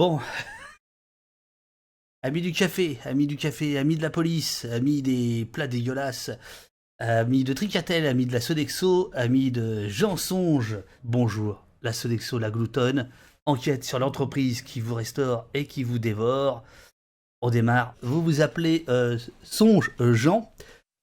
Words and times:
Bon. 0.00 0.18
Amis 2.22 2.40
du 2.40 2.52
café, 2.52 2.96
amis 3.04 3.26
du 3.26 3.36
café, 3.36 3.76
amis 3.76 3.96
de 3.96 4.02
la 4.02 4.08
police, 4.08 4.64
amis 4.64 5.02
des 5.02 5.44
plats 5.44 5.66
dégueulasses, 5.66 6.30
amis 6.98 7.44
de 7.44 7.52
Tricatel, 7.52 8.06
amis 8.06 8.24
de 8.24 8.32
la 8.32 8.40
Sodexo, 8.40 9.10
amis 9.12 9.50
de 9.50 9.88
Jean 9.88 10.16
Songe, 10.16 10.78
bonjour. 11.04 11.62
La 11.82 11.92
Sodexo, 11.92 12.38
la 12.38 12.50
gloutonne, 12.50 13.10
enquête 13.44 13.84
sur 13.84 13.98
l'entreprise 13.98 14.62
qui 14.62 14.80
vous 14.80 14.94
restaure 14.94 15.46
et 15.52 15.66
qui 15.66 15.82
vous 15.82 15.98
dévore. 15.98 16.64
On 17.42 17.50
démarre. 17.50 17.94
Vous 18.00 18.22
vous 18.22 18.40
appelez 18.40 18.86
euh, 18.88 19.18
Songe 19.42 19.90
euh, 20.00 20.14
Jean, 20.14 20.50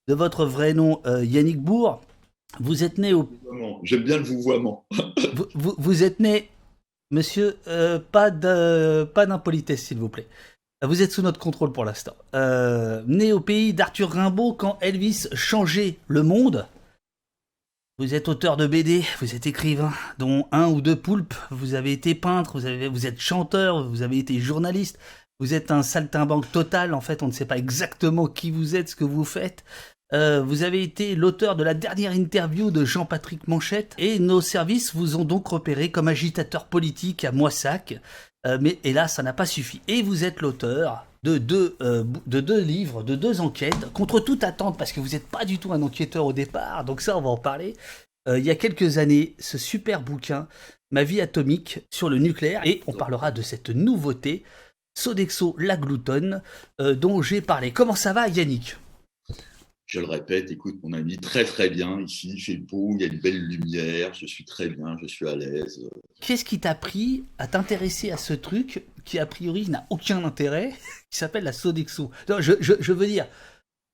de 0.07 0.15
votre 0.15 0.43
vrai 0.43 0.73
nom 0.73 1.01
euh, 1.05 1.23
Yannick 1.23 1.61
Bourg. 1.61 2.01
Vous 2.59 2.83
êtes 2.83 2.97
né 2.97 3.13
au. 3.13 3.29
J'aime 3.83 4.05
bien 4.05 4.17
le 4.17 4.23
vouvoiement. 4.23 4.87
vous, 5.53 5.75
vous, 5.77 6.03
êtes 6.03 6.19
né, 6.19 6.49
monsieur, 7.11 7.57
pas 8.11 8.31
d'impolitesse, 8.31 9.83
s'il 9.83 9.97
vous 9.97 10.09
plaît. 10.09 10.27
Vous 10.83 11.01
êtes 11.01 11.11
sous 11.11 11.23
notre 11.23 11.39
contrôle 11.39 11.71
pour 11.71 11.85
l'instant. 11.85 12.15
né 12.33 13.33
au 13.33 13.39
pays 13.39 13.73
d'Arthur 13.73 14.11
Rimbaud 14.11 14.53
quand 14.53 14.77
Elvis 14.81 15.27
changeait 15.33 15.97
le 16.07 16.23
monde. 16.23 16.67
Vous 17.99 18.13
êtes 18.13 18.27
auteur 18.27 18.57
de 18.57 18.67
BD, 18.67 19.03
vous 19.19 19.33
êtes 19.33 19.47
écrivain, 19.47 19.91
dont 20.19 20.47
un 20.51 20.67
ou 20.67 20.81
deux 20.81 20.95
poulpes, 20.95 21.33
vous 21.49 21.73
avez 21.73 21.93
été 21.93 22.13
peintre, 22.13 22.59
vous, 22.59 22.67
avez, 22.67 22.87
vous 22.89 23.07
êtes 23.07 23.19
chanteur, 23.19 23.89
vous 23.89 24.03
avez 24.03 24.19
été 24.19 24.39
journaliste, 24.39 24.99
vous 25.39 25.55
êtes 25.55 25.71
un 25.71 25.81
saltimbanque 25.81 26.51
total, 26.51 26.93
en 26.93 27.01
fait, 27.01 27.23
on 27.23 27.27
ne 27.27 27.31
sait 27.31 27.45
pas 27.45 27.57
exactement 27.57 28.27
qui 28.27 28.51
vous 28.51 28.75
êtes, 28.75 28.89
ce 28.89 28.95
que 28.95 29.03
vous 29.03 29.25
faites. 29.25 29.63
Euh, 30.13 30.41
vous 30.41 30.63
avez 30.63 30.83
été 30.83 31.15
l'auteur 31.15 31.55
de 31.55 31.63
la 31.63 31.73
dernière 31.73 32.13
interview 32.13 32.71
de 32.71 32.85
Jean-Patrick 32.85 33.47
Manchette 33.47 33.93
et 33.97 34.19
nos 34.19 34.39
services 34.39 34.95
vous 34.95 35.17
ont 35.17 35.25
donc 35.25 35.47
repéré 35.47 35.91
comme 35.91 36.07
agitateur 36.07 36.65
politique 36.65 37.25
à 37.25 37.31
Moissac. 37.31 37.99
Euh, 38.45 38.57
mais 38.61 38.79
hélas, 38.85 39.15
ça 39.15 39.23
n'a 39.23 39.33
pas 39.33 39.45
suffi. 39.45 39.81
Et 39.87 40.01
vous 40.01 40.23
êtes 40.23 40.41
l'auteur 40.41 41.05
de 41.23 41.37
deux, 41.37 41.75
euh, 41.81 42.05
de 42.25 42.39
deux 42.39 42.61
livres, 42.61 43.03
de 43.03 43.15
deux 43.15 43.41
enquêtes, 43.41 43.91
contre 43.91 44.21
toute 44.21 44.45
attente, 44.45 44.77
parce 44.77 44.93
que 44.93 45.01
vous 45.01 45.09
n'êtes 45.09 45.27
pas 45.27 45.43
du 45.43 45.59
tout 45.59 45.73
un 45.73 45.81
enquêteur 45.81 46.25
au 46.25 46.33
départ, 46.33 46.85
donc 46.85 47.01
ça, 47.01 47.17
on 47.17 47.21
va 47.21 47.29
en 47.29 47.37
parler. 47.37 47.73
il 48.29 48.45
y 48.45 48.49
a 48.49 48.55
quelques 48.55 48.97
années, 48.97 49.35
ce 49.39 49.57
super 49.57 50.01
bouquin, 50.01 50.47
Ma 50.89 51.03
vie 51.03 51.19
atomique 51.19 51.81
sur 51.91 52.09
le 52.09 52.17
nucléaire, 52.17 52.61
et 52.63 52.81
on 52.87 52.93
parlera 52.93 53.31
de 53.31 53.41
cette 53.41 53.69
nouveauté 53.69 54.43
Sodexo 54.97 55.53
La 55.59 55.75
Gloutonne, 55.75 56.41
dont 56.79 57.21
j'ai 57.21 57.41
parlé. 57.41 57.71
Comment 57.71 57.95
ça 57.95 58.13
va, 58.13 58.29
Yannick? 58.29 58.77
Je 59.87 60.01
le 60.01 60.05
répète, 60.05 60.51
écoute, 60.51 60.77
mon 60.83 60.91
ami, 60.91 61.17
très 61.17 61.45
très 61.45 61.69
bien. 61.69 62.01
Ici, 62.01 62.33
il 62.33 62.41
fait 62.41 62.57
beau, 62.57 62.91
il 62.93 63.01
y 63.01 63.03
a 63.05 63.07
une 63.07 63.19
belle 63.19 63.39
lumière, 63.39 64.13
je 64.13 64.25
suis 64.25 64.43
très 64.43 64.67
bien, 64.67 64.97
je 65.01 65.07
suis 65.07 65.27
à 65.27 65.35
l'aise. 65.35 65.79
Qu'est-ce 66.19 66.43
qui 66.43 66.59
t'a 66.59 66.75
pris 66.75 67.23
à 67.37 67.47
t'intéresser 67.47 68.11
à 68.11 68.17
ce 68.17 68.33
truc 68.33 68.83
qui 69.05 69.17
a 69.17 69.25
priori 69.25 69.69
n'a 69.69 69.87
aucun 69.89 70.25
intérêt, 70.25 70.71
qui 71.09 71.17
s'appelle 71.17 71.45
la 71.45 71.53
Sodexo? 71.53 72.11
Je, 72.27 72.53
je, 72.59 72.91
veux 72.91 73.07
dire, 73.07 73.27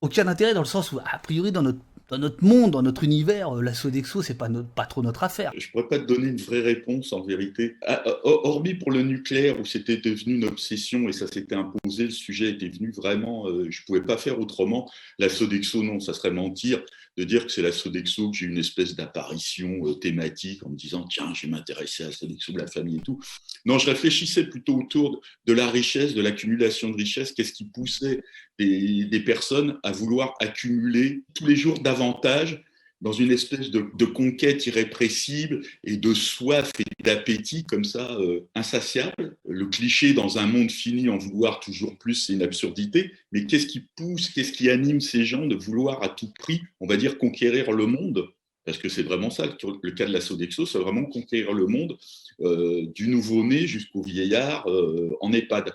aucun 0.01 0.27
intérêt 0.27 0.55
dans 0.55 0.61
le 0.61 0.65
sens 0.65 0.91
où, 0.91 0.99
a 0.99 1.19
priori, 1.19 1.51
dans 1.51 1.61
notre 1.61 1.79
dans 2.13 2.19
notre 2.19 2.43
monde, 2.43 2.71
dans 2.71 2.83
notre 2.83 3.03
univers, 3.03 3.57
euh, 3.57 3.61
la 3.63 3.73
Sodexo, 3.73 4.21
c'est 4.21 4.37
pas, 4.37 4.47
pas 4.75 4.85
trop 4.85 5.01
notre 5.01 5.23
affaire. 5.23 5.51
Je 5.57 5.67
pourrais 5.71 5.87
pas 5.87 5.97
te 5.97 6.05
donner 6.05 6.27
une 6.27 6.37
vraie 6.37 6.61
réponse 6.61 7.11
en 7.11 7.23
vérité. 7.23 7.75
Ah, 7.87 8.03
euh, 8.05 8.13
hormis 8.23 8.75
pour 8.75 8.91
le 8.91 9.01
nucléaire 9.01 9.59
où 9.59 9.65
c'était 9.65 9.97
devenu 9.97 10.35
une 10.35 10.45
obsession 10.45 11.09
et 11.09 11.11
ça 11.11 11.25
s'était 11.25 11.55
imposé, 11.55 12.05
le 12.05 12.11
sujet 12.11 12.51
était 12.51 12.67
venu 12.67 12.91
vraiment, 12.91 13.47
euh, 13.47 13.65
je 13.71 13.83
pouvais 13.83 14.01
pas 14.01 14.17
faire 14.17 14.39
autrement. 14.39 14.91
La 15.17 15.27
Sodexo, 15.27 15.81
non, 15.81 15.99
ça 15.99 16.13
serait 16.13 16.29
mentir 16.29 16.83
de 17.17 17.23
dire 17.23 17.45
que 17.45 17.51
c'est 17.51 17.61
la 17.61 17.71
Sodexo 17.71 18.31
que 18.31 18.37
j'ai 18.37 18.45
une 18.47 18.57
espèce 18.57 18.95
d'apparition 18.95 19.93
thématique 19.95 20.65
en 20.65 20.69
me 20.69 20.75
disant 20.75 21.05
tiens, 21.07 21.33
je 21.33 21.45
vais 21.45 21.51
m'intéresser 21.51 22.03
à 22.03 22.07
la 22.07 22.11
Sodexo 22.11 22.51
de 22.51 22.59
la 22.59 22.67
famille 22.67 22.97
et 22.97 23.01
tout. 23.01 23.19
Non, 23.65 23.77
je 23.77 23.85
réfléchissais 23.89 24.45
plutôt 24.45 24.77
autour 24.79 25.21
de 25.45 25.53
la 25.53 25.69
richesse, 25.69 26.13
de 26.13 26.21
l'accumulation 26.21 26.89
de 26.89 26.97
richesse. 26.97 27.31
Qu'est-ce 27.31 27.53
qui 27.53 27.65
poussait 27.65 28.23
des, 28.59 29.23
personnes 29.25 29.79
à 29.83 29.91
vouloir 29.91 30.33
accumuler 30.39 31.23
tous 31.33 31.45
les 31.45 31.55
jours 31.55 31.79
davantage 31.79 32.63
dans 33.03 33.11
une 33.11 33.31
espèce 33.31 33.69
de, 33.69 34.05
conquête 34.05 34.65
irrépressible 34.65 35.61
et 35.83 35.97
de 35.97 36.13
soif 36.13 36.71
et 36.79 37.03
d'appétit 37.03 37.65
comme 37.65 37.83
ça, 37.83 38.17
euh, 38.19 38.47
insatiable. 38.55 39.35
Le 39.45 39.65
cliché 39.65 40.13
dans 40.13 40.37
un 40.37 40.47
monde 40.47 40.71
fini 40.71 41.09
en 41.09 41.17
vouloir 41.17 41.59
toujours 41.59 41.97
plus, 41.97 42.15
c'est 42.15 42.33
une 42.33 42.41
absurdité. 42.41 43.11
Mais 43.33 43.45
qu'est-ce 43.45 43.67
qui 43.67 43.81
pousse, 43.97 44.29
qu'est-ce 44.29 44.53
qui 44.53 44.69
anime 44.69 45.01
ces 45.01 45.25
gens 45.25 45.45
de 45.45 45.55
vouloir 45.55 46.01
à 46.01 46.09
tout 46.09 46.31
prix, 46.31 46.61
on 46.79 46.87
va 46.87 46.95
dire, 46.95 47.17
conquérir 47.17 47.73
le 47.73 47.87
monde? 47.87 48.29
Parce 48.63 48.77
que 48.77 48.87
c'est 48.87 49.03
vraiment 49.03 49.29
ça, 49.29 49.53
le 49.81 49.91
cas 49.91 50.05
de 50.05 50.13
la 50.13 50.21
Sodexo, 50.21 50.65
c'est 50.65 50.79
vraiment 50.79 51.03
conquérir 51.03 51.51
le 51.51 51.67
monde 51.67 51.97
euh, 52.39 52.85
du 52.95 53.09
nouveau-né 53.09 53.67
jusqu'au 53.67 54.01
vieillard 54.01 54.65
euh, 54.69 55.11
en 55.19 55.33
EHPAD. 55.33 55.73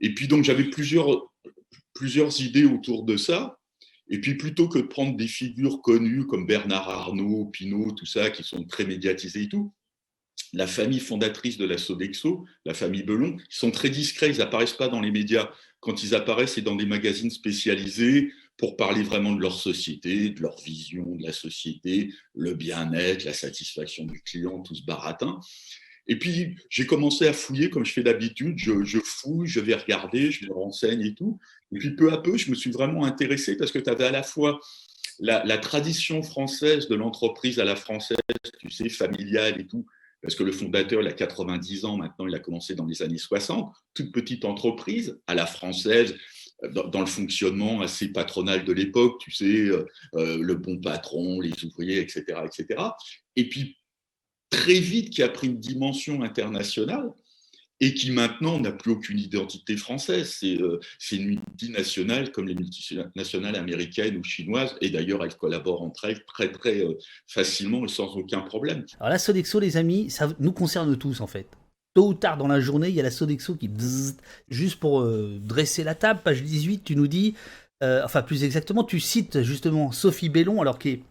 Et 0.00 0.12
puis 0.12 0.26
donc 0.26 0.42
j'avais 0.42 0.64
plusieurs 0.64 1.30
plusieurs 1.94 2.40
idées 2.40 2.64
autour 2.64 3.04
de 3.04 3.16
ça. 3.16 3.56
Et 4.08 4.20
puis 4.20 4.34
plutôt 4.34 4.68
que 4.68 4.78
de 4.78 4.86
prendre 4.86 5.16
des 5.16 5.28
figures 5.28 5.80
connues 5.80 6.26
comme 6.26 6.46
Bernard 6.46 6.88
Arnault, 6.88 7.46
Pinault, 7.46 7.92
tout 7.92 8.06
ça, 8.06 8.30
qui 8.30 8.42
sont 8.42 8.64
très 8.64 8.84
médiatisées 8.84 9.42
et 9.42 9.48
tout, 9.48 9.72
la 10.52 10.66
famille 10.66 11.00
fondatrice 11.00 11.58
de 11.58 11.64
la 11.64 11.78
Sodexo, 11.78 12.44
la 12.64 12.74
famille 12.74 13.02
Belon, 13.02 13.36
ils 13.38 13.56
sont 13.56 13.70
très 13.70 13.90
discrets, 13.90 14.30
ils 14.30 14.38
n'apparaissent 14.38 14.74
pas 14.74 14.88
dans 14.88 15.00
les 15.00 15.10
médias. 15.10 15.50
Quand 15.80 16.02
ils 16.02 16.14
apparaissent, 16.14 16.54
c'est 16.54 16.62
dans 16.62 16.76
des 16.76 16.86
magazines 16.86 17.30
spécialisés 17.30 18.32
pour 18.56 18.76
parler 18.76 19.02
vraiment 19.02 19.32
de 19.32 19.40
leur 19.40 19.58
société, 19.58 20.30
de 20.30 20.40
leur 20.40 20.60
vision 20.60 21.16
de 21.16 21.24
la 21.24 21.32
société, 21.32 22.12
le 22.34 22.54
bien-être, 22.54 23.24
la 23.24 23.32
satisfaction 23.32 24.04
du 24.04 24.22
client, 24.22 24.60
tout 24.60 24.74
ce 24.74 24.84
baratin. 24.84 25.40
Et 26.06 26.18
puis, 26.18 26.56
j'ai 26.68 26.86
commencé 26.86 27.26
à 27.26 27.32
fouiller 27.32 27.70
comme 27.70 27.84
je 27.84 27.92
fais 27.92 28.02
d'habitude. 28.02 28.58
Je, 28.58 28.84
je, 28.84 28.98
fouille, 28.98 29.46
je 29.48 29.60
vais 29.60 29.74
regarder, 29.74 30.30
je 30.30 30.46
me 30.46 30.52
renseigne 30.52 31.00
et 31.00 31.14
tout. 31.14 31.38
Et 31.74 31.78
puis, 31.78 31.96
peu 31.96 32.12
à 32.12 32.18
peu, 32.18 32.36
je 32.36 32.50
me 32.50 32.54
suis 32.54 32.70
vraiment 32.70 33.04
intéressé 33.04 33.56
parce 33.56 33.72
que 33.72 33.78
tu 33.78 33.90
avais 33.90 34.04
à 34.04 34.12
la 34.12 34.22
fois 34.22 34.60
la, 35.18 35.58
tradition 35.58 36.22
française 36.22 36.88
de 36.88 36.94
l'entreprise 36.94 37.58
à 37.58 37.64
la 37.64 37.76
française, 37.76 38.16
tu 38.60 38.70
sais, 38.70 38.88
familiale 38.88 39.60
et 39.60 39.66
tout. 39.66 39.86
Parce 40.22 40.36
que 40.36 40.44
le 40.44 40.52
fondateur, 40.52 41.02
il 41.02 41.08
a 41.08 41.12
90 41.12 41.84
ans 41.84 41.96
maintenant, 41.96 42.26
il 42.26 42.34
a 42.34 42.38
commencé 42.38 42.74
dans 42.74 42.86
les 42.86 43.02
années 43.02 43.18
60. 43.18 43.74
Toute 43.92 44.12
petite 44.12 44.44
entreprise 44.44 45.20
à 45.26 45.34
la 45.34 45.46
française, 45.46 46.16
dans, 46.72 47.00
le 47.00 47.06
fonctionnement 47.06 47.82
assez 47.82 48.10
patronal 48.12 48.64
de 48.64 48.72
l'époque, 48.72 49.20
tu 49.20 49.30
sais, 49.32 49.44
euh, 49.44 49.84
euh, 50.14 50.38
le 50.40 50.54
bon 50.54 50.80
patron, 50.80 51.40
les 51.40 51.52
ouvriers, 51.64 51.98
etc., 51.98 52.24
etc. 52.44 52.80
Et 53.36 53.48
puis, 53.48 53.76
très 54.48 54.78
vite 54.78 55.10
qui 55.10 55.22
a 55.22 55.28
pris 55.28 55.48
une 55.48 55.58
dimension 55.58 56.22
internationale 56.22 57.12
et 57.80 57.94
qui 57.94 58.10
maintenant 58.10 58.58
n'a 58.60 58.72
plus 58.72 58.92
aucune 58.92 59.18
identité 59.18 59.76
française. 59.76 60.38
Euh, 60.44 60.80
c'est 60.98 61.16
une 61.16 61.26
multinationale 61.26 62.30
comme 62.32 62.46
les 62.46 62.54
multinationales 62.54 63.56
américaines 63.56 64.16
ou 64.16 64.24
chinoises, 64.24 64.76
et 64.80 64.90
d'ailleurs 64.90 65.24
elles 65.24 65.36
collaborent 65.36 65.82
entre 65.82 66.06
elles 66.06 66.24
très 66.24 66.50
très 66.50 66.84
euh, 66.84 66.98
facilement 67.26 67.84
et 67.84 67.88
sans 67.88 68.14
aucun 68.16 68.40
problème. 68.40 68.84
Alors 69.00 69.10
la 69.10 69.18
Sodexo, 69.18 69.58
les 69.60 69.76
amis, 69.76 70.10
ça 70.10 70.28
nous 70.38 70.52
concerne 70.52 70.96
tous 70.96 71.20
en 71.20 71.26
fait. 71.26 71.46
Tôt 71.94 72.08
ou 72.08 72.14
tard 72.14 72.36
dans 72.36 72.48
la 72.48 72.60
journée, 72.60 72.88
il 72.88 72.94
y 72.94 73.00
a 73.00 73.04
la 73.04 73.10
Sodexo 73.10 73.54
qui... 73.54 73.70
juste 74.48 74.80
pour 74.80 75.00
euh, 75.00 75.38
dresser 75.40 75.84
la 75.84 75.94
table, 75.94 76.20
page 76.24 76.42
18, 76.42 76.84
tu 76.84 76.96
nous 76.96 77.06
dis, 77.06 77.34
enfin 77.82 78.22
plus 78.22 78.44
exactement, 78.44 78.82
tu 78.82 78.98
cites 78.98 79.42
justement 79.42 79.92
Sophie 79.92 80.30
Bellon, 80.30 80.62
alors 80.62 80.78
qui 80.78 80.88
est 80.88 81.02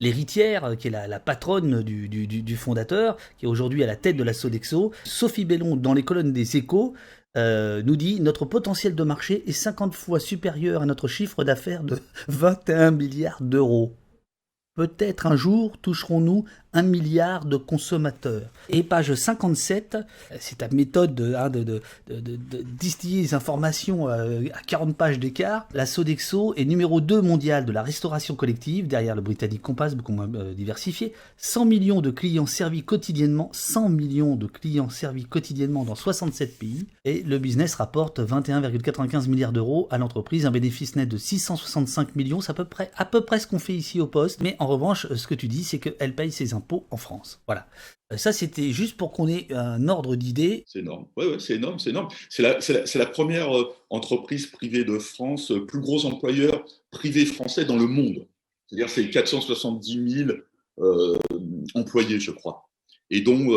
l'héritière, 0.00 0.64
euh, 0.64 0.74
qui 0.74 0.88
est 0.88 0.90
la, 0.90 1.20
patronne 1.20 1.82
du, 1.82 2.56
fondateur, 2.56 3.16
qui 3.38 3.46
est 3.46 3.48
aujourd'hui 3.48 3.82
à 3.82 3.86
la 3.86 3.96
tête 3.96 4.16
de 4.16 4.24
la 4.24 4.32
Sodexo. 4.32 4.92
Sophie 5.04 5.44
Bellon, 5.44 5.76
dans 5.76 5.94
les 5.94 6.02
colonnes 6.02 6.32
des 6.32 6.56
échos, 6.56 6.94
euh, 7.36 7.82
nous 7.82 7.96
dit 7.96 8.20
Notre 8.20 8.44
potentiel 8.44 8.94
de 8.94 9.02
marché 9.02 9.44
est 9.46 9.52
50 9.52 9.94
fois 9.94 10.20
supérieur 10.20 10.82
à 10.82 10.86
notre 10.86 11.08
chiffre 11.08 11.44
d'affaires 11.44 11.84
de 11.84 11.98
21 12.28 12.90
milliards 12.90 13.42
d'euros. 13.42 13.94
Peut-être 14.78 15.26
un 15.26 15.34
jour 15.34 15.76
toucherons-nous 15.82 16.44
un 16.72 16.82
milliard 16.82 17.46
de 17.46 17.56
consommateurs. 17.56 18.48
Et 18.68 18.82
page 18.82 19.14
57, 19.14 19.96
c'est 20.38 20.58
ta 20.58 20.68
méthode 20.68 21.14
de, 21.14 21.34
hein, 21.34 21.48
de, 21.50 21.80
distiller 22.78 23.22
les 23.22 23.34
informations 23.34 24.08
euh, 24.08 24.42
à 24.52 24.60
40 24.66 24.96
pages 24.96 25.18
d'écart. 25.18 25.66
La 25.72 25.86
Sodexo 25.86 26.54
est 26.54 26.64
numéro 26.64 27.00
2 27.00 27.22
mondial 27.22 27.64
de 27.64 27.72
la 27.72 27.82
restauration 27.82 28.34
collective, 28.34 28.86
derrière 28.86 29.16
le 29.16 29.22
britannique 29.22 29.62
Compass, 29.62 29.94
beaucoup 29.94 30.12
moins 30.12 30.28
euh, 30.34 30.54
diversifié. 30.54 31.14
100 31.38 31.64
millions 31.64 32.00
de 32.00 32.10
clients 32.10 32.46
servis 32.46 32.82
quotidiennement, 32.82 33.48
100 33.52 33.88
millions 33.88 34.36
de 34.36 34.46
clients 34.46 34.90
servis 34.90 35.24
quotidiennement 35.24 35.84
dans 35.84 35.94
67 35.94 36.58
pays. 36.58 36.86
Et 37.04 37.22
le 37.22 37.38
business 37.38 37.74
rapporte 37.74 38.20
21,95 38.20 39.28
milliards 39.28 39.52
d'euros 39.52 39.88
à 39.90 39.98
l'entreprise, 39.98 40.44
un 40.44 40.50
bénéfice 40.50 40.96
net 40.96 41.08
de 41.08 41.16
665 41.16 42.14
millions, 42.14 42.40
c'est 42.42 42.50
à 42.50 42.54
peu 42.54 42.66
près, 42.66 42.90
à 42.96 43.06
peu 43.06 43.22
près 43.22 43.38
ce 43.40 43.46
qu'on 43.46 43.58
fait 43.58 43.74
ici 43.74 44.00
au 44.00 44.06
poste. 44.06 44.42
Mais 44.42 44.56
revanche, 44.68 45.12
ce 45.12 45.26
que 45.26 45.34
tu 45.34 45.48
dis, 45.48 45.64
c'est 45.64 45.78
qu'elle 45.78 46.14
paye 46.14 46.30
ses 46.30 46.54
en 46.54 46.96
France. 46.96 47.40
Voilà. 47.46 47.66
Euh, 48.12 48.16
ça, 48.16 48.32
c'était 48.32 48.70
juste 48.72 48.96
pour 48.96 49.12
qu'on 49.12 49.28
ait 49.28 49.52
un 49.52 49.88
ordre 49.88 50.16
d'idée. 50.16 50.64
C'est 50.66 50.80
énorme. 50.80 51.06
Oui, 51.16 51.26
ouais, 51.26 51.38
c'est 51.38 51.54
énorme, 51.54 51.78
c'est 51.78 51.90
énorme. 51.90 52.08
C'est 52.30 52.42
la, 52.42 52.58
la, 52.94 53.06
première 53.06 53.56
euh, 53.56 53.72
entreprise 53.90 54.46
privée 54.46 54.84
de 54.84 54.98
France, 54.98 55.50
euh, 55.50 55.66
plus 55.66 55.80
gros 55.80 56.06
employeur 56.06 56.64
privé 56.90 57.26
français 57.26 57.64
dans 57.64 57.76
le 57.76 57.86
monde. 57.86 58.26
C'est-à-dire, 58.66 58.88
c'est 58.88 59.10
470 59.10 60.26
000 60.26 60.30
employés, 61.74 62.20
je 62.20 62.30
crois. 62.30 62.68
et 63.10 63.20
dont, 63.20 63.48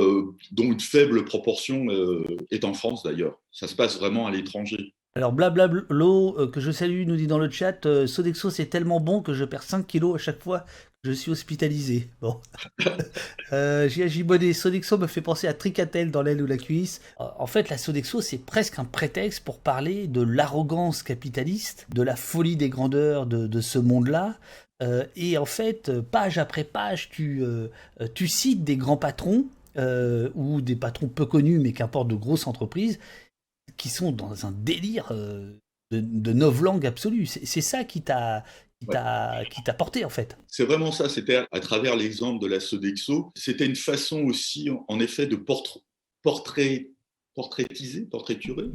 dont 0.52 0.64
une 0.64 0.80
faible 0.80 1.24
proportion 1.24 1.86
est 2.50 2.64
en 2.64 2.74
France 2.74 3.04
d'ailleurs. 3.04 3.40
Ça 3.52 3.68
se 3.68 3.75
passe 3.75 4.00
vraiment 4.00 4.25
à 4.25 4.31
l'étranger. 4.31 4.96
Alors 5.14 5.31
blablablo 5.31 6.48
que 6.48 6.60
je 6.60 6.72
salue 6.72 7.06
nous 7.06 7.18
dit 7.18 7.28
dans 7.28 7.38
le 7.38 7.52
chat 7.52 8.07
Sodexo 8.07 8.50
c'est 8.50 8.68
tellement 8.68 9.00
bon 9.00 9.22
que 9.22 9.34
je 9.34 9.46
perds 9.46 9.64
5 9.64 9.86
kilos 9.86 10.16
à 10.16 10.18
chaque 10.18 10.42
fois 10.42 10.66
je 11.03 11.12
suis 11.12 11.31
hospitalisé. 11.31 12.09
Bon. 12.21 12.39
euh, 13.53 13.89
J.A.J. 13.89 14.53
Sodexo 14.53 14.98
me 14.98 15.07
fait 15.07 15.21
penser 15.21 15.48
à 15.48 15.53
Tricatel 15.53 16.12
dans 16.12 16.21
l'aile 16.21 16.42
ou 16.42 16.45
la 16.45 16.57
cuisse. 16.57 17.01
En 17.18 17.48
fait, 17.48 17.69
la 17.69 17.77
Sodexo, 17.77 18.21
c'est 18.21 18.38
presque 18.38 18.77
un 18.77 18.86
prétexte 18.86 19.44
pour 19.44 19.59
parler 19.59 20.07
de 20.07 20.21
l'arrogance 20.21 21.01
capitaliste, 21.01 21.88
de 21.94 22.03
la 22.03 22.15
folie 22.15 22.56
des 22.56 22.69
grandeurs 22.69 23.25
de, 23.25 23.62
ce 23.62 23.80
monde-là. 23.80 24.38
Euh, 24.83 25.06
et 25.15 25.38
en 25.38 25.45
fait, 25.45 26.00
page 26.00 26.38
après 26.38 26.63
page, 26.63 27.09
tu, 27.09 27.44
euh, 27.44 27.69
cites 28.27 28.63
des 28.63 28.77
grands 28.77 28.97
patrons, 28.97 29.45
euh, 29.77 30.30
ou 30.36 30.62
des 30.62 30.75
patrons 30.75 31.07
peu 31.07 31.25
connus, 31.25 31.59
mais 31.59 31.71
qu'importe 31.71 32.09
de 32.09 32.15
grosses 32.15 32.45
entreprises, 32.45 33.00
qui 33.77 33.89
sont 33.89 34.12
dans 34.12 34.45
un 34.45 34.51
délire 34.51 35.12
de, 35.12 35.59
de 35.92 36.86
absolue. 36.86 37.25
C'est 37.25 37.62
ça 37.62 37.83
qui 37.83 38.01
t'a 38.01 38.44
qui 38.81 39.63
t'a 39.63 39.74
porté 39.74 40.06
en 40.06 40.10
fait. 40.10 40.38
C'est 40.48 40.66
vraiment 40.66 40.92
ça, 40.92 41.10
c'était 41.10 41.45
à 41.51 41.60
travers 41.60 41.95
l'exemple 41.95 42.42
de 42.42 42.48
la 42.48 42.60
Sodexo, 42.60 43.31
c'était 43.36 43.66
une 43.66 43.75
façon 43.75 44.22
aussi 44.24 44.69
en 44.88 45.00
effet 45.00 45.28
de 45.28 45.36
portrait 45.36 46.92
portraitiser, 47.33 48.01
portraiturer 48.01 48.66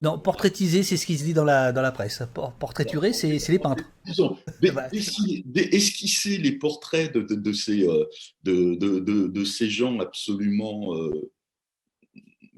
Non, 0.00 0.18
portraitiser, 0.18 0.82
c'est 0.82 0.96
ce 0.96 1.06
qui 1.06 1.18
se 1.18 1.24
dit 1.24 1.34
dans 1.34 1.44
la, 1.44 1.72
dans 1.72 1.82
la 1.82 1.92
presse. 1.92 2.22
Portraiturer, 2.58 3.12
c'est 3.12 3.38
les 3.48 3.58
peintres. 3.58 3.84
Disons, 4.06 4.36
esquisser 4.62 6.38
les 6.38 6.52
portraits 6.52 7.12
de, 7.12 7.22
de, 7.22 7.52
ces, 7.52 7.86
euh, 7.86 8.04
de, 8.44 8.74
de, 8.76 9.44
ces 9.44 9.68
gens 9.68 9.98
absolument 10.00 10.96
euh, 10.96 11.30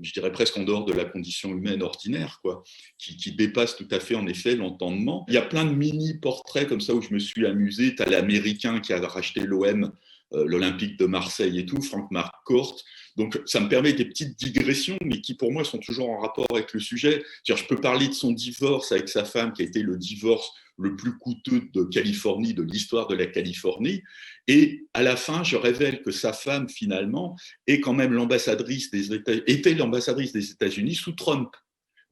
je 0.04 0.12
dirais 0.12 0.32
presque 0.32 0.56
en 0.56 0.64
dehors 0.64 0.84
de 0.84 0.92
la 0.92 1.04
condition 1.04 1.50
humaine 1.50 1.82
ordinaire, 1.82 2.38
quoi, 2.42 2.62
qui, 2.98 3.32
dépasse 3.32 3.76
tout 3.76 3.88
à 3.90 4.00
fait 4.00 4.14
en 4.14 4.26
effet 4.26 4.54
l'entendement. 4.54 5.24
Il 5.28 5.34
y 5.34 5.38
a 5.38 5.42
plein 5.42 5.64
de 5.64 5.74
mini-portraits 5.74 6.68
comme 6.68 6.80
ça 6.80 6.94
où 6.94 7.02
je 7.02 7.12
me 7.12 7.18
suis 7.18 7.46
amusé. 7.46 7.94
Tu 7.94 8.02
as 8.02 8.06
l'Américain 8.06 8.80
qui 8.80 8.92
a 8.92 9.00
racheté 9.06 9.40
l'OM, 9.40 9.92
euh, 10.34 10.44
l'Olympique 10.46 10.98
de 10.98 11.06
Marseille 11.06 11.58
et 11.58 11.66
tout, 11.66 11.80
Franck 11.80 12.10
Marcourt. 12.10 12.80
Donc 13.16 13.40
ça 13.46 13.60
me 13.60 13.68
permet 13.68 13.92
des 13.92 14.04
petites 14.04 14.38
digressions, 14.38 14.98
mais 15.04 15.20
qui 15.20 15.34
pour 15.34 15.52
moi 15.52 15.64
sont 15.64 15.78
toujours 15.78 16.10
en 16.10 16.20
rapport 16.20 16.46
avec 16.50 16.72
le 16.72 16.80
sujet. 16.80 17.24
Je 17.46 17.54
peux 17.64 17.80
parler 17.80 18.08
de 18.08 18.12
son 18.12 18.32
divorce 18.32 18.92
avec 18.92 19.08
sa 19.08 19.24
femme, 19.24 19.52
qui 19.52 19.62
a 19.62 19.64
été 19.64 19.82
le 19.82 19.96
divorce 19.96 20.50
le 20.76 20.96
plus 20.96 21.16
coûteux 21.18 21.68
de 21.72 21.84
Californie, 21.84 22.54
de 22.54 22.62
l'histoire 22.62 23.06
de 23.06 23.14
la 23.14 23.26
Californie. 23.26 24.02
Et 24.46 24.86
à 24.92 25.02
la 25.02 25.16
fin, 25.16 25.42
je 25.42 25.56
révèle 25.56 26.02
que 26.02 26.10
sa 26.10 26.32
femme, 26.32 26.68
finalement, 26.68 27.36
est 27.66 27.80
quand 27.80 27.94
même 27.94 28.12
l'ambassadrice 28.12 28.90
des 28.90 29.12
États, 29.14 29.32
était 29.46 29.74
l'ambassadrice 29.74 30.32
des 30.32 30.50
États-Unis 30.50 30.94
sous 30.94 31.12
Trump. 31.12 31.50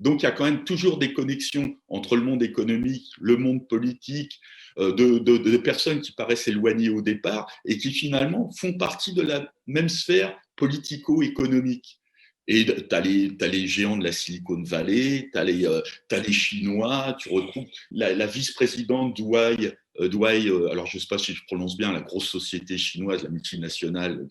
Donc 0.00 0.22
il 0.22 0.24
y 0.24 0.28
a 0.28 0.32
quand 0.32 0.44
même 0.44 0.64
toujours 0.64 0.98
des 0.98 1.12
connexions 1.12 1.76
entre 1.88 2.16
le 2.16 2.22
monde 2.22 2.42
économique, 2.42 3.06
le 3.20 3.36
monde 3.36 3.68
politique, 3.68 4.40
euh, 4.78 4.92
de, 4.92 5.56
personnes 5.58 6.00
qui 6.00 6.12
paraissent 6.12 6.48
éloignées 6.48 6.88
au 6.88 7.02
départ 7.02 7.50
et 7.64 7.78
qui 7.78 7.92
finalement 7.92 8.50
font 8.58 8.72
partie 8.72 9.12
de 9.12 9.22
la 9.22 9.52
même 9.66 9.88
sphère 9.88 10.36
politico-économique. 10.56 12.00
Et 12.48 12.64
tu 12.64 12.94
as, 12.94 13.00
les 13.00 13.66
géants 13.68 13.96
de 13.96 14.02
la 14.02 14.10
Silicon 14.10 14.62
Valley, 14.64 15.30
tu 15.32 15.38
as, 15.38 15.44
euh, 15.44 15.82
les 16.10 16.32
Chinois, 16.32 17.16
tu 17.20 17.28
retrouves 17.28 17.66
la, 17.92 18.26
vice-présidente 18.26 19.16
Douai, 19.16 19.76
euh, 20.00 20.08
euh, 20.12 20.70
alors 20.70 20.86
je 20.86 20.96
ne 20.96 21.00
sais 21.00 21.08
pas 21.08 21.18
si 21.18 21.34
je 21.34 21.44
prononce 21.46 21.76
bien, 21.76 21.92
la 21.92 22.00
grosse 22.00 22.28
société 22.28 22.78
chinoise, 22.78 23.22
la 23.22 23.30
multinationale, 23.30 24.26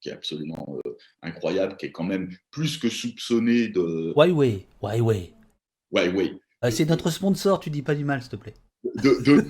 qui 0.00 0.08
est 0.08 0.12
absolument 0.12 0.78
incroyable, 1.22 1.76
qui 1.76 1.86
est 1.86 1.92
quand 1.92 2.04
même 2.04 2.30
plus 2.50 2.78
que 2.78 2.88
soupçonnée 2.88 3.68
de... 3.68 4.12
Huawei, 4.16 4.66
Huawei. 4.82 5.32
Huawei. 5.92 6.40
C'est 6.70 6.86
notre 6.86 7.10
sponsor, 7.10 7.60
tu 7.60 7.70
dis 7.70 7.82
pas 7.82 7.94
du 7.94 8.04
mal, 8.04 8.20
s'il 8.20 8.30
te 8.30 8.36
plaît. 8.36 8.54
De, 8.84 9.22
de, 9.22 9.44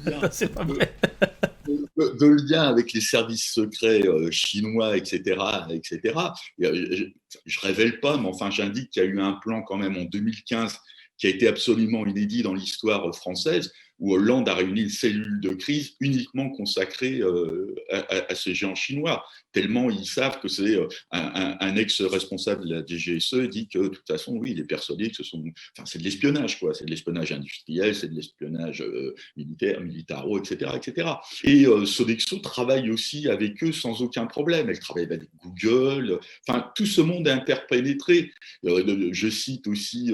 lien 2.51 2.63
avec 2.63 2.93
les 2.93 3.01
services 3.01 3.53
secrets 3.53 4.07
euh, 4.07 4.31
chinois, 4.31 4.97
etc., 4.97 5.37
etc. 5.71 6.15
Euh, 6.63 7.07
je, 7.47 7.55
ne 7.61 7.67
révèle 7.67 8.01
pas, 8.01 8.17
mais 8.17 8.29
enfin, 8.29 8.51
j'indique 8.51 8.91
qu'il 8.91 9.03
y 9.03 9.07
a 9.07 9.09
eu 9.09 9.21
un 9.21 9.35
plan 9.35 9.63
quand 9.63 9.77
même 9.77 9.97
en 9.97 10.05
2015 10.05 10.79
qui 11.17 11.27
a 11.27 11.31
été 11.31 11.47
absolument 11.47 12.07
inédit 12.07 12.43
dans 12.43 12.55
l'histoire 12.55 13.15
française, 13.15 13.73
où 14.01 14.15
Hollande 14.15 14.49
a 14.49 14.55
réuni 14.55 14.83
une 14.83 14.89
cellule 14.89 15.41
de 15.41 15.51
crise 15.51 15.95
uniquement 16.01 16.49
consacrée 16.51 17.21
euh, 17.21 17.75
à, 17.91 18.35
ces 18.35 18.55
géants 18.55 18.75
chinois, 18.75 19.25
tellement 19.53 19.91
ils 19.91 20.07
savent 20.07 20.41
que 20.41 20.49
c'est 20.49 20.77
euh, 20.77 20.89
un, 21.11 21.77
ex-responsable 21.77 22.67
de 22.67 22.75
la 22.75 22.85
DGSE 22.85 23.49
dit 23.51 23.69
que 23.69 23.79
de 23.79 23.89
toute 23.89 24.07
façon, 24.07 24.37
oui, 24.37 24.53
il 24.53 24.61
est 24.61 25.13
ce 25.13 25.23
sont, 25.23 25.45
enfin, 25.77 25.85
c'est 25.85 25.99
de 25.99 26.05
l'espionnage, 26.05 26.59
quoi, 26.59 26.73
c'est 26.73 26.87
de 26.87 26.91
l'espionnage 26.91 27.33
industriel, 27.33 27.95
c'est 27.95 28.09
de 28.09 28.15
l'espionnage 28.15 28.81
euh, 28.81 29.15
militaire, 29.37 29.81
militaro, 29.81 30.39
etc., 30.39 30.73
etc. 30.77 31.09
Et 31.45 31.67
Sodexo 31.85 32.39
travaille 32.39 32.91
aussi 32.91 33.29
avec 33.29 33.63
eux 33.63 33.73
sans 33.73 34.01
aucun 34.01 34.27
problème. 34.27 34.71
Elle 34.71 34.79
travaille 34.79 35.05
avec 35.05 35.29
Google, 35.43 36.21
enfin, 36.49 36.71
tout 36.75 36.87
ce 36.87 37.03
monde 37.03 37.29
est 37.29 37.33
interpénétré. 37.33 38.33
je 38.63 39.29
cite 39.29 39.67
aussi 39.67 40.13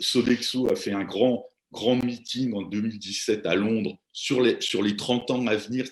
Sodexo 0.00 0.70
a 0.70 0.76
fait 0.76 0.92
un 0.92 1.04
grand, 1.04 1.46
grand 1.72 1.96
meeting 1.96 2.54
en 2.54 2.62
2017 2.62 3.46
à 3.46 3.54
Londres 3.54 3.98
sur 4.12 4.40
les, 4.40 4.56
sur 4.60 4.82
les 4.82 4.96
30 4.96 5.30
ans 5.30 5.46
à 5.46 5.56
venir. 5.56 5.86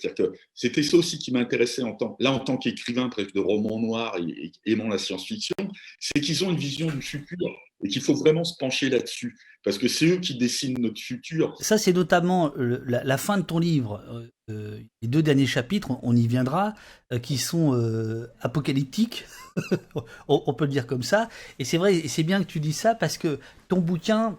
C'était 0.55 0.83
ça 0.83 0.97
aussi 0.97 1.19
qui 1.19 1.33
m'intéressait 1.33 1.83
en 1.83 1.95
tant, 1.95 2.17
là 2.19 2.33
en 2.33 2.41
tant 2.41 2.57
qu'écrivain 2.57 3.09
presque 3.09 3.35
de 3.35 3.41
romans 3.41 3.79
noirs 3.79 4.17
et, 4.19 4.53
aimant 4.65 4.89
la 4.89 4.99
science-fiction, 4.99 5.55
c'est 6.01 6.21
qu'ils 6.21 6.45
ont 6.45 6.51
une 6.51 6.57
vision 6.57 6.87
du 6.87 7.03
futur 7.03 7.37
et 7.85 7.89
qu'il 7.89 8.01
faut 8.01 8.15
vraiment 8.15 8.45
se 8.45 8.57
pencher 8.59 8.89
là-dessus 8.89 9.37
parce 9.63 9.79
que 9.79 9.89
c'est 9.89 10.07
eux 10.07 10.17
qui 10.19 10.37
dessinent 10.37 10.79
notre 10.79 11.01
futur. 11.01 11.55
Ça, 11.61 11.77
c'est 11.77 11.93
notamment 11.93 12.53
la, 12.57 13.19
fin 13.19 13.37
de 13.37 13.43
ton 13.43 13.59
livre, 13.59 14.01
euh, 14.09 14.29
euh, 14.51 14.81
les 15.03 15.09
deux 15.09 15.23
derniers 15.23 15.47
chapitres, 15.47 15.91
on, 16.03 16.15
y 16.15 16.29
viendra, 16.29 16.75
qui 17.21 17.37
sont 17.37 17.75
apocalyptiques. 18.41 19.25
on, 20.29 20.55
peut 20.55 20.67
le 20.67 20.71
dire 20.71 20.87
comme 20.87 21.03
ça. 21.03 21.29
Et 21.59 21.65
c'est 21.65 21.79
vrai, 21.79 21.97
et 21.97 22.09
c'est 22.09 22.23
bien 22.23 22.43
que 22.43 22.49
tu 22.49 22.61
dis 22.61 22.73
ça 22.73 22.95
parce 22.95 23.19
que 23.19 23.41
ton 23.69 23.81
bouquin, 23.81 24.39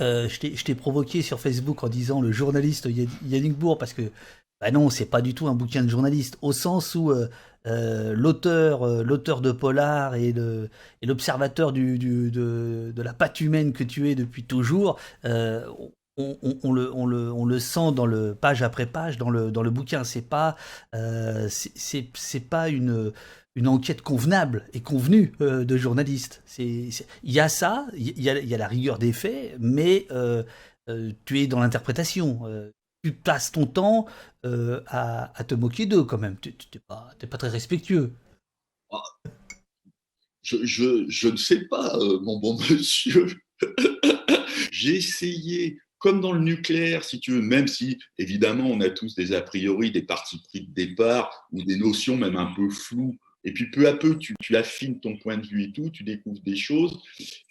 euh, 0.00 0.28
je 0.28 0.64
t'ai 0.64 0.74
provoqué 0.74 1.22
sur 1.22 1.40
Facebook 1.40 1.82
en 1.84 1.88
disant 1.88 2.20
le 2.20 2.32
journaliste 2.32 2.88
Yannick 3.24 3.58
Bourg 3.58 3.78
parce 3.78 3.92
que 3.92 4.10
bah 4.60 4.70
non, 4.70 4.88
c'est 4.88 5.06
pas 5.06 5.20
du 5.20 5.34
tout 5.34 5.48
un 5.48 5.54
bouquin 5.54 5.82
de 5.82 5.88
journaliste 5.88 6.38
au 6.40 6.52
sens 6.52 6.94
où 6.94 7.10
euh, 7.10 7.28
euh, 7.66 8.14
l'auteur, 8.14 8.86
l'auteur 9.02 9.40
de 9.40 9.52
polar 9.52 10.14
et 10.14 10.34
l'observateur 11.02 11.72
du, 11.72 11.98
de, 11.98 12.92
la 12.96 13.12
patte 13.12 13.40
humaine 13.40 13.72
que 13.72 13.84
tu 13.84 14.08
es 14.10 14.14
depuis 14.14 14.44
toujours, 14.44 14.98
on, 15.24 16.72
le, 16.72 16.90
on, 16.94 17.06
le, 17.06 17.32
on, 17.32 17.44
le, 17.44 17.58
sent 17.58 17.92
dans 17.94 18.06
le 18.06 18.34
page 18.34 18.62
après 18.62 18.86
page 18.86 19.18
dans 19.18 19.28
le, 19.28 19.50
dans 19.50 19.62
le 19.62 19.70
bouquin. 19.70 20.04
C'est 20.04 20.22
pas, 20.22 20.56
c'est 21.48 22.48
pas 22.48 22.68
une 22.68 23.12
une 23.56 23.68
enquête 23.68 24.02
convenable 24.02 24.68
et 24.74 24.80
convenue 24.80 25.32
euh, 25.40 25.64
de 25.64 25.76
journaliste. 25.76 26.42
Il 26.58 26.92
y 27.24 27.40
a 27.40 27.48
ça, 27.48 27.86
il 27.96 28.20
y, 28.20 28.28
a, 28.28 28.58
la 28.58 28.68
rigueur 28.68 28.98
des 28.98 29.14
faits, 29.14 29.56
mais 29.58 30.06
euh, 30.10 30.44
euh, 30.88 31.10
tu 31.24 31.40
es 31.40 31.46
dans 31.46 31.60
l'interprétation. 31.60 32.42
tu 33.02 33.12
passes 33.12 33.50
ton 33.50 33.66
temps 33.66 34.06
à, 34.44 35.44
te 35.48 35.54
moquer 35.54 35.86
d'eux 35.86 36.04
quand 36.04 36.18
même. 36.18 36.36
Tu 36.40 36.50
n'es 36.50 36.80
pas, 36.86 37.38
très 37.38 37.48
respectueux. 37.48 38.12
Je, 40.42 40.58
je, 41.08 41.28
ne 41.28 41.36
sais 41.36 41.64
pas, 41.64 41.98
mon 42.22 42.38
bon 42.38 42.58
monsieur. 42.70 43.26
J'ai 44.70 44.96
essayé 44.96 45.78
comme 45.98 46.20
dans 46.20 46.32
le 46.32 46.40
nucléaire, 46.40 47.04
si 47.04 47.18
tu 47.20 47.32
veux, 47.32 47.40
même 47.40 47.66
si 47.66 47.98
évidemment 48.18 48.66
on 48.66 48.82
a 48.82 48.90
tous 48.90 49.14
des 49.14 49.32
a 49.32 49.40
priori, 49.40 49.90
des 49.90 50.02
partis 50.02 50.40
pris 50.42 50.60
de 50.60 50.72
départ 50.72 51.48
ou 51.52 51.62
des 51.64 51.76
notions 51.76 52.18
même 52.18 52.36
un 52.36 52.52
peu 52.54 52.68
floues 52.68 53.16
et 53.46 53.52
puis 53.52 53.70
peu 53.70 53.86
à 53.86 53.94
peu, 53.94 54.18
tu, 54.18 54.34
affines 54.56 54.98
ton 54.98 55.16
point 55.16 55.38
de 55.38 55.46
vue 55.46 55.62
et 55.62 55.72
tout, 55.72 55.88
tu 55.88 56.02
découvres 56.02 56.42
des 56.42 56.56
choses. 56.56 56.98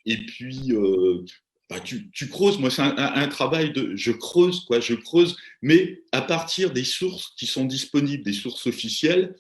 Et 0.06 0.18
puis, 0.18 0.74
euh, 0.74 1.24
bah, 1.70 1.80
tu, 1.80 2.12
creuses. 2.30 2.60
Moi, 2.60 2.70
c'est 2.70 2.82
un, 2.82 3.28
travail 3.30 3.72
de. 3.72 3.96
Je 3.96 4.12
creuse, 4.12 4.66
quoi, 4.66 4.82
je 4.82 4.94
creuse, 4.94 5.38
mais 5.62 6.04
à 6.12 6.22
partir 6.22 6.72
des 6.72 6.84
sources 6.84 7.34
qui 7.38 7.48
sont 7.48 7.64
disponibles, 7.64 8.24
des 8.24 8.34
sources 8.34 8.68
officielles. 8.68 9.36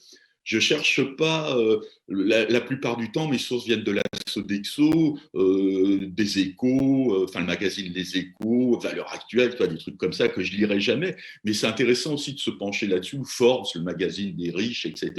Je 0.45 0.59
cherche 0.59 1.01
pas, 1.17 1.57
euh, 1.57 1.81
la, 2.07 2.61
plupart 2.61 2.97
du 2.97 3.11
temps, 3.11 3.27
mes 3.27 3.39
sources 3.39 3.65
viennent 3.65 3.83
de 3.83 3.91
la 3.91 4.03
Sodexo, 4.27 5.17
euh, 5.33 6.05
des 6.07 6.37
échos, 6.37 7.15
euh, 7.15 7.25
enfin 7.27 7.39
le 7.39 7.47
magazine 7.47 7.91
Les 7.91 8.15
Échos, 8.15 8.79
Valeurs 8.79 9.11
Actuelles, 9.11 9.55
des 9.57 9.77
trucs 9.79 9.97
comme 9.97 10.13
ça 10.13 10.29
que 10.29 10.43
je 10.43 10.55
lirai 10.55 10.79
jamais. 10.79 11.15
Mais 11.43 11.53
c'est 11.53 11.65
intéressant 11.65 12.13
aussi 12.13 12.35
de 12.35 12.39
se 12.39 12.51
pencher 12.51 12.85
là-dessus, 12.85 13.17
Forbes, 13.25 13.65
le 13.73 13.81
magazine 13.81 14.35
des 14.35 14.51
riches, 14.51 14.85
etc. 14.85 15.11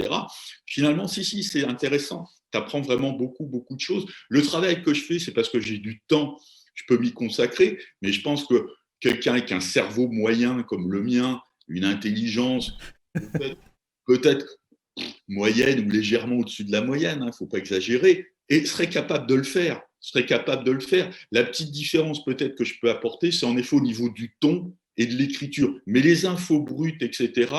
Finalement, 0.65 1.07
si, 1.09 1.25
si, 1.25 1.43
c'est 1.43 1.65
intéressant. 1.65 2.25
Tu 2.53 2.57
apprends 2.57 2.81
vraiment 2.81 3.11
beaucoup, 3.11 3.45
beaucoup 3.45 3.75
de 3.75 3.81
choses. 3.81 4.05
Le 4.29 4.41
travail 4.41 4.81
que 4.81 4.93
je 4.93 5.01
fais, 5.01 5.19
c'est 5.19 5.33
parce 5.33 5.49
que 5.49 5.59
j'ai 5.59 5.79
du 5.79 6.01
temps, 6.07 6.39
je 6.73 6.83
peux 6.87 6.97
m'y 6.97 7.11
consacrer, 7.11 7.79
mais 8.01 8.13
je 8.13 8.21
pense 8.21 8.45
que 8.45 8.65
quelqu'un 9.01 9.33
avec 9.33 9.51
un 9.51 9.59
cerveau 9.59 10.07
moyen 10.07 10.63
comme 10.63 10.89
le 10.89 11.03
mien, 11.03 11.41
une 11.67 11.83
intelligence, 11.83 12.77
peut-être 14.07 14.57
moyenne 15.27 15.85
ou 15.85 15.89
légèrement 15.89 16.37
au-dessus 16.37 16.63
de 16.63 16.71
la 16.71 16.81
moyenne, 16.81 17.19
il 17.19 17.23
hein, 17.23 17.27
ne 17.27 17.31
faut 17.31 17.45
pas 17.45 17.57
exagérer, 17.57 18.27
et 18.49 18.65
serait 18.65 18.89
capable 18.89 19.27
de 19.27 19.35
le 19.35 19.43
faire. 19.43 19.81
Serait 19.99 20.25
capable 20.25 20.63
de 20.63 20.71
le 20.71 20.79
faire. 20.79 21.13
La 21.31 21.43
petite 21.43 21.71
différence 21.71 22.23
peut-être 22.23 22.55
que 22.55 22.63
je 22.63 22.75
peux 22.79 22.89
apporter, 22.89 23.31
c'est 23.31 23.45
en 23.45 23.57
effet 23.57 23.75
au 23.75 23.81
niveau 23.81 24.09
du 24.09 24.35
ton 24.39 24.73
et 24.95 25.05
de 25.05 25.15
l'écriture. 25.15 25.75
Mais 25.85 26.01
les 26.01 26.25
infos 26.25 26.61
brutes, 26.61 27.01
etc., 27.01 27.51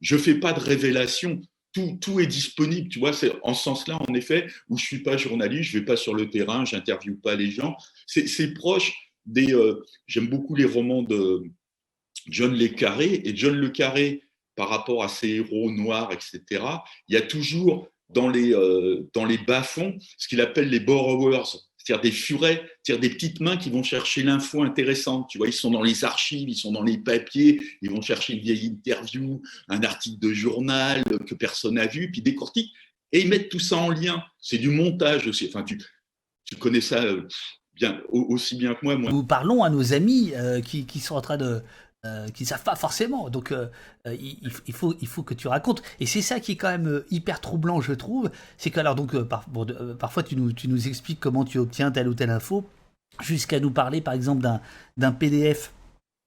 je 0.00 0.16
ne 0.16 0.20
fais 0.20 0.34
pas 0.34 0.52
de 0.52 0.60
révélation. 0.60 1.40
Tout, 1.72 1.98
tout, 2.00 2.20
est 2.20 2.26
disponible, 2.26 2.88
tu 2.88 3.00
vois, 3.00 3.12
c'est 3.12 3.32
en 3.42 3.52
ce 3.52 3.64
sens-là, 3.64 3.98
en 4.08 4.14
effet, 4.14 4.46
où 4.68 4.78
je 4.78 4.84
ne 4.84 4.86
suis 4.86 5.02
pas 5.02 5.16
journaliste, 5.16 5.70
je 5.70 5.76
ne 5.76 5.80
vais 5.80 5.86
pas 5.86 5.96
sur 5.96 6.14
le 6.14 6.30
terrain, 6.30 6.64
je 6.64 6.76
n'interviewe 6.76 7.16
pas 7.20 7.34
les 7.34 7.50
gens. 7.50 7.76
C'est 8.06 8.54
proche 8.54 8.92
des... 9.26 9.52
Euh, 9.52 9.82
j'aime 10.06 10.28
beaucoup 10.28 10.54
les 10.54 10.66
romans 10.66 11.02
de 11.02 11.42
John 12.28 12.56
Le 12.56 12.68
Carré, 12.68 13.22
et 13.24 13.34
John 13.36 13.56
Le 13.56 13.70
Carré, 13.70 14.22
par 14.56 14.68
rapport 14.68 15.02
à 15.02 15.08
ses 15.08 15.28
héros 15.28 15.70
noirs, 15.70 16.10
etc., 16.12 16.62
il 17.08 17.14
y 17.14 17.16
a 17.16 17.22
toujours 17.22 17.88
dans 18.10 18.28
les, 18.28 18.54
euh, 18.54 19.06
les 19.28 19.38
bas-fonds 19.38 19.98
ce 20.18 20.28
qu'il 20.28 20.40
appelle 20.40 20.68
les 20.68 20.80
borrowers, 20.80 21.58
c'est-à-dire 21.84 22.02
des 22.02 22.12
furets, 22.12 22.70
c'est-à-dire 22.82 23.08
des 23.08 23.14
petites 23.14 23.40
mains 23.40 23.56
qui 23.56 23.70
vont 23.70 23.82
chercher 23.82 24.22
l'info 24.22 24.62
intéressante. 24.62 25.28
Tu 25.28 25.38
vois, 25.38 25.48
ils 25.48 25.52
sont 25.52 25.70
dans 25.70 25.82
les 25.82 26.04
archives, 26.04 26.48
ils 26.48 26.56
sont 26.56 26.72
dans 26.72 26.82
les 26.82 26.98
papiers, 26.98 27.60
ils 27.82 27.90
vont 27.90 28.00
chercher 28.00 28.34
une 28.34 28.40
vieille 28.40 28.66
interview, 28.66 29.42
un 29.68 29.82
article 29.82 30.18
de 30.18 30.32
journal 30.32 31.02
que 31.26 31.34
personne 31.34 31.74
n'a 31.74 31.86
vu, 31.86 32.10
puis 32.10 32.22
décortiquent, 32.22 32.72
et 33.12 33.20
ils 33.20 33.28
mettent 33.28 33.50
tout 33.50 33.60
ça 33.60 33.76
en 33.76 33.90
lien. 33.90 34.24
C'est 34.40 34.58
du 34.58 34.70
montage 34.70 35.26
aussi. 35.26 35.46
Enfin, 35.48 35.62
tu, 35.62 35.78
tu 36.44 36.56
connais 36.56 36.80
ça 36.80 37.02
euh, 37.02 37.28
bien, 37.74 38.00
aussi 38.08 38.56
bien 38.56 38.74
que 38.74 38.84
moi. 38.84 38.96
Nous 38.96 39.24
parlons 39.24 39.62
à 39.62 39.70
nos 39.70 39.92
amis 39.92 40.32
euh, 40.34 40.60
qui, 40.60 41.00
sont 41.00 41.14
en 41.16 41.20
train 41.20 41.36
de, 41.36 41.62
euh, 42.04 42.28
qui 42.28 42.42
ne 42.42 42.48
savent 42.48 42.62
pas 42.62 42.76
forcément. 42.76 43.30
Donc 43.30 43.50
euh, 43.50 43.68
euh, 44.06 44.14
il, 44.20 44.74
faut, 44.74 44.94
il 45.00 45.08
faut 45.08 45.22
que 45.22 45.32
tu 45.32 45.48
racontes. 45.48 45.82
Et 46.00 46.06
c'est 46.06 46.20
ça 46.20 46.38
qui 46.38 46.52
est 46.52 46.56
quand 46.56 46.68
même 46.68 47.02
hyper 47.10 47.40
troublant, 47.40 47.80
je 47.80 47.94
trouve. 47.94 48.30
C'est 48.58 48.70
que, 48.70 48.78
alors, 48.78 48.94
donc, 48.94 49.16
parfois, 49.98 50.22
tu 50.22 50.36
nous, 50.36 50.52
tu 50.52 50.68
nous 50.68 50.86
expliques 50.86 51.18
comment 51.18 51.44
tu 51.44 51.58
obtiens 51.58 51.90
telle 51.90 52.08
ou 52.08 52.14
telle 52.14 52.28
info, 52.28 52.64
jusqu'à 53.22 53.58
nous 53.58 53.70
parler, 53.70 54.02
par 54.02 54.12
exemple, 54.12 54.46
d'un 54.96 55.12
PDF 55.12 55.72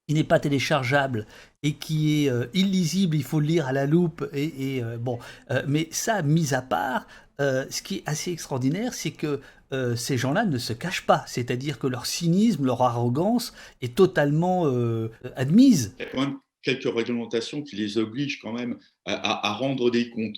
qui 0.07 0.13
n'est 0.13 0.23
pas 0.23 0.39
téléchargeable 0.39 1.25
et 1.63 1.73
qui 1.73 2.25
est 2.25 2.31
illisible, 2.53 3.15
il 3.15 3.23
faut 3.23 3.39
le 3.39 3.47
lire 3.47 3.67
à 3.67 3.73
la 3.73 3.85
loupe. 3.85 4.25
Et, 4.33 4.81
bon, 4.99 5.19
mais 5.67 5.89
ça, 5.91 6.21
mis 6.21 6.53
à 6.53 6.61
part, 6.61 7.07
ce 7.39 7.81
qui 7.81 7.97
est 7.97 8.03
assez 8.05 8.31
extraordinaire, 8.31 8.93
c'est 8.93 9.11
que 9.11 9.41
euh, 9.73 9.95
ces 9.95 10.17
gens-là 10.17 10.45
ne 10.45 10.57
se 10.57 10.73
cachent 10.73 11.05
pas. 11.05 11.23
C'est-à-dire 11.27 11.77
que 11.79 11.87
leur 11.87 12.05
cynisme, 12.05 12.65
leur 12.65 12.81
arrogance 12.81 13.53
est 13.81 13.95
totalement 13.95 14.65
euh, 14.65 15.11
admise. 15.35 15.95
Il 15.99 16.03
y 16.03 16.05
a 16.05 16.11
quand 16.11 16.21
même 16.21 16.37
quelques 16.61 16.93
réglementations 16.93 17.61
qui 17.61 17.75
les 17.75 17.97
obligent 17.97 18.39
quand 18.41 18.53
même 18.53 18.77
à 19.05 19.53
rendre 19.53 19.89
des 19.89 20.09
comptes. 20.09 20.37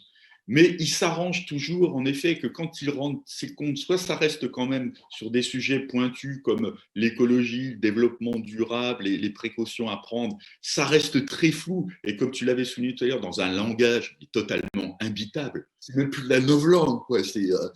Mais 0.51 0.75
il 0.79 0.87
s'arrange 0.87 1.45
toujours, 1.45 1.95
en 1.95 2.05
effet, 2.05 2.39
que 2.39 2.47
quand 2.47 2.81
il 2.81 2.89
rendent 2.89 3.21
ses 3.23 3.53
comptes, 3.53 3.77
soit 3.77 3.99
ça 3.99 4.15
reste 4.15 4.49
quand 4.49 4.65
même 4.65 4.93
sur 5.11 5.29
des 5.29 5.43
sujets 5.43 5.81
pointus 5.81 6.41
comme 6.43 6.75
l'écologie, 6.95 7.71
le 7.73 7.75
développement 7.75 8.39
durable 8.39 9.07
et 9.07 9.15
les 9.15 9.29
précautions 9.29 9.89
à 9.89 9.97
prendre, 9.97 10.35
ça 10.59 10.85
reste 10.85 11.27
très 11.27 11.51
flou. 11.51 11.87
Et 12.03 12.17
comme 12.17 12.31
tu 12.31 12.45
l'avais 12.45 12.65
souligné 12.65 12.95
tout 12.95 13.03
à 13.03 13.07
l'heure, 13.07 13.21
dans 13.21 13.41
un 13.41 13.53
langage 13.53 14.17
totalement 14.31 14.97
imbitable. 15.01 15.67
C'est 15.79 15.95
même 15.95 16.09
plus 16.09 16.23
de 16.23 16.29
la 16.29 16.39
novlangue, 16.39 17.01
quoi. 17.05 17.19
Euh, 17.19 17.69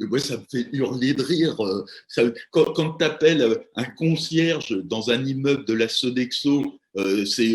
moi, 0.00 0.18
ça 0.18 0.36
me 0.36 0.44
fait 0.50 0.68
hurler 0.72 1.14
de 1.14 1.22
rire. 1.22 1.60
Euh, 1.60 2.34
quand, 2.50 2.72
quand 2.72 2.94
tu 2.94 3.04
appelles 3.04 3.64
un 3.76 3.84
concierge 3.84 4.76
dans 4.82 5.10
un 5.10 5.24
immeuble 5.24 5.64
de 5.64 5.74
la 5.74 5.88
Sodexo, 5.88 6.80
euh, 6.96 7.24
c'est 7.24 7.54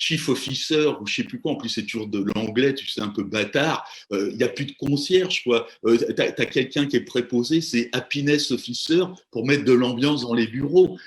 chief 0.00 0.30
officer 0.30 0.86
ou 1.00 1.06
je 1.06 1.16
sais 1.16 1.24
plus 1.24 1.40
quoi, 1.40 1.52
en 1.52 1.56
plus 1.56 1.68
c'est 1.68 1.84
toujours 1.84 2.08
de 2.08 2.24
l'anglais, 2.34 2.74
tu 2.74 2.88
sais, 2.88 3.02
un 3.02 3.08
peu 3.08 3.22
bâtard, 3.22 3.86
il 4.10 4.16
euh, 4.16 4.32
n'y 4.32 4.42
a 4.42 4.48
plus 4.48 4.64
de 4.64 4.72
concierge, 4.72 5.44
quoi. 5.44 5.68
Euh, 5.84 5.98
tu 5.98 6.22
as, 6.22 6.46
quelqu'un 6.46 6.86
qui 6.86 6.96
est 6.96 7.04
préposé, 7.04 7.60
c'est 7.60 7.90
happiness 7.92 8.50
officer 8.50 9.02
pour 9.30 9.46
mettre 9.46 9.64
de 9.64 9.74
l'ambiance 9.74 10.22
dans 10.22 10.32
les 10.32 10.46
bureaux. 10.46 10.98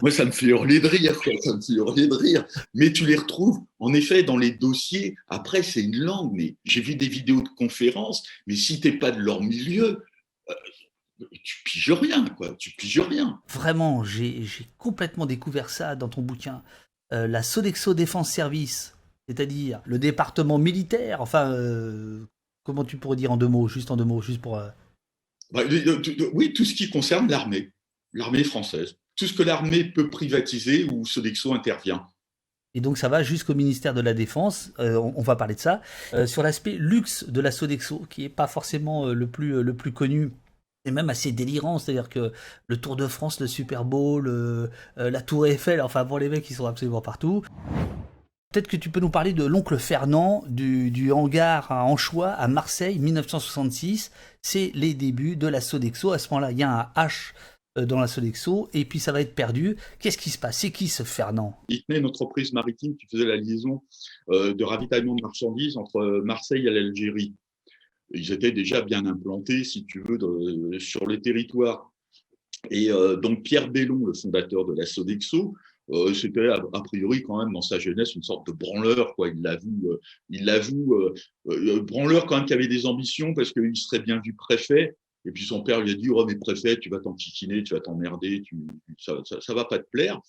Moi, 0.00 0.12
ça 0.12 0.24
me 0.24 0.30
fait 0.30 0.46
hurler 0.46 0.78
de 0.78 0.86
rire, 0.86 1.16
ça 1.42 1.56
me 1.56 1.60
fait 1.60 1.72
hurler 1.72 2.06
de 2.06 2.14
rire. 2.14 2.44
Mais 2.74 2.92
tu 2.92 3.06
les 3.06 3.16
retrouves, 3.16 3.58
en 3.80 3.92
effet, 3.92 4.22
dans 4.22 4.36
les 4.36 4.52
dossiers. 4.52 5.16
Après, 5.28 5.64
c'est 5.64 5.82
une 5.82 5.98
langue, 5.98 6.32
mais 6.32 6.54
j'ai 6.64 6.80
vu 6.80 6.94
des 6.94 7.08
vidéos 7.08 7.42
de 7.42 7.48
conférences, 7.48 8.22
mais 8.46 8.54
si 8.54 8.80
tu 8.80 8.88
n'es 8.88 8.98
pas 8.98 9.10
de 9.10 9.20
leur 9.20 9.42
milieu, 9.42 10.04
euh, 10.48 10.54
tu 11.42 11.62
piges 11.64 11.90
rien, 11.90 12.24
quoi. 12.24 12.54
Tu 12.56 12.70
piges 12.70 13.00
rien. 13.00 13.40
Vraiment, 13.48 14.04
j'ai 14.04 14.44
complètement 14.78 15.26
découvert 15.26 15.70
ça 15.70 15.96
dans 15.96 16.08
ton 16.08 16.22
bouquin. 16.22 16.62
Euh, 17.12 17.26
la 17.26 17.42
Sodexo 17.42 17.94
Défense 17.94 18.30
Service, 18.30 18.96
c'est-à-dire 19.28 19.80
le 19.84 19.98
département 19.98 20.58
militaire, 20.58 21.20
enfin, 21.20 21.52
euh, 21.52 22.24
comment 22.64 22.84
tu 22.84 22.96
pourrais 22.96 23.16
dire 23.16 23.32
en 23.32 23.36
deux 23.36 23.48
mots, 23.48 23.68
juste 23.68 23.90
en 23.90 23.96
deux 23.96 24.04
mots, 24.04 24.22
juste 24.22 24.40
pour... 24.40 24.56
Euh, 24.56 24.68
oui, 26.32 26.54
tout 26.54 26.64
ce 26.64 26.74
qui 26.74 26.88
concerne 26.88 27.28
l'armée, 27.28 27.70
l'armée 28.14 28.44
française. 28.44 28.96
Tout 29.16 29.26
ce 29.26 29.34
que 29.34 29.42
l'armée 29.42 29.84
peut 29.84 30.08
privatiser 30.08 30.84
ou 30.84 31.04
Sodexo 31.04 31.52
intervient. 31.52 32.06
Et 32.72 32.80
donc 32.80 32.96
ça 32.96 33.10
va 33.10 33.22
jusqu'au 33.22 33.54
ministère 33.54 33.92
de 33.92 34.00
la 34.00 34.14
Défense, 34.14 34.72
on, 34.78 35.20
va 35.20 35.36
parler 35.36 35.54
de 35.54 35.60
ça. 35.60 35.82
sur 36.24 36.42
l'aspect 36.42 36.76
luxe 36.78 37.28
de 37.28 37.42
la 37.42 37.50
Sodexo, 37.50 38.06
qui 38.08 38.22
n'est 38.22 38.30
pas 38.30 38.46
forcément 38.46 39.08
le, 39.08 39.26
plus, 39.26 39.62
le 39.62 39.76
plus 39.76 39.92
connu 39.92 40.30
c'est 40.84 40.92
même 40.92 41.10
assez 41.10 41.32
délirant, 41.32 41.78
c'est-à-dire 41.78 42.08
que 42.08 42.32
le 42.66 42.76
Tour 42.76 42.96
de 42.96 43.06
France, 43.06 43.40
le 43.40 43.46
Super 43.46 43.84
Bowl, 43.84 44.26
euh, 44.26 44.68
la 44.96 45.22
Tour 45.22 45.46
Eiffel, 45.46 45.80
enfin 45.80 46.04
pour 46.04 46.18
les 46.18 46.28
mecs 46.28 46.42
qui 46.42 46.54
sont 46.54 46.66
absolument 46.66 47.00
partout. 47.00 47.42
Peut-être 48.52 48.68
que 48.68 48.76
tu 48.76 48.90
peux 48.90 49.00
nous 49.00 49.08
parler 49.08 49.32
de 49.32 49.44
l'oncle 49.44 49.78
Fernand, 49.78 50.44
du, 50.46 51.10
hangar 51.10 51.72
à 51.72 51.84
Anchois, 51.84 52.28
à 52.28 52.48
Marseille, 52.48 52.98
1966. 52.98 54.12
C'est 54.42 54.72
les 54.74 54.92
débuts 54.92 55.36
de 55.36 55.46
la 55.46 55.62
Sodexo. 55.62 56.12
À 56.12 56.18
ce 56.18 56.28
moment-là, 56.30 56.52
il 56.52 56.58
y 56.58 56.62
a 56.62 56.92
un 56.94 57.02
H 57.02 57.32
euh, 57.78 57.86
dans 57.86 57.98
la 57.98 58.06
Sodexo, 58.06 58.68
et 58.74 58.84
puis 58.84 58.98
ça 58.98 59.10
va 59.10 59.22
être 59.22 59.34
perdu. 59.34 59.76
Qu'est-ce 60.00 60.18
qui 60.18 60.28
se 60.28 60.36
passe? 60.36 60.58
C'est 60.58 60.70
qui 60.70 60.88
ce 60.88 61.02
Fernand? 61.02 61.58
Il 61.70 61.82
tenait 61.84 62.00
une 62.00 62.06
entreprise 62.06 62.52
maritime 62.52 62.94
qui 62.96 63.06
faisait 63.06 63.24
la 63.24 63.36
liaison 63.36 63.80
euh, 64.28 64.52
de 64.52 64.64
ravitaillement 64.64 65.14
de 65.14 65.22
marchandises 65.22 65.78
entre 65.78 66.20
Marseille 66.22 66.66
et 66.66 66.70
l'Algérie 66.70 67.34
ils 68.14 68.32
étaient 68.32 68.52
déjà 68.52 68.82
bien 68.82 69.06
implantés, 69.06 69.64
si 69.64 69.84
tu 69.84 70.02
veux, 70.02 70.18
sur 70.78 71.06
les 71.06 71.20
territoires. 71.20 71.92
Et 72.70 72.90
euh, 72.90 73.16
donc 73.16 73.42
Pierre 73.42 73.70
Bellon, 73.70 74.06
le 74.06 74.14
fondateur 74.14 74.64
de 74.64 74.74
la 74.74 74.86
Sodexo, 74.86 75.54
euh, 75.90 76.14
c'était 76.14 76.46
a, 76.48 76.60
priori 76.84 77.22
quand 77.22 77.38
même 77.42 77.52
dans 77.52 77.62
sa 77.62 77.78
jeunesse 77.78 78.14
une 78.14 78.22
sorte 78.22 78.46
de 78.46 78.52
branleur. 78.52 79.14
Il 79.18 79.42
l'avoue, 79.42 79.90
euh, 79.90 80.00
il 80.30 80.44
l'avoue, 80.44 81.12
branleur 81.82 82.26
quand 82.26 82.36
même 82.36 82.46
qui 82.46 82.54
avait 82.54 82.68
des 82.68 82.86
ambitions 82.86 83.34
parce 83.34 83.52
qu'il 83.52 83.76
serait 83.76 84.00
bien 84.00 84.20
vu 84.24 84.34
préfet. 84.34 84.96
Et 85.24 85.30
puis 85.32 85.44
son 85.44 85.62
père 85.62 85.80
lui 85.80 85.92
a 85.92 85.94
dit 85.94 86.08
"Oh 86.10 86.24
mais 86.26 86.36
préfet, 86.36 86.78
tu 86.78 86.88
vas 86.88 86.98
t'enquiquiner, 86.98 87.62
tu 87.62 87.74
vas 87.74 87.80
t'emmerder, 87.80 88.42
ça, 88.98 89.20
ça, 89.24 89.54
va 89.54 89.64
pas 89.64 89.78
te 89.78 89.88
plaire." 89.90 90.20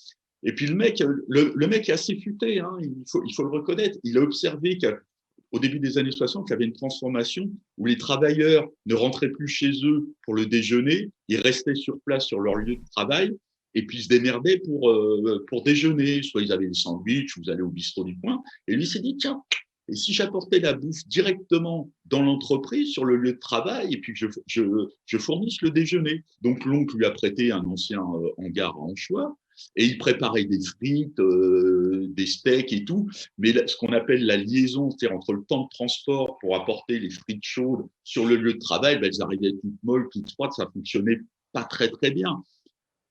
Et 0.44 0.54
puis 0.54 0.68
le 0.68 0.76
mec, 0.76 1.02
le, 1.30 1.68
mec 1.68 1.88
est 1.90 1.94
assez 1.94 2.16
futé, 2.18 2.60
hein, 2.60 2.76
il, 2.82 2.94
faut, 3.08 3.24
il 3.26 3.34
faut 3.34 3.44
le 3.44 3.50
reconnaître. 3.50 3.98
Il 4.04 4.18
a 4.18 4.22
observé 4.22 4.78
que 4.78 4.88
au 5.54 5.60
début 5.60 5.80
des 5.80 5.98
années 5.98 6.12
60, 6.12 6.48
il 6.48 6.52
y 6.52 6.54
avait 6.54 6.66
une 6.66 6.74
transformation 6.74 7.50
où 7.78 7.86
les 7.86 7.98
travailleurs 7.98 8.68
ne 8.88 8.96
rentraient 8.96 9.30
plus 9.30 9.48
chez 9.48 9.72
eux 9.86 10.14
pour 10.24 10.34
le 10.34 10.48
déjeuner, 10.48 11.12
ils 11.28 11.40
restaient 11.40 11.76
sur 11.76 12.00
place 12.06 12.26
sur 12.26 12.40
leur 12.40 12.56
lieu 12.56 12.76
de 12.76 12.82
travail 12.92 13.32
et 13.76 13.86
puis 13.86 14.00
ils 14.00 14.04
se 14.04 14.10
démerdaient 14.10 14.60
pour, 14.60 14.90
euh, 14.90 15.46
pour 15.48 15.64
déjeuner. 15.64 16.22
Soit 16.24 16.42
ils 16.42 16.52
avaient 16.52 16.68
des 16.68 16.74
sandwichs, 16.74 17.36
ou 17.38 17.42
ils 17.44 17.50
allaient 17.50 17.62
au 17.62 17.70
bistrot 17.70 18.04
du 18.04 18.18
coin. 18.20 18.42
Et 18.68 18.76
lui 18.76 18.86
s'est 18.86 19.00
dit, 19.00 19.16
tiens, 19.18 19.42
et 19.90 19.96
si 19.96 20.14
j'apportais 20.14 20.60
la 20.60 20.74
bouffe 20.74 21.06
directement 21.08 21.92
dans 22.06 22.22
l'entreprise, 22.22 22.92
sur 22.92 23.06
le 23.06 23.18
lieu 23.18 23.34
de 23.34 23.40
travail, 23.40 23.94
et 23.94 23.98
puis 23.98 24.14
que 24.14 24.20
je, 24.20 24.28
je, 24.48 24.64
je 25.06 25.18
fournisse 25.18 25.62
le 25.62 25.72
déjeuner 25.72 26.24
Donc 26.42 26.64
l'oncle 26.66 26.96
lui 26.98 27.06
a 27.06 27.12
prêté 27.12 27.52
un 27.52 27.64
ancien 27.66 28.00
euh, 28.00 28.30
hangar 28.38 28.76
à 28.76 28.80
Anchois, 28.80 29.38
et 29.76 29.86
il 29.86 29.98
préparait 29.98 30.46
des 30.46 30.60
frites, 30.64 31.20
euh, 31.20 32.08
des 32.10 32.26
steaks 32.26 32.74
et 32.74 32.86
tout. 32.86 33.10
Mais 33.38 33.54
ce 33.68 33.76
qu'on 33.78 33.94
appelle 33.94 34.26
la 34.26 34.38
liaison, 34.38 34.90
c'est-à-dire 34.92 35.18
entre 35.18 35.34
le 35.34 35.44
temps 35.44 35.64
de 35.64 35.70
transport 35.70 36.38
pour 36.40 36.56
apporter 36.56 37.00
les 37.00 37.10
frites 37.10 37.44
chaudes 37.44 37.86
sur 38.04 38.26
le 38.26 38.36
lieu 38.36 38.54
de 38.54 38.60
travail, 38.60 39.00
ben, 39.00 39.10
elles 39.14 39.22
arrivaient 39.22 39.54
toutes 39.54 39.84
molles, 39.84 40.08
toutes 40.12 40.32
froides, 40.32 40.52
ça 40.54 40.68
fonctionnait 40.74 41.20
pas 41.52 41.64
très 41.64 41.90
très 41.90 42.12
bien. 42.12 42.44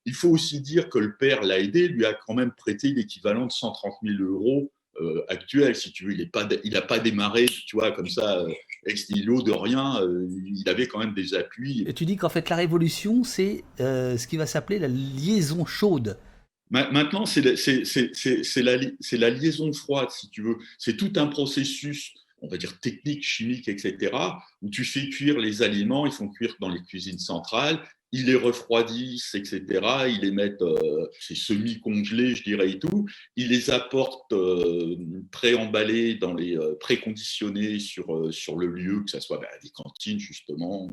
Il 0.04 0.14
faut 0.14 0.30
aussi 0.30 0.60
dire 0.60 0.88
que 0.88 0.98
le 0.98 1.16
père 1.16 1.42
l'a 1.42 1.60
aidé, 1.60 1.88
lui 1.88 2.04
a 2.04 2.14
quand 2.26 2.34
même 2.34 2.52
prêté 2.52 2.92
l'équivalent 2.92 3.46
de 3.46 3.52
130 3.52 3.92
000 4.02 4.22
euros 4.22 4.72
euh, 5.00 5.24
actuels, 5.28 5.74
si 5.74 5.90
tu 5.90 6.04
veux. 6.04 6.12
Il 6.12 6.18
n'a 6.18 6.80
pas, 6.80 6.86
pas 6.86 6.98
démarré, 6.98 7.46
tu 7.46 7.76
vois, 7.76 7.92
comme 7.92 8.08
ça, 8.08 8.40
euh, 8.40 8.52
ex 8.84 9.08
nihilo, 9.08 9.42
de 9.42 9.52
rien. 9.52 10.02
Euh, 10.02 10.28
il 10.44 10.68
avait 10.68 10.86
quand 10.86 10.98
même 10.98 11.14
des 11.14 11.34
appuis. 11.34 11.84
Et 11.86 11.94
tu 11.94 12.04
dis 12.04 12.16
qu'en 12.16 12.28
fait, 12.28 12.50
la 12.50 12.56
révolution, 12.56 13.24
c'est 13.24 13.64
ce 13.78 14.26
qui 14.26 14.36
va 14.36 14.46
s'appeler 14.46 14.78
la 14.78 14.88
liaison 14.88 15.64
chaude. 15.64 16.18
Maintenant, 16.72 17.26
c'est 17.26 17.42
la, 17.42 19.30
liaison 19.30 19.72
froide, 19.74 20.10
si 20.10 20.30
tu 20.30 20.40
veux. 20.40 20.56
C'est 20.78 20.96
tout 20.96 21.12
un 21.16 21.26
processus, 21.26 22.14
on 22.40 22.48
va 22.48 22.56
dire 22.56 22.80
technique, 22.80 23.22
chimique, 23.22 23.68
etc., 23.68 24.16
où 24.62 24.70
tu 24.70 24.82
fais 24.82 25.10
cuire 25.10 25.38
les 25.38 25.60
aliments, 25.60 26.06
ils 26.06 26.12
font 26.12 26.28
cuire 26.28 26.56
dans 26.60 26.70
les 26.70 26.82
cuisines 26.82 27.18
centrales, 27.18 27.78
ils 28.12 28.26
les 28.26 28.34
refroidissent, 28.34 29.34
etc. 29.34 29.62
Ils 30.08 30.20
les 30.20 30.30
mettent, 30.30 30.60
euh, 30.60 31.08
c'est 31.18 31.34
semi-congelé, 31.34 32.34
je 32.34 32.42
dirais, 32.42 32.72
et 32.72 32.78
tout. 32.78 33.06
Ils 33.36 33.48
les 33.48 33.70
apportent 33.70 34.32
euh, 34.34 34.96
pré-emballés, 35.30 36.16
dans 36.16 36.34
les 36.34 36.56
euh, 36.56 36.74
préconditionnés 36.78 37.78
sur, 37.78 38.32
sur 38.32 38.56
le 38.56 38.66
lieu, 38.66 39.02
que 39.02 39.10
ce 39.10 39.20
soit 39.20 39.38
bah, 39.38 39.48
des 39.62 39.70
cantines, 39.70 40.20
justement, 40.20 40.90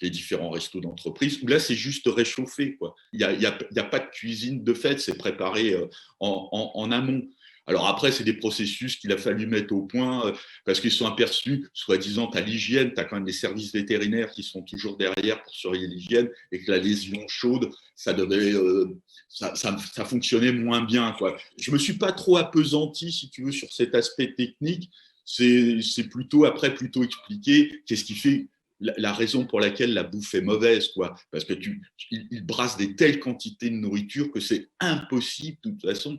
les 0.00 0.10
différents 0.10 0.50
restos 0.50 0.80
d'entreprise, 0.80 1.42
là, 1.42 1.58
c'est 1.58 1.74
juste 1.74 2.06
réchauffé. 2.08 2.78
Il 3.12 3.18
n'y 3.18 3.24
a, 3.24 3.32
y 3.32 3.46
a, 3.46 3.84
pas 3.84 3.98
de 3.98 4.10
cuisine 4.10 4.64
de 4.64 4.72
fait, 4.72 4.98
c'est 4.98 5.18
préparé 5.18 5.76
en, 6.20 6.70
en 6.74 6.90
amont. 6.90 7.28
Alors 7.70 7.86
après, 7.86 8.10
c'est 8.10 8.24
des 8.24 8.32
processus 8.32 8.96
qu'il 8.96 9.12
a 9.12 9.16
fallu 9.16 9.46
mettre 9.46 9.72
au 9.72 9.82
point 9.82 10.26
euh, 10.26 10.32
parce 10.64 10.80
qu'ils 10.80 10.90
sont 10.90 11.06
aperçus, 11.06 11.68
soi-disant, 11.72 12.28
à 12.30 12.40
l'hygiène, 12.40 12.92
tu 12.92 13.00
as 13.00 13.04
quand 13.04 13.14
même 13.14 13.24
des 13.24 13.32
services 13.32 13.72
vétérinaires 13.72 14.32
qui 14.32 14.42
sont 14.42 14.62
toujours 14.62 14.96
derrière 14.96 15.40
pour 15.40 15.54
surveiller 15.54 15.86
l'hygiène 15.86 16.28
et 16.50 16.64
que 16.64 16.68
la 16.72 16.78
lésion 16.78 17.22
chaude, 17.28 17.70
ça 17.94 18.12
devait, 18.12 18.52
euh, 18.54 18.98
ça, 19.28 19.54
ça, 19.54 20.04
fonctionnait 20.04 20.50
moins 20.50 20.82
bien. 20.82 21.12
Quoi. 21.16 21.36
Je 21.58 21.70
me 21.70 21.78
suis 21.78 21.92
pas 21.92 22.10
trop 22.10 22.38
apesanti, 22.38 23.12
si 23.12 23.30
tu 23.30 23.44
veux, 23.44 23.52
sur 23.52 23.72
cet 23.72 23.94
aspect 23.94 24.34
technique. 24.34 24.90
C'est 25.24 26.08
plutôt 26.10 26.46
après 26.46 26.74
plutôt 26.74 27.04
expliquer 27.04 27.82
qu'est-ce 27.86 28.02
qui 28.02 28.16
fait 28.16 28.48
la, 28.80 29.12
raison 29.12 29.46
pour 29.46 29.60
laquelle 29.60 29.92
la 29.92 30.02
bouffe 30.02 30.34
est 30.34 30.40
mauvaise, 30.40 30.88
quoi. 30.88 31.14
Parce 31.30 31.44
que 31.44 31.52
tu, 31.52 31.82
il, 32.10 32.44
brasse 32.44 32.76
des 32.76 32.96
telles 32.96 33.20
quantités 33.20 33.70
de 33.70 33.76
nourriture 33.76 34.30
que 34.32 34.40
c'est 34.40 34.70
impossible, 34.80 35.58
de 35.62 35.70
toute 35.70 35.82
façon, 35.82 36.18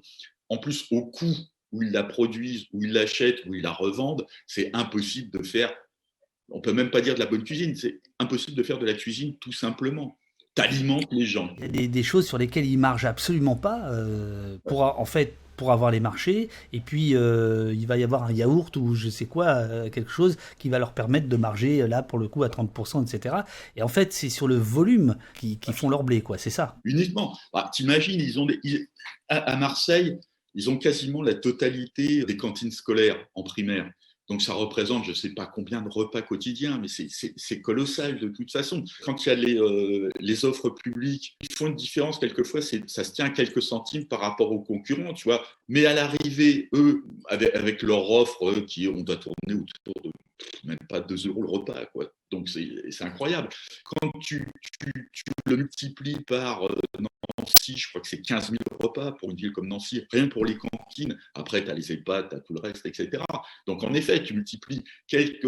en 0.52 0.58
plus, 0.58 0.86
au 0.92 1.06
coût 1.06 1.34
où 1.72 1.82
ils 1.82 1.92
la 1.92 2.04
produisent, 2.04 2.66
où 2.74 2.84
ils 2.84 2.92
l'achètent, 2.92 3.46
où 3.46 3.54
ils 3.56 3.62
la 3.62 3.72
revendent, 3.72 4.28
c'est 4.48 4.70
impossible 4.74 5.32
de 5.32 5.44
faire, 5.44 5.74
on 6.50 6.60
peut 6.60 6.74
même 6.74 6.92
pas 6.92 7.00
dire 7.00 7.16
de 7.16 7.20
la 7.20 7.26
bonne 7.26 7.46
cuisine, 7.46 7.74
c'est 7.76 8.02
impossible 8.20 8.58
de 8.58 8.64
faire 8.64 8.78
de 8.78 8.86
la 8.86 8.94
cuisine 8.94 9.38
tout 9.38 9.54
simplement. 9.54 10.18
T'alimentes 10.54 11.08
les 11.12 11.26
gens. 11.26 11.56
Il 11.60 11.82
y 11.82 11.86
a 11.86 11.88
des, 11.88 12.04
choses 12.04 12.28
sur 12.28 12.38
lesquelles 12.38 12.66
ils 12.66 12.78
margent 12.78 13.06
absolument 13.06 13.56
pas 13.56 13.90
euh, 13.90 14.58
pour 14.66 14.82
en 14.82 15.06
fait 15.06 15.38
pour 15.56 15.72
avoir 15.72 15.92
les 15.92 16.02
marchés 16.02 16.50
et 16.74 16.82
puis 16.82 17.16
euh, 17.16 17.74
il 17.74 17.88
va 17.88 17.96
y 17.96 18.04
avoir 18.04 18.24
un 18.24 18.34
yaourt 18.34 18.76
ou 18.76 18.94
je 18.94 19.08
sais 19.08 19.28
quoi 19.28 19.46
euh, 19.46 19.90
quelque 19.90 20.12
chose 20.12 20.36
qui 20.60 20.68
va 20.68 20.80
leur 20.80 20.94
permettre 20.94 21.30
de 21.30 21.38
marger 21.38 21.88
là 21.88 22.04
pour 22.04 22.20
le 22.20 22.28
coup 22.28 22.44
à 22.44 22.50
30% 22.50 23.04
etc 23.04 23.36
et 23.76 23.84
en 23.84 23.88
fait 23.88 24.12
c'est 24.12 24.30
sur 24.30 24.48
le 24.48 24.56
volume 24.56 25.16
qui, 25.36 25.60
font 25.72 25.88
leur 25.88 26.04
blé 26.04 26.22
quoi 26.22 26.40
c'est 26.40 26.50
ça 26.50 26.78
uniquement 26.84 27.38
bah, 27.54 27.70
t'imagines 27.72 28.20
ils 28.20 28.40
ont 28.40 28.48
des, 28.48 28.60
à 29.30 29.56
Marseille 29.56 30.20
ils 30.54 30.70
ont 30.70 30.78
quasiment 30.78 31.22
la 31.22 31.34
totalité 31.34 32.24
des 32.24 32.38
cantines 32.38 32.72
scolaires 32.72 33.26
en 33.36 33.44
primaire. 33.44 33.90
Donc 34.30 34.42
ça 34.42 34.54
représente, 34.54 35.04
je 35.04 35.10
ne 35.10 35.16
sais 35.16 35.32
pas 35.32 35.46
combien 35.46 35.82
de 35.82 35.90
repas 35.90 36.22
quotidiens, 36.22 36.80
mais 36.80 36.88
c'est 36.88 37.62
colossal 37.62 38.18
de 38.18 38.30
toute 38.30 38.50
façon. 38.50 38.82
Quand 39.02 39.26
il 39.26 39.30
y 39.30 39.32
a 39.32 39.36
les, 39.36 39.58
euh, 39.58 40.10
offres 40.48 40.70
publiques, 40.70 41.36
ils 41.42 41.54
font 41.54 41.68
une 41.68 41.76
différence 41.76 42.18
quelquefois, 42.18 42.62
ça 42.62 43.04
se 43.04 43.12
tient 43.12 43.26
à 43.26 43.30
quelques 43.30 43.62
centimes 43.62 44.06
par 44.06 44.22
rapport 44.22 44.54
aux 44.54 44.62
concurrents, 44.62 45.14
tu 45.14 45.26
vois. 45.26 45.44
Mais 45.68 45.86
à 45.86 45.94
l'arrivée, 45.94 46.70
eux, 46.74 47.04
avec, 47.28 47.54
avec 47.56 47.82
leur 47.82 48.10
offre, 48.10 48.62
qui 48.62 48.88
on 48.88 49.02
doit 49.02 49.18
tourner 49.18 49.54
autour 49.54 50.02
de 50.02 50.12
même 50.64 50.78
pas 50.90 51.00
2 51.00 51.28
euros 51.28 51.42
le 51.44 51.50
repas, 51.50 51.86
quoi. 51.88 52.12
Donc 52.32 52.48
c'est 52.48 53.04
incroyable. 53.04 53.50
Quand 53.84 54.12
tu, 54.22 54.48
tu, 54.80 55.24
le 55.46 55.58
multiplies 55.58 56.22
par 56.26 56.66
euh, 56.66 56.76
Nancy, 57.38 57.76
je 57.78 57.90
crois 57.90 58.02
que 58.02 58.08
c'est 58.08 58.22
15 58.22 58.52
000 58.52 58.58
repas 58.80 59.12
pour 59.12 59.32
une 59.32 59.36
ville 59.36 59.52
comme 59.52 59.68
Nancy, 59.68 60.06
rien 60.12 60.28
pour 60.28 60.46
les 60.46 60.58
cantines. 60.58 61.18
Après, 61.36 61.64
tu 61.64 61.70
as 61.70 61.74
les 61.74 61.92
EHPAD, 61.92 62.30
tu 62.30 62.36
as 62.36 62.40
tout 62.40 62.54
le 62.54 62.62
reste, 62.62 62.86
etc. 62.86 63.24
Donc, 63.68 63.84
en 63.84 63.94
effet, 63.94 64.24
tu 64.24 64.34
multiplies 64.34 64.84
quelques 65.08 65.48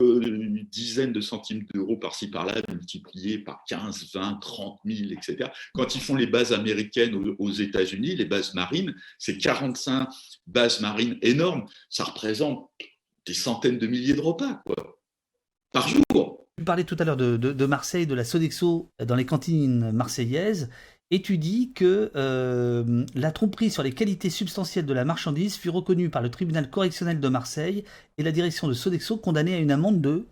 dizaines 0.70 1.14
de 1.14 1.22
centimes 1.22 1.64
d'euros 1.74 1.98
par-ci, 1.98 2.30
par-là, 2.30 2.62
multipliés 2.70 3.40
par 3.40 3.64
15, 3.68 4.12
20, 4.14 4.40
30 4.42 4.80
000, 4.86 5.12
etc. 5.12 5.50
Quand 5.74 5.96
ils 5.96 6.02
font 6.02 6.16
les 6.16 6.28
bases 6.28 6.52
américaines 6.52 7.36
aux, 7.38 7.52
États-Unis, 7.52 8.16
les 8.16 8.26
bases 8.26 8.54
marines, 8.56 8.94
c'est 9.20 9.38
45 9.38 10.10
bases 10.48 10.82
marines 10.82 11.18
énormes. 11.22 11.66
Ça 11.90 12.04
représente 12.04 12.70
des 13.26 13.34
centaines 13.34 13.78
de 13.78 13.88
milliers 13.88 14.14
de 14.14 14.22
repas, 14.22 14.62
quoi, 14.66 15.00
par 15.72 15.88
jour. 15.88 16.46
Tu 16.58 16.66
parlais 16.66 16.84
tout 16.84 16.96
à 17.00 17.04
l'heure 17.04 17.18
de, 17.18 17.36
de, 17.36 17.66
Marseille, 17.66 18.06
de 18.06 18.14
la 18.14 18.24
Sodexo 18.24 18.92
dans 19.04 19.16
les 19.16 19.26
cantines 19.26 19.92
marseillaises. 19.92 20.70
Et 21.12 21.22
tu 21.22 21.38
dis 21.38 21.74
que 21.74 22.12
euh, 22.16 23.06
la 23.14 23.32
tromperie 23.32 23.70
sur 23.70 23.84
les 23.84 23.92
qualités 23.92 24.30
substantielles 24.30 24.86
de 24.86 24.94
la 24.94 25.06
marchandise 25.06 25.58
fut 25.58 25.70
reconnue 25.70 26.10
par 26.10 26.22
le 26.22 26.30
tribunal 26.30 26.70
correctionnel 26.70 27.20
de 27.20 27.28
Marseille 27.28 27.84
et 28.18 28.24
la 28.24 28.32
direction 28.32 28.68
de 28.68 28.74
Sodexo 28.74 29.18
condamnée 29.18 29.54
à 29.54 29.60
une 29.60 29.72
amende 29.72 30.02
de 30.02 30.26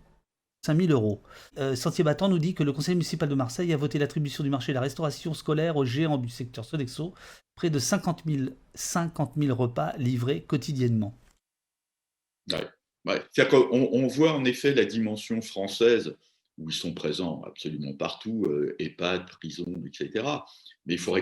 5000 0.64 0.92
euros. 0.92 1.22
Euh, 1.58 1.76
Sentier 1.76 2.04
Battant 2.04 2.28
nous 2.28 2.38
dit 2.38 2.54
que 2.54 2.62
le 2.62 2.72
conseil 2.72 2.94
municipal 2.94 3.28
de 3.28 3.34
Marseille 3.34 3.72
a 3.72 3.76
voté 3.76 3.98
l'attribution 3.98 4.42
du 4.44 4.50
marché 4.50 4.72
de 4.72 4.74
la 4.74 4.80
restauration 4.80 5.34
scolaire 5.34 5.76
aux 5.76 5.84
géants 5.84 6.18
du 6.18 6.28
secteur 6.28 6.64
Sodexo, 6.64 7.14
près 7.54 7.70
de 7.70 7.78
50 7.78 8.22
000, 8.26 8.50
50 8.74 9.34
repas 9.50 9.92
livrés 9.98 10.42
quotidiennement. 10.42 11.16
Ouais. 12.50 12.68
On 13.04 14.06
voit 14.06 14.32
en 14.32 14.44
effet 14.44 14.74
la 14.74 14.84
dimension 14.84 15.40
française 15.40 16.16
où 16.58 16.68
ils 16.68 16.74
sont 16.74 16.92
présents 16.92 17.42
absolument 17.46 17.94
partout, 17.94 18.44
euh, 18.46 18.76
EHPAD, 18.78 19.28
prison, 19.40 19.82
etc. 19.86 20.24
Mais 20.84 20.94
il 20.94 20.98
faut 20.98 21.16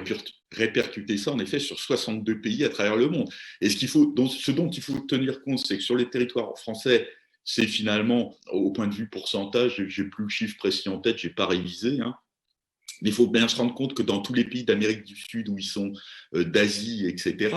répercuter 0.50 1.16
ça, 1.18 1.32
en 1.32 1.38
effet, 1.38 1.60
sur 1.60 1.78
62 1.78 2.40
pays 2.40 2.64
à 2.64 2.68
travers 2.68 2.96
le 2.96 3.08
monde. 3.08 3.28
Et 3.60 3.70
ce 3.70 4.50
dont 4.50 4.70
il 4.70 4.82
faut 4.82 5.00
tenir 5.00 5.42
compte, 5.42 5.60
c'est 5.60 5.76
que 5.76 5.82
sur 5.82 5.96
les 5.96 6.10
territoires 6.10 6.58
français, 6.58 7.08
c'est 7.44 7.66
finalement, 7.66 8.36
au 8.50 8.70
point 8.70 8.86
de 8.86 8.94
vue 8.94 9.08
pourcentage, 9.08 9.84
j'ai 9.86 10.04
plus 10.04 10.24
le 10.24 10.30
chiffre 10.30 10.56
précis 10.56 10.88
en 10.88 10.98
tête, 10.98 11.18
j'ai 11.18 11.30
pas 11.30 11.46
révisé, 11.46 12.00
hein, 12.00 12.14
mais 13.02 13.10
il 13.10 13.14
faut 13.14 13.26
bien 13.26 13.48
se 13.48 13.56
rendre 13.56 13.74
compte 13.74 13.94
que 13.94 14.02
dans 14.02 14.20
tous 14.20 14.34
les 14.34 14.44
pays 14.44 14.64
d'Amérique 14.64 15.04
du 15.04 15.16
Sud 15.16 15.48
où 15.48 15.58
ils 15.58 15.64
sont, 15.64 15.92
euh, 16.34 16.44
d'Asie, 16.44 17.06
etc., 17.06 17.56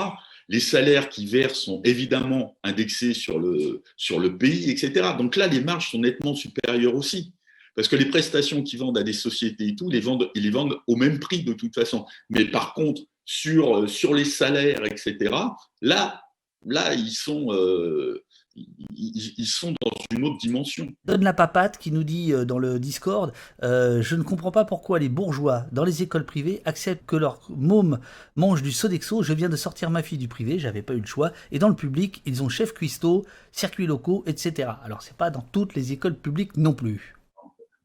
les 0.49 0.60
salaires 0.60 1.10
qui 1.10 1.25
versent 1.25 1.60
sont 1.60 1.82
évidemment 1.84 2.58
indexés 2.63 3.13
sur 3.13 3.39
le, 3.39 4.38
pays, 4.38 4.69
etc. 4.69 5.10
Donc 5.17 5.36
là, 5.36 5.47
les 5.47 5.62
marges 5.62 5.91
sont 5.91 5.99
nettement 5.99 6.36
supérieures 6.36 6.95
aussi. 6.95 7.34
Parce 7.75 7.88
que 7.88 7.95
les 7.95 8.06
prestations 8.06 8.62
qu'ils 8.62 8.79
vendent 8.79 8.97
à 8.97 9.03
des 9.03 9.13
sociétés 9.13 9.69
et 9.69 9.75
tout, 9.75 9.89
les 9.89 9.99
vendent, 9.99 10.29
ils 10.36 10.43
les 10.43 10.51
vendent 10.51 10.77
au 10.88 10.95
même 10.95 11.19
prix 11.19 11.43
de 11.43 11.53
toute 11.53 11.73
façon. 11.73 12.06
Mais 12.29 12.45
par 12.45 12.73
contre, 12.73 13.01
sur, 13.25 13.77
euh, 13.77 14.13
les 14.13 14.25
salaires, 14.25 14.86
etc., 14.86 15.34
là, 15.82 16.21
là 16.65 16.93
ils, 16.93 17.12
sont, 17.12 17.51
euh, 17.51 18.23
ils, 18.56 19.46
sont 19.46 19.74
dans 19.82 19.92
une 20.16 20.26
autre 20.26 20.38
dimension. 20.38 20.88
Donne 21.06 21.24
la 21.24 21.34
papate 21.34 21.78
qui 21.78 21.92
nous 21.92 22.04
dit 22.04 22.34
euh, 22.34 22.46
dans 22.46 22.60
le 22.60 22.80
Discord 22.80 23.32
Je 23.62 24.16
ne 24.16 24.24
comprends 24.24 24.52
pas 24.52 24.66
pourquoi 24.66 25.00
les 25.00 25.10
bourgeois 25.10 25.66
dans 25.72 25.84
les 25.84 26.04
écoles 26.04 26.26
privées 26.26 26.62
acceptent 26.66 27.06
que 27.06 27.16
leur 27.16 27.42
môme 27.50 28.00
mange 28.36 28.62
du 28.62 28.72
Sodexo. 28.72 29.24
Je 29.24 29.34
viens 29.34 29.50
de 29.50 29.56
sortir 29.56 29.89
ma 29.89 30.04
fille 30.04 30.18
du 30.18 30.28
privé, 30.28 30.60
j'avais 30.60 30.82
pas 30.82 30.94
eu 30.94 31.00
le 31.00 31.06
choix. 31.06 31.32
Et 31.52 31.60
dans 31.60 31.70
le 31.70 31.76
public, 31.76 32.22
ils 32.26 32.44
ont 32.44 32.50
chef 32.50 32.74
cuistot, 32.74 33.26
circuits 33.52 33.88
locaux, 33.88 34.24
etc. 34.28 34.72
Alors, 34.84 35.02
c'est 35.02 35.18
pas 35.18 35.30
dans 35.30 35.42
toutes 35.42 35.76
les 35.76 35.92
écoles 35.92 36.16
publiques 36.16 36.58
non 36.58 36.74
plus. 36.74 37.16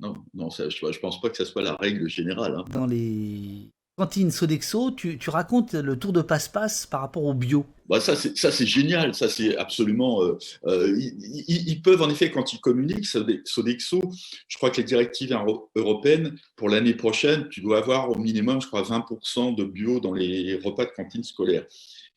Non, 0.00 0.14
non 0.34 0.48
je 0.50 0.62
ne 0.64 1.00
pense 1.00 1.20
pas 1.20 1.28
que 1.30 1.36
ça 1.36 1.44
soit 1.44 1.62
la 1.62 1.74
règle 1.74 2.08
générale. 2.08 2.56
Hein. 2.56 2.64
Dans 2.72 2.86
les 2.86 3.72
cantines 3.98 4.30
Sodexo, 4.30 4.92
tu, 4.92 5.18
tu, 5.18 5.28
racontes 5.28 5.74
le 5.74 5.98
tour 5.98 6.12
de 6.14 6.22
passe-passe 6.22 6.86
par 6.86 7.02
rapport 7.02 7.24
au 7.24 7.34
bio. 7.34 7.66
Bah 7.88 8.00
ça, 8.00 8.16
c'est 8.16 8.66
génial, 8.66 9.14
ça 9.14 9.28
c'est 9.28 9.56
absolument... 9.56 10.22
Euh, 10.22 10.38
euh, 10.66 10.96
ils, 10.98 11.82
peuvent 11.82 12.00
en 12.00 12.08
effet, 12.08 12.30
quand 12.30 12.52
ils 12.52 12.60
communiquent, 12.60 13.06
Sodexo, 13.44 14.00
je 14.46 14.56
crois 14.56 14.70
que 14.70 14.78
les 14.78 14.84
directives 14.84 15.36
européennes, 15.74 16.36
pour 16.56 16.68
l'année 16.68 16.94
prochaine, 16.94 17.48
tu 17.50 17.60
dois 17.60 17.78
avoir 17.78 18.10
au 18.10 18.18
minimum, 18.18 18.62
je 18.62 18.68
crois, 18.68 18.82
20% 18.82 19.54
de 19.54 19.64
bio 19.64 20.00
dans 20.00 20.14
les 20.14 20.58
repas 20.64 20.84
de 20.84 20.90
cantine 20.96 21.24
scolaire. 21.24 21.66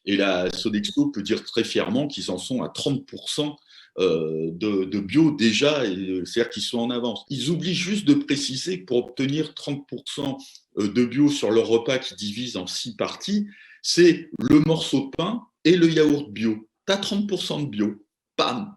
Et 0.06 0.18
la 0.18 0.50
Sodexo 0.52 1.08
peut 1.08 1.22
dire 1.22 1.44
très 1.44 1.64
fièrement 1.64 2.08
qu'ils 2.08 2.32
en 2.32 2.38
sont 2.38 2.64
à 2.64 2.68
30% 2.68 3.56
euh, 4.00 4.52
de, 4.54 5.00
bio 5.00 5.32
déjà, 5.32 5.84
c'est-à-dire 5.84 6.50
qu'ils 6.50 6.64
sont 6.64 6.80
en 6.80 6.90
avance. 6.90 7.26
Ils 7.30 7.50
oublient 7.50 7.76
juste 7.76 8.06
de 8.06 8.14
préciser 8.14 8.82
que 8.82 8.86
pour 8.86 8.98
obtenir 8.98 9.54
30% 9.54 9.82
euh, 10.20 10.32
de 10.78 11.06
bio 11.06 11.30
sur 11.30 11.52
leur 11.52 11.68
repas 11.68 12.00
qui 12.00 12.16
divise 12.16 12.58
en 12.58 12.68
six 12.68 12.96
parties, 12.96 13.48
c'est 13.82 14.30
le 14.40 14.60
morceau 14.60 15.06
de 15.06 15.16
pain 15.16 15.42
et 15.64 15.76
le 15.76 15.90
yaourt 15.90 16.32
bio. 16.32 16.68
Tu 16.88 16.94
as 16.94 16.98
30% 16.98 17.66
de 17.66 17.70
bio. 17.70 18.06
Pam 18.36 18.76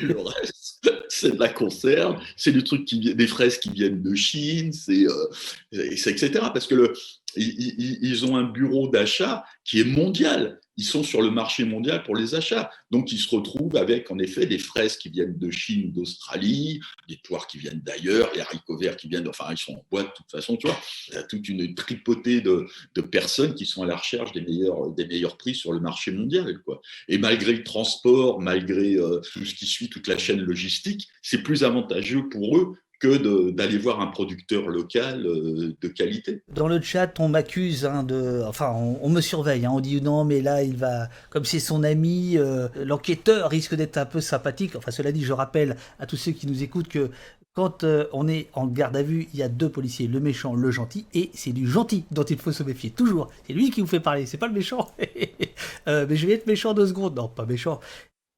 le 0.00 0.18
reste, 0.20 0.90
c'est 1.08 1.32
de 1.32 1.38
la 1.38 1.48
conserve, 1.48 2.22
c'est 2.36 2.52
truc 2.64 2.84
qui 2.84 3.14
des 3.14 3.26
fraises 3.26 3.58
qui 3.58 3.70
viennent 3.70 4.02
de 4.02 4.14
Chine, 4.14 4.72
c'est 4.72 5.06
euh, 5.06 5.90
etc. 5.90 6.30
Parce 6.32 6.66
que 6.66 6.74
le, 6.74 6.92
ils, 7.36 8.24
ont 8.24 8.36
un 8.36 8.44
bureau 8.44 8.88
d'achat 8.88 9.44
qui 9.64 9.80
est 9.80 9.84
mondial. 9.84 10.60
Ils 10.78 10.84
sont 10.84 11.02
sur 11.02 11.20
le 11.20 11.30
marché 11.30 11.64
mondial 11.64 12.02
pour 12.02 12.16
les 12.16 12.34
achats. 12.34 12.70
Donc, 12.90 13.12
ils 13.12 13.18
se 13.18 13.28
retrouvent 13.28 13.76
avec, 13.76 14.10
en 14.10 14.18
effet, 14.18 14.46
des 14.46 14.58
fraises 14.58 14.96
qui 14.96 15.10
viennent 15.10 15.36
de 15.36 15.50
Chine, 15.50 15.92
d'Australie, 15.92 16.80
des 17.08 17.18
poires 17.22 17.46
qui 17.46 17.58
viennent 17.58 17.82
d'ailleurs, 17.84 18.30
les 18.34 18.40
haricots 18.40 18.78
verts 18.78 18.96
qui 18.96 19.08
viennent, 19.08 19.28
enfin, 19.28 19.46
ils 19.50 19.58
sont 19.58 19.74
en 19.74 19.84
boîte 19.90 20.06
de 20.06 20.12
toute 20.16 20.30
façon, 20.30 20.56
tu 20.56 20.66
vois. 20.66 20.78
Il 21.08 21.14
y 21.14 21.16
a 21.18 21.22
toute 21.24 21.48
une 21.48 21.74
tripotée 21.74 22.40
de, 22.40 22.66
personnes 23.10 23.54
qui 23.54 23.66
sont 23.66 23.82
à 23.82 23.86
la 23.86 23.96
recherche 23.96 24.32
des 24.32 24.40
meilleurs, 24.40 24.90
des 24.90 25.06
meilleurs 25.06 25.36
prix 25.36 25.54
sur 25.54 25.72
le 25.72 25.80
marché 25.80 26.10
mondial, 26.10 26.58
quoi. 26.64 26.80
Et 27.08 27.18
malgré 27.18 27.52
le 27.52 27.64
transport, 27.64 28.40
malgré 28.40 28.94
euh, 28.94 29.20
tout 29.32 29.44
ce 29.44 29.54
qui 29.54 29.66
suit, 29.66 29.90
toute 29.90 30.08
la 30.08 30.16
chaîne 30.16 30.40
logistique, 30.40 31.08
c'est 31.20 31.42
plus 31.42 31.64
avantageux 31.64 32.28
pour 32.30 32.56
eux 32.56 32.76
d'aller 33.08 33.78
voir 33.78 34.00
un 34.00 34.06
producteur 34.06 34.68
local 34.68 35.26
euh, 35.26 35.74
de 35.80 35.88
qualité. 35.88 36.42
Dans 36.54 36.68
le 36.68 36.80
chat, 36.80 37.18
on 37.18 37.28
m'accuse 37.28 37.84
hein, 37.84 38.02
de. 38.02 38.42
Enfin, 38.46 38.70
on, 38.70 39.08
me 39.08 39.20
surveille. 39.20 39.66
Hein. 39.66 39.72
on 39.72 39.80
dit 39.80 40.00
non, 40.00 40.24
mais 40.24 40.40
là, 40.40 40.62
il 40.62 40.76
va. 40.76 41.08
Comme 41.30 41.44
c'est 41.44 41.60
son 41.60 41.82
ami, 41.82 42.36
euh, 42.36 42.68
l'enquêteur 42.76 43.50
risque 43.50 43.74
d'être 43.74 43.98
un 43.98 44.06
peu 44.06 44.20
sympathique. 44.20 44.76
Enfin, 44.76 44.90
cela 44.90 45.12
dit, 45.12 45.24
je 45.24 45.32
rappelle 45.32 45.76
à 45.98 46.06
tous 46.06 46.16
ceux 46.16 46.32
qui 46.32 46.46
nous 46.46 46.62
écoutent 46.62 46.88
que 46.88 47.10
quand 47.54 47.84
euh, 47.84 48.06
on 48.12 48.28
est 48.28 48.48
en 48.54 48.66
garde 48.66 48.96
à 48.96 49.02
vue, 49.02 49.28
il 49.34 49.38
y 49.38 49.42
a 49.42 49.48
deux 49.48 49.68
policiers, 49.68 50.06
le 50.06 50.20
méchant, 50.20 50.54
le 50.54 50.70
gentil, 50.70 51.04
et 51.12 51.30
c'est 51.34 51.52
du 51.52 51.68
gentil 51.68 52.04
dont 52.10 52.22
il 52.22 52.38
faut 52.38 52.52
se 52.52 52.62
méfier. 52.62 52.90
Toujours. 52.90 53.30
C'est 53.46 53.52
lui 53.52 53.70
qui 53.70 53.82
vous 53.82 53.86
fait 53.86 54.00
parler, 54.00 54.24
c'est 54.24 54.38
pas 54.38 54.46
le 54.46 54.54
méchant. 54.54 54.90
mais 55.86 56.16
je 56.16 56.26
vais 56.26 56.34
être 56.34 56.46
méchant 56.46 56.72
deux 56.72 56.86
secondes. 56.86 57.16
Non, 57.16 57.28
pas 57.28 57.44
méchant. 57.44 57.80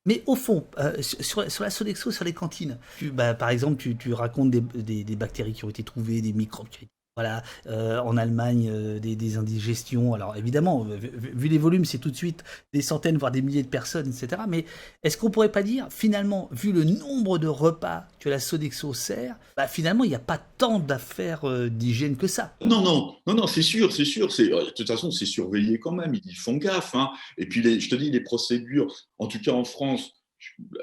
Mais 0.07 0.23
au 0.27 0.37
fond, 0.37 0.67
euh, 0.79 1.01
sur, 1.01 1.43
la 1.43 1.71
Sodexo, 1.71 2.11
sur 2.11 2.25
les 2.25 2.35
cantines, 2.35 2.79
bah, 3.13 3.35
par 3.35 3.49
exemple, 3.49 3.77
tu, 3.77 4.13
racontes 4.13 4.51
des, 4.51 5.17
bactéries 5.17 5.55
qui 5.55 5.65
ont 5.65 5.71
été 5.71 5.83
trouvées, 5.83 6.21
des 6.21 6.33
microbes 6.33 6.69
qui 6.69 6.81
ont 6.81 6.83
été 6.83 6.94
voilà, 7.17 7.45
euh, 7.69 8.01
en 8.01 8.17
Allemagne, 8.17 8.69
euh, 8.73 8.99
des, 8.99 9.37
indigestions. 9.37 10.15
Alors 10.15 10.37
évidemment, 10.37 10.85
vu, 10.85 11.49
les 11.49 11.59
volumes, 11.59 11.85
c'est 11.85 11.99
tout 11.99 12.11
de 12.11 12.17
suite 12.17 12.43
des 12.73 12.83
centaines, 12.83 13.19
voire 13.19 13.31
des 13.31 13.41
milliers 13.41 13.63
de 13.63 13.69
personnes, 13.69 14.09
etc. 14.09 14.43
Mais 14.49 14.65
est-ce 15.05 15.17
qu'on 15.17 15.31
pourrait 15.31 15.53
pas 15.53 15.63
dire, 15.63 15.87
finalement, 15.91 16.49
vu 16.51 16.73
le 16.73 16.83
nombre 16.83 17.39
de 17.39 17.47
repas 17.47 18.05
que 18.19 18.29
la 18.29 18.41
Sodexo 18.41 18.95
sert, 18.95 19.37
bah, 19.57 19.69
finalement, 19.69 20.03
il 20.03 20.09
n'y 20.09 20.17
a 20.17 20.21
pas 20.21 20.39
tant 20.39 20.81
d'affaires 20.81 21.49
euh, 21.49 21.69
d'hygiène 21.69 22.17
que 22.17 22.27
ça? 22.27 22.57
Non, 22.65 22.81
non, 22.81 23.15
non, 23.29 23.35
non, 23.35 23.47
c'est 23.47 23.63
sûr, 23.63 23.93
c'est 23.93 24.05
sûr. 24.05 24.29
de 24.29 24.71
toute 24.71 24.89
façon, 24.89 25.13
c'est 25.13 25.27
surveillé 25.27 25.79
quand 25.79 25.93
même. 25.93 26.15
Ils 26.15 26.35
font 26.35 26.57
gaffe. 26.57 26.97
Hein. 26.97 27.13
Et 27.39 27.47
puis, 27.47 27.63
je 27.81 27.89
te 27.89 27.95
dis, 27.95 28.11
les 28.11 28.21
procédures, 28.21 28.93
en 29.19 29.29
tout 29.29 29.41
cas 29.41 29.53
en 29.53 29.65
France, 29.65 30.11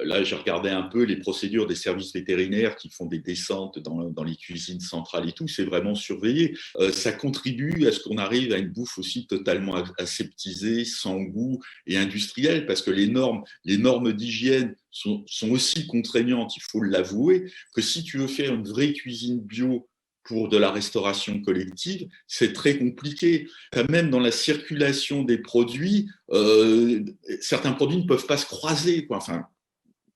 là, 0.02 0.22
j'ai 0.22 0.36
regardé 0.36 0.70
un 0.70 0.82
peu 0.82 1.04
les 1.04 1.16
procédures 1.16 1.66
des 1.66 1.74
services 1.74 2.12
vétérinaires 2.12 2.76
qui 2.76 2.90
font 2.90 3.06
des 3.06 3.18
descentes 3.18 3.78
dans, 3.78 4.24
les 4.24 4.36
cuisines 4.36 4.80
centrales 4.80 5.28
et 5.28 5.32
tout, 5.32 5.48
c'est 5.48 5.64
vraiment 5.64 5.94
surveillé. 5.94 6.56
Euh, 6.76 6.92
ça 6.92 7.12
contribue 7.12 7.86
à 7.86 7.92
ce 7.92 8.00
qu'on 8.00 8.18
arrive 8.18 8.52
à 8.52 8.58
une 8.58 8.68
bouffe 8.68 8.98
aussi 8.98 9.26
totalement 9.26 9.82
aseptisée, 9.98 10.84
sans 10.84 11.20
goût 11.20 11.60
et 11.86 11.96
industrielle, 11.96 12.66
parce 12.66 12.82
que 12.82 12.90
les 12.90 13.08
normes, 13.08 13.42
les 13.64 13.78
normes 13.78 14.12
d'hygiène 14.12 14.76
sont 14.90 15.24
aussi 15.50 15.86
contraignantes, 15.86 16.56
il 16.56 16.62
faut 16.62 16.82
l'avouer, 16.82 17.50
que 17.74 17.80
si 17.80 18.04
tu 18.04 18.18
veux 18.18 18.26
faire 18.26 18.54
une 18.54 18.68
vraie 18.68 18.92
cuisine 18.92 19.40
bio 19.40 19.88
pour 20.24 20.48
de 20.48 20.56
la 20.56 20.70
restauration 20.70 21.40
collective, 21.40 22.08
c'est 22.26 22.52
très 22.52 22.78
compliqué. 22.78 23.48
Même 23.88 24.10
dans 24.10 24.20
la 24.20 24.30
circulation 24.30 25.22
des 25.22 25.38
produits, 25.38 26.08
euh, 26.30 27.04
certains 27.40 27.72
produits 27.72 27.98
ne 27.98 28.06
peuvent 28.06 28.26
pas 28.26 28.36
se 28.36 28.46
croiser. 28.46 29.06
Enfin, 29.10 29.46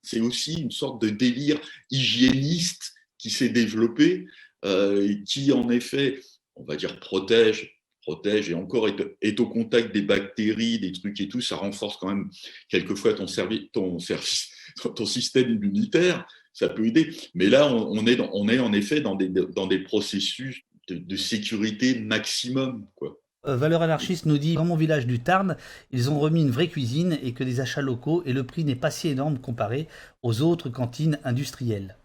c'est 0.03 0.21
aussi 0.21 0.55
une 0.55 0.71
sorte 0.71 1.03
de 1.03 1.11
délire 1.11 1.61
hygiéniste 1.91 2.95
qui 3.19 3.31
s'est 3.31 3.49
développé, 3.49 4.27
euh, 4.65 5.15
qui 5.27 5.53
en 5.53 5.69
effet, 5.71 6.21
on 6.55 6.65
va 6.65 6.77
dire, 6.77 7.01
protège 7.01 7.77
protège 8.07 8.51
et 8.51 8.55
encore 8.55 8.89
est, 9.21 9.41
au 9.41 9.47
contact 9.49 9.93
des 9.93 10.03
bactéries, 10.03 10.79
des 10.79 10.93
trucs 10.93 11.21
et 11.21 11.29
tout, 11.29 11.41
ça 11.41 11.57
renforce 11.57 11.97
quand 11.97 12.09
même 12.09 12.31
quelquefois 12.69 13.15
ton, 13.15 13.27
service, 13.27 13.69
ton 13.73 15.07
système 15.07 15.51
immunitaire 15.51 16.25
ça 16.57 16.71
peut 16.71 16.87
aider. 16.87 17.15
Mais 17.35 17.49
là, 17.49 17.71
on, 17.71 18.07
est, 18.07 18.59
en 18.59 18.73
effet 18.73 19.03
dans 19.03 19.15
des, 19.15 19.29
dans 19.29 19.67
des 19.67 19.79
processus 19.79 20.63
de, 20.89 21.17
sécurité 21.17 21.99
maximum. 21.99 22.87
Quoi. 22.95 23.21
Euh, 23.47 23.57
Valeur 23.57 23.83
anarchiste 23.83 24.25
nous 24.25 24.39
dit 24.39 24.55
dans 24.55 24.65
mon 24.65 24.77
village 24.77 25.07
du 25.07 25.21
Tarn, 25.21 25.57
ils 25.93 26.11
ont 26.11 26.19
remis 26.19 26.41
une 26.41 26.51
vraie 26.51 26.69
cuisine 26.69 27.19
et 27.23 27.35
que 27.35 27.45
des 27.45 27.61
achats 27.61 27.83
locaux 27.83 28.23
et 28.25 28.33
le 28.33 28.45
prix 28.45 28.65
n'est 28.65 28.75
pas 28.75 28.91
si 28.91 29.09
énorme 29.09 29.39
comparé 29.39 29.87
aux 30.23 30.41
autres 30.41 30.71
cantines 30.71 31.19
industrielles. 31.25 31.99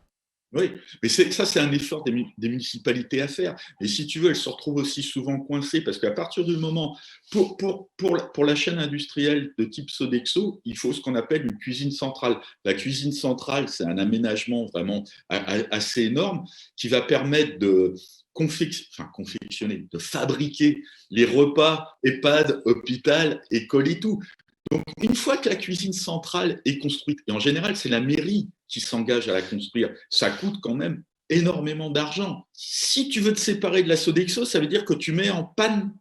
Oui, 0.53 0.71
mais 1.01 1.07
ça, 1.07 1.45
c'est 1.45 1.61
un 1.61 1.71
effort 1.71 2.03
des, 2.03 2.25
municipalités 2.37 3.21
à 3.21 3.29
faire. 3.29 3.55
Et 3.79 3.87
si 3.87 4.05
tu 4.05 4.19
veux, 4.19 4.29
elles 4.29 4.35
se 4.35 4.49
retrouvent 4.49 4.81
aussi 4.81 5.01
souvent 5.01 5.39
coincées 5.39 5.81
parce 5.81 5.97
qu'à 5.97 6.11
partir 6.11 6.43
du 6.43 6.57
moment, 6.57 6.97
pour, 7.31 8.45
la 8.45 8.55
chaîne 8.55 8.77
industrielle 8.77 9.53
de 9.57 9.63
type 9.63 9.89
Sodexo, 9.89 10.61
il 10.65 10.77
faut 10.77 10.91
ce 10.91 10.99
qu'on 10.99 11.15
appelle 11.15 11.43
une 11.43 11.57
cuisine 11.57 11.91
centrale. 11.91 12.41
La 12.65 12.73
cuisine 12.73 13.13
centrale, 13.13 13.69
c'est 13.69 13.85
un 13.85 13.97
aménagement 13.97 14.65
vraiment 14.73 15.05
assez 15.29 16.03
énorme 16.03 16.43
qui 16.75 16.89
va 16.89 17.01
permettre 17.01 17.57
de, 17.57 17.95
confectionner, 18.33 19.87
de 19.91 19.99
fabriquer 19.99 20.83
les 21.09 21.25
repas 21.25 21.97
EHPAD, 22.03 22.61
hôpital, 22.65 23.41
école 23.51 23.89
et 23.89 23.99
tout. 23.99 24.21
Donc, 24.71 24.83
une 25.01 25.15
fois 25.15 25.37
que 25.37 25.49
la 25.49 25.55
cuisine 25.55 25.93
centrale 25.93 26.61
est 26.65 26.79
construite, 26.79 27.19
et 27.27 27.31
en 27.31 27.39
général, 27.39 27.75
c'est 27.75 27.89
la 27.89 28.01
mairie 28.01 28.49
qui 28.67 28.79
s'engage 28.79 29.27
à 29.27 29.33
la 29.33 29.41
construire, 29.41 29.91
ça 30.09 30.29
coûte 30.29 30.59
quand 30.61 30.75
même 30.75 31.03
énormément 31.29 31.89
d'argent. 31.89 32.47
Si 32.53 33.09
tu 33.09 33.19
veux 33.19 33.33
te 33.33 33.39
séparer 33.39 33.83
de 33.83 33.89
la 33.89 33.97
Sodexo, 33.97 34.45
ça 34.45 34.59
veut 34.59 34.67
dire 34.67 34.85
que 34.85 34.93
tu 34.93 35.11
mets 35.11 35.29
en 35.29 35.43
panne 35.43 35.91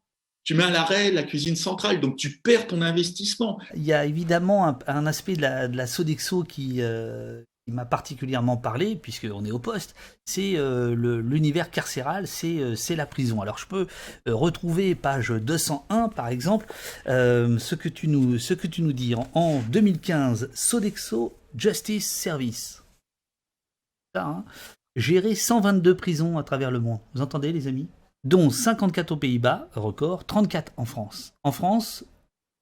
tu 0.43 0.55
mets 0.55 0.65
à 0.65 0.71
l'arrêt 0.71 1.11
la 1.11 1.23
cuisine 1.23 1.57
centrale, 1.57 2.01
donc 2.01 2.17
tu 2.17 2.41
perds 2.41 2.67
ton 2.67 2.83
investissement. 2.83 3.61
Il 3.77 3.85
y 3.85 3.93
a 3.93 4.05
évidemment 4.07 4.79
un, 4.87 5.07
aspect 5.07 5.37
de 5.37 5.43
la, 5.43 5.87
Sodexo 5.87 6.45
qui, 6.45 6.77
euh, 6.79 7.43
m'a 7.67 7.85
particulièrement 7.85 8.57
parlé, 8.57 8.97
puisqu'on 8.97 9.45
est 9.45 9.51
au 9.51 9.59
poste, 9.59 9.95
c'est 10.25 10.57
euh, 10.57 10.95
l'univers 11.23 11.71
carcéral, 11.71 12.27
euh, 12.45 12.75
c'est 12.75 12.97
la 12.97 13.07
prison. 13.07 13.41
Alors 13.41 13.59
je 13.59 13.67
peux 13.67 13.87
euh, 14.29 14.35
retrouver 14.35 14.95
page 14.95 15.31
201 15.31 16.09
par 16.09 16.29
exemple, 16.29 16.67
ce, 17.07 17.75
que 17.75 17.89
tu 17.89 18.09
nous, 18.09 18.93
dis 18.93 19.15
en, 19.35 19.61
2015, 19.71 20.51
Sodexo 20.55 21.35
Justice 21.57 22.11
Service. 22.11 22.83
Ça, 24.15 24.27
hein, 24.27 24.45
gérer 24.97 25.35
122 25.35 25.95
prisons 25.95 26.39
à 26.39 26.43
travers 26.43 26.71
le 26.71 26.81
monde. 26.81 27.01
Vous 27.15 27.23
entendez 27.23 27.53
les 27.53 27.69
amis? 27.69 27.89
Dont 28.25 28.51
54 28.51 29.13
aux 29.13 29.17
Pays-Bas, 29.17 29.69
record, 29.75 30.27
34 30.27 30.73
en 30.77 30.85
France. 30.85 31.33
En 31.43 31.53
France, 31.53 32.05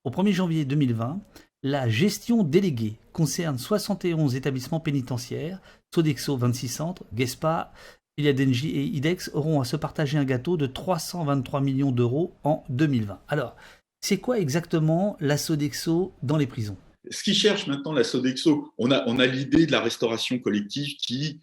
au 0.05 0.11
1er 0.11 0.33
janvier 0.33 0.65
2020, 0.65 1.19
la 1.63 1.89
gestion 1.89 2.45
déléguée 2.45 2.99
concerne 3.13 3.59
71 3.59 4.37
établissements 4.37 4.81
pénitentiaires, 4.81 5.61
Sodexo 5.95 6.37
26 6.37 6.69
centres, 6.69 7.05
Gespa, 7.17 7.73
Iliadenji 8.17 8.71
et 8.71 8.85
IDEX 8.85 9.31
auront 9.33 9.61
à 9.61 9.65
se 9.65 9.77
partager 9.77 10.19
un 10.19 10.25
gâteau 10.25 10.57
de 10.57 10.67
323 10.67 11.61
millions 11.61 11.93
d'euros 11.93 12.35
en 12.43 12.65
2020. 12.69 13.21
Alors, 13.29 13.57
c'est 14.01 14.19
quoi 14.19 14.39
exactement 14.39 15.17
la 15.21 15.37
Sodexo 15.37 16.13
dans 16.23 16.37
les 16.37 16.47
prisons? 16.47 16.77
Ce 17.11 17.23
qui 17.23 17.35
cherche 17.35 17.67
maintenant 17.67 17.93
la 17.93 18.05
Sodexo, 18.05 18.73
on 18.77 18.91
a, 18.91 19.27
l'idée 19.27 19.67
de 19.67 19.73
la 19.73 19.81
restauration 19.81 20.39
collective 20.39 20.97
qui, 20.97 21.41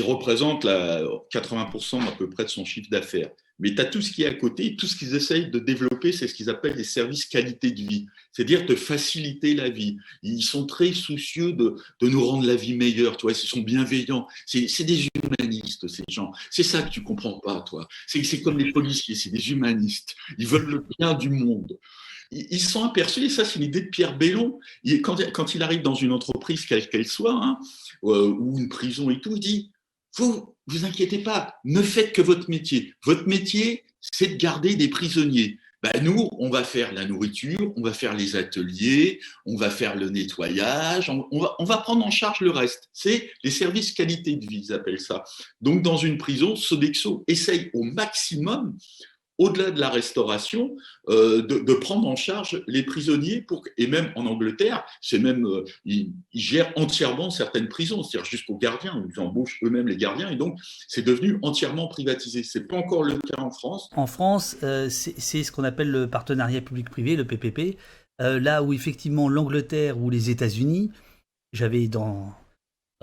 représente 0.00 0.64
la 0.64 1.02
80% 1.32 2.02
à 2.02 2.12
peu 2.12 2.28
près 2.28 2.44
de 2.44 2.48
son 2.48 2.64
chiffre 2.64 2.90
d'affaires. 2.90 3.30
Mais 3.58 3.74
tu 3.74 3.80
as 3.80 3.84
tout 3.84 4.02
ce 4.02 4.10
qui 4.10 4.22
est 4.22 4.26
à 4.26 4.34
côté, 4.34 4.76
tout 4.76 4.86
ce 4.86 4.96
qu'ils 4.96 5.14
essayent 5.14 5.50
de 5.50 5.58
développer, 5.58 6.12
c'est 6.12 6.26
ce 6.26 6.34
qu'ils 6.34 6.50
appellent 6.50 6.76
les 6.76 6.84
services 6.84 7.24
qualité 7.24 7.70
de 7.70 7.82
vie, 7.82 8.06
c'est-à-dire 8.32 8.66
de 8.66 8.74
faciliter 8.74 9.54
la 9.54 9.70
vie. 9.70 9.96
Ils 10.22 10.42
sont 10.42 10.66
très 10.66 10.92
soucieux 10.92 11.52
de, 11.52 11.76
nous 12.02 12.26
rendre 12.26 12.46
la 12.46 12.56
vie 12.56 12.74
meilleure, 12.76 13.16
tu 13.16 13.26
ils 13.28 13.34
sont 13.34 13.60
bienveillants. 13.60 14.26
C'est 14.46 14.84
des 14.84 15.08
humanistes, 15.14 15.86
ces 15.88 16.02
gens. 16.08 16.32
C'est 16.50 16.62
ça 16.62 16.82
que 16.82 16.90
tu 16.90 17.02
comprends 17.02 17.38
pas, 17.40 17.60
toi. 17.62 17.86
C'est 18.06 18.42
comme 18.42 18.58
les 18.58 18.72
policiers, 18.72 19.14
c'est 19.14 19.30
des 19.30 19.50
humanistes. 19.50 20.16
Ils 20.38 20.46
veulent 20.46 20.70
le 20.70 20.84
bien 20.98 21.14
du 21.14 21.30
monde. 21.30 21.78
Ils 22.30 22.60
sont 22.60 22.84
aperçus, 22.84 23.24
et 23.24 23.28
ça 23.28 23.44
c'est 23.44 23.60
une 23.60 23.66
idée 23.66 23.82
de 23.82 23.88
Pierre 23.88 24.16
Bellon, 24.18 24.58
quand, 25.02 25.20
quand 25.32 25.54
il 25.54 25.62
arrive 25.62 25.82
dans 25.82 25.94
une 25.94 26.10
entreprise, 26.10 26.66
quelle 26.66 26.88
qu'elle 26.88 27.06
soit, 27.06 27.34
hein, 27.34 27.58
euh, 28.04 28.28
ou 28.28 28.58
une 28.58 28.68
prison 28.68 29.10
et 29.10 29.20
tout, 29.20 29.34
il 29.34 29.40
dit, 29.40 29.70
vous, 30.16 30.53
vous 30.66 30.84
inquiétez 30.84 31.18
pas, 31.18 31.54
ne 31.64 31.82
faites 31.82 32.12
que 32.12 32.22
votre 32.22 32.48
métier. 32.50 32.94
Votre 33.04 33.26
métier, 33.26 33.84
c'est 34.00 34.28
de 34.28 34.36
garder 34.36 34.76
des 34.76 34.88
prisonniers. 34.88 35.58
Ben 35.82 36.02
nous, 36.02 36.30
on 36.38 36.48
va 36.48 36.64
faire 36.64 36.94
la 36.94 37.04
nourriture, 37.04 37.74
on 37.76 37.82
va 37.82 37.92
faire 37.92 38.14
les 38.14 38.36
ateliers, 38.36 39.20
on 39.44 39.56
va 39.56 39.68
faire 39.68 39.96
le 39.96 40.08
nettoyage, 40.08 41.10
on, 41.10 41.38
va, 41.38 41.54
on 41.58 41.64
va, 41.64 41.76
prendre 41.76 42.06
en 42.06 42.10
charge 42.10 42.40
le 42.40 42.50
reste. 42.50 42.88
C'est 42.94 43.30
les 43.42 43.50
services 43.50 43.92
qualité 43.92 44.36
de 44.36 44.46
vie, 44.46 44.64
ils 44.66 44.72
appellent 44.72 45.00
ça. 45.00 45.24
Donc, 45.60 45.82
dans 45.82 45.98
une 45.98 46.16
prison, 46.16 46.56
Sodexo 46.56 47.22
essaye 47.26 47.70
au 47.74 47.82
maximum 47.82 48.78
au-delà 49.38 49.70
de 49.70 49.80
la 49.80 49.88
restauration, 49.88 50.76
euh, 51.08 51.42
de, 51.42 51.74
prendre 51.74 52.06
en 52.06 52.16
charge 52.16 52.62
les 52.66 52.82
prisonniers 52.82 53.40
pour, 53.40 53.62
et 53.76 53.86
même 53.86 54.12
en 54.16 54.26
Angleterre, 54.26 54.84
c'est 55.00 55.18
même 55.18 55.46
euh, 55.46 55.64
ils, 55.84 56.12
gèrent 56.32 56.72
entièrement 56.76 57.30
certaines 57.30 57.68
prisons, 57.68 58.02
c'est-à-dire 58.02 58.30
jusqu'aux 58.30 58.56
gardiens, 58.56 59.04
ils 59.12 59.20
embauchent 59.20 59.58
eux-mêmes 59.64 59.88
les 59.88 59.96
gardiens 59.96 60.30
et 60.30 60.36
donc 60.36 60.58
c'est 60.88 61.02
devenu 61.02 61.38
entièrement 61.42 61.88
privatisé. 61.88 62.42
C'est 62.42 62.66
pas 62.66 62.76
encore 62.76 63.02
le 63.02 63.14
cas 63.18 63.40
en 63.40 63.50
France. 63.50 63.90
En 63.96 64.06
France, 64.06 64.56
euh, 64.62 64.88
c'est 64.88 65.42
ce 65.42 65.52
qu'on 65.52 65.64
appelle 65.64 65.90
le 65.90 66.08
partenariat 66.08 66.60
public-privé, 66.60 67.16
le 67.16 67.26
PPP, 67.26 67.76
là 68.20 68.62
où 68.62 68.72
effectivement 68.72 69.28
l'Angleterre 69.28 69.98
ou 69.98 70.08
les 70.08 70.30
États-Unis, 70.30 70.92
j'avais 71.52 71.88
dans 71.88 72.32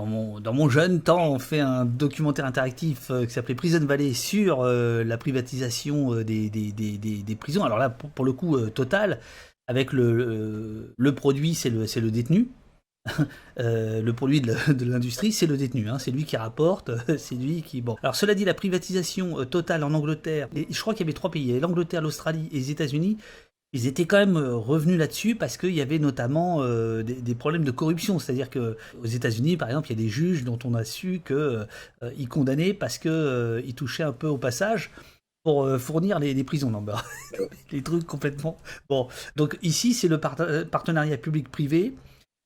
dans 0.06 0.54
mon, 0.54 0.70
jeune 0.70 1.02
temps, 1.02 1.32
on 1.32 1.40
fait 1.40 1.60
un 1.60 1.86
documentaire 1.86 2.46
interactif 2.46 3.12
euh, 3.12 3.26
qui 3.26 3.34
s'appelait 3.34 3.56
Prison 3.56 3.86
Valley 3.86 4.14
sur 4.14 4.62
euh, 4.62 5.04
la 5.04 5.18
privatisation 5.18 6.14
euh, 6.14 6.24
des, 6.24 7.38
prisons. 7.40 7.64
Alors 7.64 7.78
là, 7.78 7.90
pour, 7.90 8.26
le 8.26 8.34
coup, 8.34 8.60
total, 8.70 9.20
avec 9.68 9.94
le, 9.94 10.94
produit, 11.16 11.56
c'est 11.56 11.70
le, 11.70 11.86
le 11.86 12.12
détenu. 12.12 12.50
le 13.58 14.12
produit 14.12 14.42
de 14.68 14.86
l'industrie, 14.86 15.32
c'est 15.32 15.48
le 15.48 15.58
détenu. 15.58 15.90
Hein. 15.90 16.00
c'est 16.00 16.12
lui 16.12 16.26
qui 16.26 16.38
rapporte, 16.38 16.92
c'est 17.18 17.36
lui 17.36 17.62
qui. 17.62 17.82
Bon. 17.82 17.96
Alors, 18.04 18.16
cela 18.16 18.36
dit, 18.36 18.46
la 18.46 18.54
privatisation 18.54 19.46
totale 19.46 19.84
en 19.84 19.94
Angleterre, 19.94 20.48
et 20.56 20.68
je 20.70 20.80
crois 20.82 20.94
qu'il 20.94 21.06
y 21.06 21.08
avait 21.08 21.14
trois 21.14 21.32
pays 21.32 21.60
l'Angleterre, 21.60 22.02
l'Australie 22.02 22.48
et 22.52 22.56
les 22.56 22.72
États-Unis 22.72 23.18
ils 23.74 23.88
étaient 23.88 24.06
quand 24.06 24.18
même 24.18 24.38
euh, 24.38 24.56
revenus 24.56 24.98
là-dessus 24.98 25.36
parce 25.36 25.58
qu'il 25.58 25.74
y 25.74 25.82
avait 25.82 26.00
notamment 26.00 26.62
euh, 26.62 27.04
des, 27.04 27.36
problèmes 27.36 27.64
de 27.64 27.72
corruption. 27.72 28.20
C'est-à-dire 28.20 28.50
que 28.50 28.78
aux 29.02 29.06
États-Unis, 29.06 29.58
par 29.58 29.70
exemple, 29.70 29.92
il 29.92 29.98
y 29.98 30.02
a 30.02 30.04
des 30.04 30.10
juges 30.10 30.44
dont 30.44 30.60
on 30.66 30.74
a 30.74 30.84
su 30.84 31.22
qu'ils 31.26 31.36
euh, 31.36 32.26
condamnaient 32.30 32.74
parce 32.74 32.98
qu'ils 32.98 33.74
touchaient 33.76 34.04
un 34.04 34.12
peu 34.12 34.28
au 34.28 34.38
passage 34.38 34.92
pour 35.44 35.68
fournir 35.80 36.20
les, 36.20 36.44
prisons. 36.44 36.70
Non, 36.70 36.86
les 37.72 37.82
trucs 37.82 38.06
complètement. 38.06 38.60
Bon, 38.90 39.08
donc 39.36 39.58
ici, 39.64 39.96
c'est 39.96 40.08
le 40.08 40.20
partenariat 40.20 41.18
public-privé. 41.18 41.96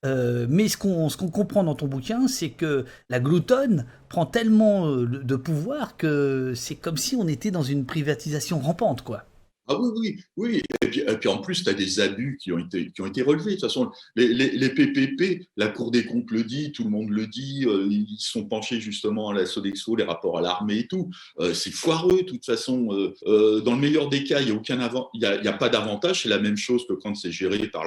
mais 0.06 0.70
ce 0.70 0.78
qu'on 0.78 1.10
qu'on 1.10 1.30
comprend 1.30 1.66
dans 1.66 1.76
ton 1.76 1.88
bouquin, 1.88 2.30
c'est 2.30 2.52
que 2.52 2.86
la 3.10 3.20
gloutonne 3.20 3.86
prend 4.08 4.26
tellement 4.26 4.96
de 4.96 5.36
pouvoir 5.36 5.98
que 5.98 6.54
c'est 6.56 6.76
comme 6.76 6.96
si 6.96 7.18
on 7.18 7.28
était 7.28 7.52
dans 7.52 7.64
une 7.64 7.86
privatisation 7.86 8.60
rampante, 8.60 9.02
quoi. 9.02 9.26
Ah 9.67 9.80
oui, 9.80 9.89
oui, 9.95 10.23
oui. 10.38 10.62
Et 10.84 11.17
puis, 11.17 11.28
en 11.28 11.39
plus, 11.39 11.63
tu 11.63 11.69
as 11.69 11.73
des 11.73 11.99
abus 11.99 12.38
qui 12.39 12.51
ont, 12.51 12.60
été, 12.60 12.91
qui 12.91 13.21
relevés. 13.23 13.45
De 13.45 13.51
toute 13.51 13.62
façon, 13.62 13.89
les, 14.15 14.28
les, 14.28 14.69
PPP, 14.69 15.47
la 15.58 15.69
Cour 15.69 15.89
des 15.89 16.06
comptes 16.06 16.30
le 16.30 16.43
dit, 16.43 16.71
tout 16.71 16.84
le 16.84 16.91
monde 16.91 17.10
le 17.10 17.25
dit, 17.25 17.65
euh, 17.65 17.88
ils 17.89 18.17
sont 18.19 18.45
penchés 18.45 18.80
justement 18.80 19.30
à 19.30 19.34
la 19.34 19.47
Sodexo, 19.47 19.95
les 19.95 20.04
rapports 20.04 20.38
à 20.38 20.41
l'armée 20.41 20.80
et 20.80 20.88
tout. 20.88 21.10
Euh, 21.39 21.56
c'est 21.56 21.71
foireux, 21.71 22.19
de 22.19 22.25
toute 22.25 22.45
façon. 22.45 22.89
Euh, 23.25 23.62
dans 23.62 23.73
le 23.73 23.80
meilleur 23.80 24.08
des 24.10 24.23
cas, 24.23 24.39
il 24.39 24.45
n'y 24.47 24.51
a, 24.51 24.56
aucun 24.56 24.80
avant, 24.80 25.10
il 25.15 25.21
y 25.21 25.25
a, 25.25 25.54
pas 25.54 25.69
d'avantage. 25.69 26.23
C'est 26.23 26.30
la 26.30 26.39
même 26.39 26.58
chose 26.58 26.86
que 26.88 26.93
quand 26.93 27.15
c'est 27.15 27.32
géré 27.32 27.67
par 27.67 27.86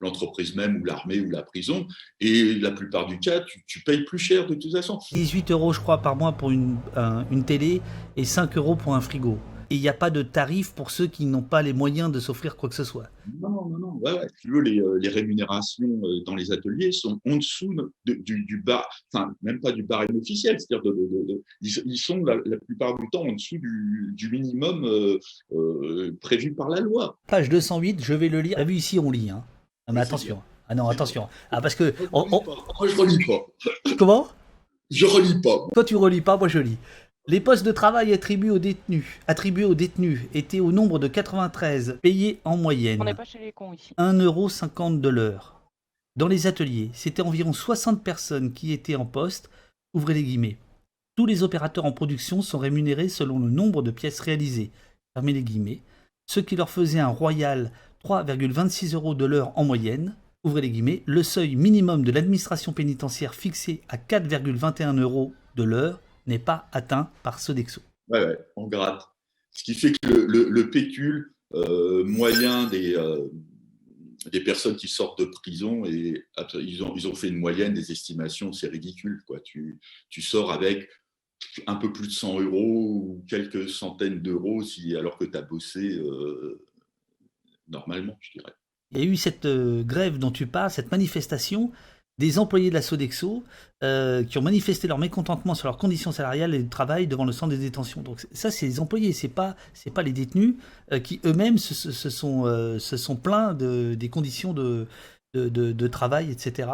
l'entreprise 0.00 0.54
même 0.54 0.80
ou 0.80 0.84
l'armée 0.84 1.18
ou 1.20 1.30
la 1.30 1.42
prison. 1.42 1.88
Et 2.20 2.54
la 2.54 2.70
plupart 2.70 3.06
du 3.06 3.18
cas, 3.18 3.40
tu, 3.40 3.64
tu, 3.66 3.80
payes 3.80 4.04
plus 4.04 4.18
cher 4.18 4.46
de 4.46 4.54
toute 4.54 4.70
façon. 4.70 5.00
18 5.12 5.50
euros, 5.50 5.72
je 5.72 5.80
crois, 5.80 5.98
par 5.98 6.14
mois 6.14 6.32
pour 6.32 6.52
une, 6.52 6.76
une 7.32 7.44
télé 7.44 7.80
et 8.16 8.24
5 8.24 8.56
euros 8.56 8.76
pour 8.76 8.94
un 8.94 9.00
frigo 9.00 9.38
et 9.70 9.74
il 9.74 9.80
n'y 9.80 9.88
a 9.88 9.94
pas 9.94 10.10
de 10.10 10.22
tarif 10.22 10.72
pour 10.72 10.90
ceux 10.90 11.06
qui 11.06 11.26
n'ont 11.26 11.42
pas 11.42 11.62
les 11.62 11.72
moyens 11.72 12.12
de 12.12 12.20
s'offrir 12.20 12.56
quoi 12.56 12.68
que 12.68 12.74
ce 12.74 12.84
soit. 12.84 13.08
Non, 13.40 13.68
non, 13.68 13.78
non. 13.78 13.92
Ouais, 14.00 14.12
ouais. 14.12 14.26
Tu 14.40 14.50
veux, 14.50 14.60
les, 14.60 14.80
euh, 14.80 14.98
les, 15.00 15.08
rémunérations 15.08 15.88
euh, 16.04 16.22
dans 16.24 16.34
les 16.34 16.52
ateliers 16.52 16.92
sont 16.92 17.20
en 17.26 17.36
dessous 17.36 17.74
du, 18.04 18.44
du, 18.44 18.62
bar, 18.62 18.88
enfin, 19.12 19.34
même 19.42 19.60
pas 19.60 19.72
du 19.72 19.82
barème 19.82 20.16
officiel. 20.16 20.60
C'est-à-dire, 20.60 20.92
de, 20.92 21.42
ils, 21.60 21.98
sont 21.98 22.18
la, 22.24 22.38
plupart 22.66 22.96
du 22.96 23.08
temps 23.10 23.22
en 23.22 23.32
dessous 23.32 23.58
du, 23.58 24.12
du 24.14 24.30
minimum 24.30 24.84
euh, 24.84 26.16
prévu 26.20 26.54
par 26.54 26.68
la 26.68 26.80
loi. 26.80 27.18
Page 27.26 27.48
208, 27.48 28.02
je 28.02 28.14
vais 28.14 28.28
le 28.28 28.40
lire. 28.40 28.56
T'as 28.56 28.64
vu 28.64 28.74
ici, 28.74 28.98
on 28.98 29.10
lit. 29.10 29.30
Hein. 29.30 29.44
Ah, 29.86 29.92
mais 29.92 30.00
attention. 30.00 30.42
Ah 30.68 30.74
non, 30.74 30.88
attention. 30.88 31.28
Ah, 31.50 31.60
parce 31.60 31.74
que. 31.74 31.94
Moi, 32.12 32.28
je 32.88 32.96
relis 32.96 33.24
pas. 33.24 33.46
Comment? 33.98 34.28
Je 34.90 35.04
relis 35.04 35.40
pas. 35.42 35.66
Toi, 35.74 35.84
tu 35.84 35.96
relis 35.96 36.20
pas, 36.20 36.36
moi, 36.36 36.48
je 36.48 36.58
lis. 36.58 36.78
Les 37.28 37.40
postes 37.40 37.66
de 37.66 37.72
travail 37.72 38.12
attribués 38.12 38.50
aux 38.50 38.60
détenus, 38.60 39.04
attribués 39.26 39.64
aux 39.64 39.74
détenus 39.74 40.20
étaient 40.32 40.60
au 40.60 40.70
nombre 40.70 41.00
de 41.00 41.08
93, 41.08 41.98
payés 42.00 42.40
en 42.44 42.56
moyenne. 42.56 43.00
On 43.00 43.04
n'est 43.04 43.14
pas 43.14 43.24
chez 43.24 43.40
les 43.40 43.50
cons 43.50 43.72
ici. 43.72 43.92
1,50€ 43.98 45.00
de 45.00 45.08
l'heure. 45.08 45.60
Dans 46.14 46.28
les 46.28 46.46
ateliers, 46.46 46.90
c'était 46.92 47.22
environ 47.22 47.52
60 47.52 48.04
personnes 48.04 48.52
qui 48.52 48.72
étaient 48.72 48.94
en 48.94 49.06
poste, 49.06 49.50
ouvrez 49.92 50.14
les 50.14 50.22
guillemets. 50.22 50.56
Tous 51.16 51.26
les 51.26 51.42
opérateurs 51.42 51.84
en 51.84 51.90
production 51.90 52.42
sont 52.42 52.58
rémunérés 52.58 53.08
selon 53.08 53.40
le 53.40 53.50
nombre 53.50 53.82
de 53.82 53.90
pièces 53.90 54.20
réalisées, 54.20 54.70
fermez 55.14 55.32
les 55.32 55.42
guillemets, 55.42 55.80
ce 56.26 56.38
qui 56.38 56.54
leur 56.54 56.70
faisait 56.70 57.00
un 57.00 57.08
royal 57.08 57.72
3,26 58.04 58.94
euros 58.94 59.16
de 59.16 59.24
l'heure 59.24 59.52
en 59.58 59.64
moyenne, 59.64 60.14
ouvrez 60.44 60.60
les 60.60 60.70
guillemets, 60.70 61.02
le 61.06 61.24
seuil 61.24 61.56
minimum 61.56 62.04
de 62.04 62.12
l'administration 62.12 62.72
pénitentiaire 62.72 63.34
fixé 63.34 63.82
à 63.88 63.96
4,21 63.96 65.00
euros 65.00 65.34
de 65.56 65.64
l'heure 65.64 66.00
n'est 66.26 66.38
pas 66.38 66.68
atteint 66.72 67.10
par 67.22 67.38
Sodexo. 67.40 67.80
Ouais, 68.08 68.24
ouais, 68.24 68.38
on 68.56 68.66
gratte. 68.66 69.02
Ce 69.50 69.64
qui 69.64 69.74
fait 69.74 69.92
que 69.92 70.08
le, 70.08 70.70
pécule 70.70 71.34
euh, 71.54 72.04
moyen 72.04 72.66
des, 72.68 72.94
euh, 72.94 73.28
des 74.30 74.40
personnes 74.40 74.76
qui 74.76 74.88
sortent 74.88 75.18
de 75.18 75.24
prison, 75.24 75.84
et 75.86 76.24
ils 76.54 76.84
ont, 76.84 76.94
ils 76.94 77.08
ont 77.08 77.14
fait 77.14 77.28
une 77.28 77.38
moyenne 77.38 77.72
des 77.72 77.90
estimations, 77.90 78.52
c'est 78.52 78.68
ridicule. 78.68 79.22
Quoi. 79.26 79.40
Tu, 79.40 79.78
tu 80.10 80.20
sors 80.20 80.52
avec 80.52 80.88
un 81.66 81.76
peu 81.76 81.92
plus 81.92 82.08
de 82.08 82.12
100 82.12 82.40
euros 82.40 83.02
ou 83.02 83.24
quelques 83.28 83.68
centaines 83.68 84.20
d'euros 84.20 84.62
si, 84.62 84.94
alors 84.94 85.16
que 85.16 85.24
tu 85.24 85.36
as 85.36 85.42
bossé 85.42 85.96
euh, 85.96 86.62
normalement, 87.68 88.18
je 88.20 88.38
dirais. 88.38 88.52
Il 88.92 88.98
y 88.98 89.02
a 89.02 89.04
eu 89.04 89.16
cette 89.16 89.46
grève 89.46 90.18
dont 90.18 90.30
tu 90.30 90.46
parles, 90.46 90.70
cette 90.70 90.92
manifestation 90.92 91.72
des 92.18 92.38
employés 92.38 92.70
de 92.70 92.74
la 92.74 92.82
Sodexo 92.82 93.44
euh, 93.82 94.24
qui 94.24 94.38
ont 94.38 94.42
manifesté 94.42 94.88
leur 94.88 94.98
mécontentement 94.98 95.54
sur 95.54 95.68
leurs 95.68 95.76
conditions 95.76 96.12
salariales 96.12 96.54
et 96.54 96.62
de 96.62 96.68
travail 96.68 97.06
devant 97.06 97.24
le 97.24 97.32
centre 97.32 97.52
de 97.52 97.58
détention. 97.58 98.02
Donc 98.02 98.26
ça, 98.32 98.50
c'est 98.50 98.66
les 98.66 98.80
employés, 98.80 99.12
c'est 99.12 99.28
pas 99.28 99.54
c'est 99.74 99.90
pas 99.90 100.02
les 100.02 100.12
détenus 100.12 100.54
euh, 100.92 100.98
qui 100.98 101.20
eux-mêmes 101.24 101.58
se, 101.58 101.92
sont 101.92 102.46
euh, 102.46 102.78
se 102.78 102.96
sont 102.96 103.16
plaints 103.16 103.54
de, 103.54 103.94
des 103.94 104.08
conditions 104.08 104.52
de 104.52 104.86
de, 105.34 105.50
de, 105.50 105.86
travail, 105.86 106.30
etc. 106.30 106.66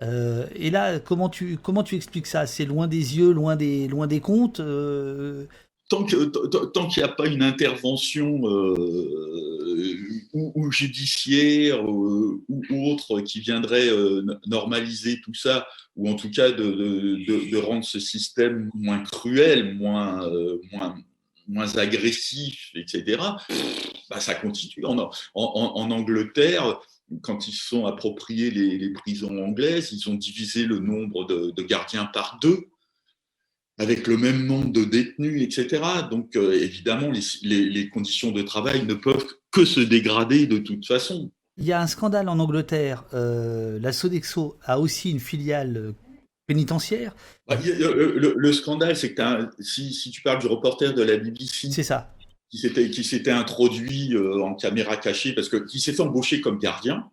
et 0.00 0.70
là, 0.70 0.98
comment 0.98 1.28
tu 1.28 1.58
comment 1.62 1.84
tu 1.84 1.94
expliques 1.94 2.26
ça? 2.26 2.44
C'est 2.44 2.64
loin 2.64 2.88
des 2.88 3.16
yeux, 3.16 3.30
loin 3.30 3.54
des 3.54 3.86
loin 3.86 4.08
des 4.08 4.18
comptes 4.18 4.60
tant 5.90 6.04
qu'il 6.04 7.02
n'y 7.02 7.02
a 7.02 7.08
pas 7.08 7.26
une 7.26 7.42
intervention 7.42 8.40
euh, 8.44 9.96
ou, 10.32 10.70
judiciaire 10.70 11.84
ou, 11.84 12.44
autre 12.70 13.20
qui 13.20 13.40
viendrait 13.40 13.88
euh, 13.88 14.24
normaliser 14.46 15.20
tout 15.20 15.34
ça, 15.34 15.66
ou 15.96 16.08
en 16.08 16.14
tout 16.14 16.30
cas 16.30 16.52
de, 16.52 17.56
rendre 17.56 17.84
ce 17.84 17.98
système 17.98 18.70
moins 18.72 19.02
cruel, 19.02 19.74
moins, 19.74 20.24
euh, 20.28 20.60
moins, 21.48 21.76
agressif, 21.76 22.70
etc., 22.76 23.18
bah, 24.08 24.20
ça 24.20 24.36
continue. 24.36 24.84
En, 24.86 25.90
Angleterre, 25.90 26.78
quand 27.22 27.48
ils 27.48 27.54
sont 27.54 27.86
appropriés 27.86 28.52
les, 28.52 28.90
prisons 28.92 29.44
anglaises, 29.44 29.90
ils 29.92 30.08
ont 30.08 30.14
divisé 30.14 30.66
le 30.66 30.78
nombre 30.78 31.24
de 31.24 31.62
gardiens 31.62 32.06
par 32.06 32.38
deux 32.40 32.68
avec 33.80 34.06
le 34.06 34.18
même 34.18 34.44
nombre 34.44 34.70
de 34.70 34.84
détenus, 34.84 35.42
etc. 35.42 35.82
Donc, 36.10 36.36
euh, 36.36 36.52
évidemment, 36.52 37.10
les, 37.42 37.88
conditions 37.88 38.30
de 38.30 38.42
travail 38.42 38.84
ne 38.84 38.92
peuvent 38.92 39.26
que 39.50 39.64
se 39.64 39.80
dégrader 39.80 40.46
de 40.46 40.58
toute 40.58 40.86
façon. 40.86 41.32
Il 41.56 41.64
y 41.64 41.72
a 41.72 41.80
un 41.80 41.86
scandale 41.86 42.28
en 42.28 42.38
Angleterre. 42.38 43.04
Euh, 43.14 43.78
la 43.80 43.92
Sodexo 43.92 44.58
a 44.64 44.78
aussi 44.78 45.10
une 45.10 45.18
filiale 45.18 45.76
euh, 45.78 45.92
pénitentiaire. 46.46 47.16
Bah, 47.48 47.56
le, 47.56 48.52
scandale, 48.52 48.96
c'est 48.96 49.14
que 49.14 49.22
si, 49.60 50.10
tu 50.12 50.20
parles 50.20 50.40
du 50.40 50.46
reporter 50.46 50.92
de 50.92 51.02
la 51.02 51.16
BBC, 51.16 51.70
c'est 51.70 51.82
ça. 51.82 52.14
qui 52.50 53.02
s'était 53.02 53.30
introduit 53.30 54.14
en 54.18 54.56
caméra 54.56 54.98
cachée, 54.98 55.32
parce 55.32 55.48
que 55.48 55.56
qui 55.56 55.80
s'est 55.80 55.94
fait 55.94 56.02
embaucher 56.02 56.42
comme 56.42 56.58
gardien, 56.58 57.10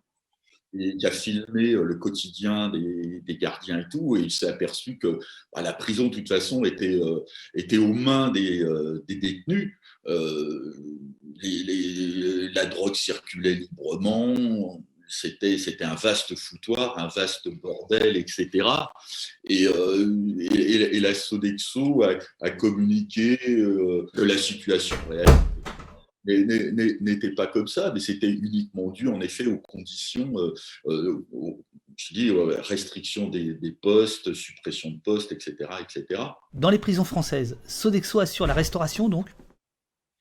et 0.74 0.96
qui 0.96 1.06
a 1.06 1.10
filmé 1.10 1.72
euh, 1.72 1.82
le 1.82 1.96
quotidien 1.96 2.68
des, 2.70 3.22
gardiens 3.40 3.80
et 3.80 3.88
tout, 3.90 4.16
et 4.16 4.20
il 4.20 4.30
s'est 4.30 4.48
aperçu 4.48 4.98
que 4.98 5.18
bah, 5.54 5.62
la 5.62 5.72
prison, 5.72 6.08
de 6.08 6.14
toute 6.14 6.28
façon, 6.28 6.64
était, 6.64 7.00
euh, 7.00 7.20
était 7.54 7.78
aux 7.78 7.92
mains 7.92 8.30
des, 8.30 8.62
euh, 8.62 9.04
détenus. 9.08 9.74
la 12.54 12.66
drogue 12.66 12.94
circulait 12.94 13.54
librement, 13.54 14.82
c'était, 15.10 15.56
c'était 15.56 15.84
un 15.84 15.94
vaste 15.94 16.36
foutoir, 16.36 16.98
un 16.98 17.08
vaste 17.08 17.48
bordel, 17.48 18.16
etc. 18.16 18.48
Et, 19.48 19.64
et, 19.64 21.00
la 21.00 21.14
Sodexo 21.14 22.02
a, 22.02 22.18
a 22.42 22.50
communiqué 22.50 23.38
que 23.38 24.20
la 24.20 24.36
situation 24.36 24.96
réelle 25.08 25.26
n'était 26.28 27.30
pas 27.30 27.46
comme 27.46 27.68
ça, 27.68 27.90
mais 27.92 28.00
c'était 28.00 28.30
uniquement 28.30 28.90
dû 28.90 29.08
en 29.08 29.20
effet 29.20 29.46
aux 29.46 29.58
conditions, 29.58 30.38
euh, 30.38 30.54
euh, 30.86 31.24
je 31.96 32.14
dis, 32.14 32.30
restriction 32.30 33.28
des, 33.28 33.78
postes, 33.80 34.34
suppression 34.34 34.90
de 34.90 34.98
postes, 34.98 35.32
etc., 35.32 35.56
etc. 35.80 36.22
Dans 36.52 36.70
les 36.70 36.78
prisons 36.78 37.04
françaises, 37.04 37.56
Sodexo 37.66 38.20
assure 38.20 38.46
la 38.46 38.54
restauration 38.54 39.08
donc, 39.08 39.34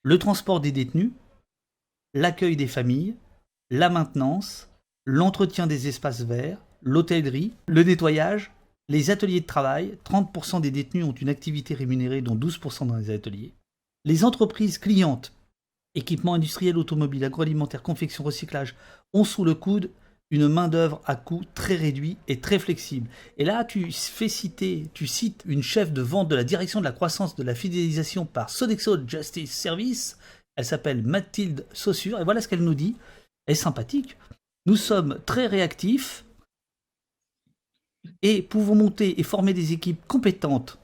le 0.04 0.18
transport 0.18 0.62
des 0.62 0.72
détenus, 0.72 1.12
l'accueil 2.14 2.56
des 2.56 2.68
familles, 2.68 3.16
la 3.70 3.90
maintenance, 3.90 4.70
l'entretien 5.06 5.68
des 5.68 5.88
espaces 5.88 6.22
verts, 6.22 6.64
l'hôtellerie, 6.82 7.54
le 7.68 7.84
nettoyage, 7.84 8.52
les 8.90 9.10
ateliers 9.10 9.42
de 9.42 9.46
travail. 9.46 9.98
30% 10.06 10.62
des 10.62 10.72
détenus 10.72 11.06
ont 11.06 11.14
une 11.14 11.30
activité 11.30 11.74
rémunérée, 11.74 12.22
dont 12.22 12.36
12% 12.36 12.88
dans 12.88 12.96
les 12.96 13.10
ateliers. 13.10 13.54
Les 14.06 14.24
entreprises 14.24 14.78
clientes 14.78 15.34
équipements 15.98 16.36
industriels, 16.36 16.78
automobiles, 16.78 17.26
agroalimentaire, 17.26 17.84
confection, 17.84 18.24
recyclage, 18.24 18.76
ont 19.14 19.24
sous 19.24 19.44
le 19.44 19.56
coude 19.56 19.90
une 20.30 20.48
main-d'œuvre 20.48 21.02
à 21.06 21.16
coût 21.16 21.44
très 21.56 21.76
réduit 21.76 22.18
et 22.28 22.40
très 22.42 22.60
flexible. 22.60 23.10
Et 23.38 23.46
là, 23.46 23.64
tu 23.64 23.92
fais 23.92 24.28
citer, 24.28 24.90
tu 24.94 25.08
cites 25.08 25.44
une 25.46 25.64
chef 25.64 25.94
de 25.94 26.02
vente 26.02 26.28
de 26.28 26.36
la 26.36 26.44
direction 26.44 26.80
de 26.80 26.86
la 26.86 26.92
croissance 26.92 27.36
de 27.36 27.44
la 27.44 27.56
fidélisation 27.56 28.26
par 28.26 28.50
Sodexo 28.50 28.98
Justice 29.08 29.52
Service. 29.52 30.18
Elle 30.56 30.66
s'appelle 30.66 31.04
Mathilde 31.04 31.66
Saussure. 31.72 32.20
Et 32.20 32.26
voilà 32.26 32.42
ce 32.42 32.48
qu'elle 32.48 32.64
nous 32.64 32.74
dit. 32.74 32.96
Elle 33.46 33.54
est 33.54 33.56
sympathique. 33.56 34.18
Nous 34.66 34.76
sommes 34.76 35.20
très 35.26 35.48
réactifs. 35.48 36.26
et 38.22 38.42
pouvons 38.42 38.76
monter 38.76 39.20
et 39.20 39.24
former 39.24 39.54
des 39.54 39.74
équipes 39.74 40.06
compétentes 40.08 40.80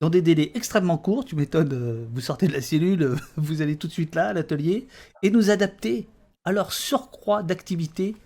dans 0.00 0.10
des 0.10 0.22
délais 0.22 0.50
extrêmement 0.54 0.98
courts. 0.98 1.24
Tu 1.24 1.36
m'étonnes, 1.36 1.72
euh, 1.72 2.06
vous 2.12 2.20
sortez 2.20 2.48
de 2.48 2.52
la 2.52 2.62
cellule, 2.62 3.02
euh, 3.02 3.16
vous 3.36 3.62
allez 3.62 3.76
tout 3.76 3.86
de 3.86 3.92
suite 3.92 4.14
là 4.14 4.28
à 4.28 4.32
l'atelier 4.32 4.86
et 5.22 5.30
nous 5.30 5.50
adapter 5.50 6.08
à 6.44 6.52
leur 6.52 6.72
surcroît 6.72 7.42
d'activité 7.42 8.16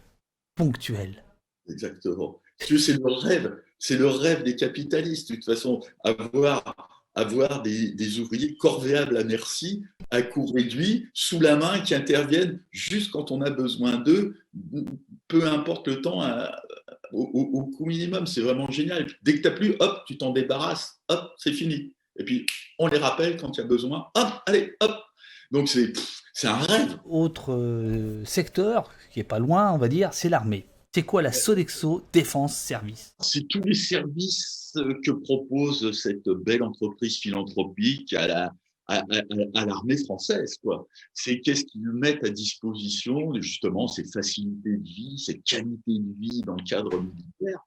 ponctuelle. 0.54 1.24
Exactement. 1.68 2.40
C'est 2.58 2.98
le 2.98 3.12
rêve, 3.12 3.58
c'est 3.78 3.96
le 3.96 4.06
rêve 4.06 4.44
des 4.44 4.54
capitalistes. 4.54 5.30
De 5.30 5.34
toute 5.37 5.44
façon, 5.44 5.80
avoir 6.04 6.94
avoir 7.14 7.62
des, 7.62 8.18
ouvriers 8.18 8.56
corvéables 8.56 9.16
à 9.16 9.24
merci, 9.24 9.84
à 10.10 10.22
coût 10.22 10.46
réduit, 10.46 11.08
sous 11.14 11.40
la 11.40 11.56
main, 11.56 11.80
qui 11.80 11.94
interviennent 11.94 12.60
juste 12.70 13.10
quand 13.12 13.30
on 13.30 13.40
a 13.40 13.50
besoin 13.50 13.96
d'eux, 13.96 14.37
peu 15.28 15.46
importe 15.46 15.88
le 15.88 16.00
temps, 16.00 16.22
au, 17.14 17.70
coût 17.77 17.87
minimum. 17.87 18.27
C'est 18.27 18.40
vraiment 18.40 18.70
génial. 18.70 19.07
Dès 19.22 19.35
que 19.35 19.42
tu 19.42 19.48
n'as 19.48 19.55
plus, 19.55 19.77
hop, 19.81 20.03
tu 20.07 20.18
t'en 20.18 20.31
débarrasses, 20.31 21.00
hop, 21.09 21.33
c'est 21.38 21.53
fini. 21.53 21.94
Et 22.16 22.24
puis, 22.24 22.46
on 22.79 22.87
les 22.87 22.98
rappelle 22.98 23.37
quand 23.37 23.57
il 23.57 23.61
y 23.61 23.64
a 23.64 23.66
besoin, 23.66 24.07
hop, 24.14 24.29
allez, 24.46 24.74
hop. 24.81 24.96
Donc, 25.50 25.68
c'est 25.68 26.46
un 26.46 26.57
rêve. 26.57 26.98
Autre 27.05 27.53
euh, 27.53 28.24
secteur 28.24 28.90
qui 29.12 29.20
est 29.20 29.24
pas 29.24 29.38
loin, 29.38 29.72
on 29.72 29.79
va 29.79 29.88
dire, 29.88 30.12
c'est 30.12 30.29
l'armée. 30.29 30.66
C'est 30.94 31.03
quoi 31.03 31.22
la 31.22 31.33
Sodexo 31.33 32.05
Défense 32.12 32.57
Service? 32.57 33.14
C'est 33.20 33.48
tous 33.48 33.62
les 33.62 33.74
services 33.74 34.72
que 35.05 35.11
propose 35.11 35.90
cette 35.92 36.29
belle 36.29 36.62
entreprise 36.62 37.18
philanthropique 37.18 38.12
à 38.12 38.27
la, 38.29 38.53
à, 38.87 39.05
l'armée 39.66 39.97
française. 39.97 40.57
quoi. 40.62 40.87
C'est 41.12 41.40
qu'est-ce 41.40 41.64
qu'ils 41.64 41.88
mettent 41.90 42.25
à 42.25 42.31
disposition, 42.31 43.35
justement, 43.40 43.88
ces 43.88 44.05
facilités 44.05 44.77
de 44.77 44.83
vie, 44.83 45.18
cette 45.18 45.42
qualité 45.44 45.99
de 45.99 46.20
vie 46.20 46.42
dans 46.42 46.57
le 46.57 46.64
cadre 46.64 47.01
militaire. 47.01 47.61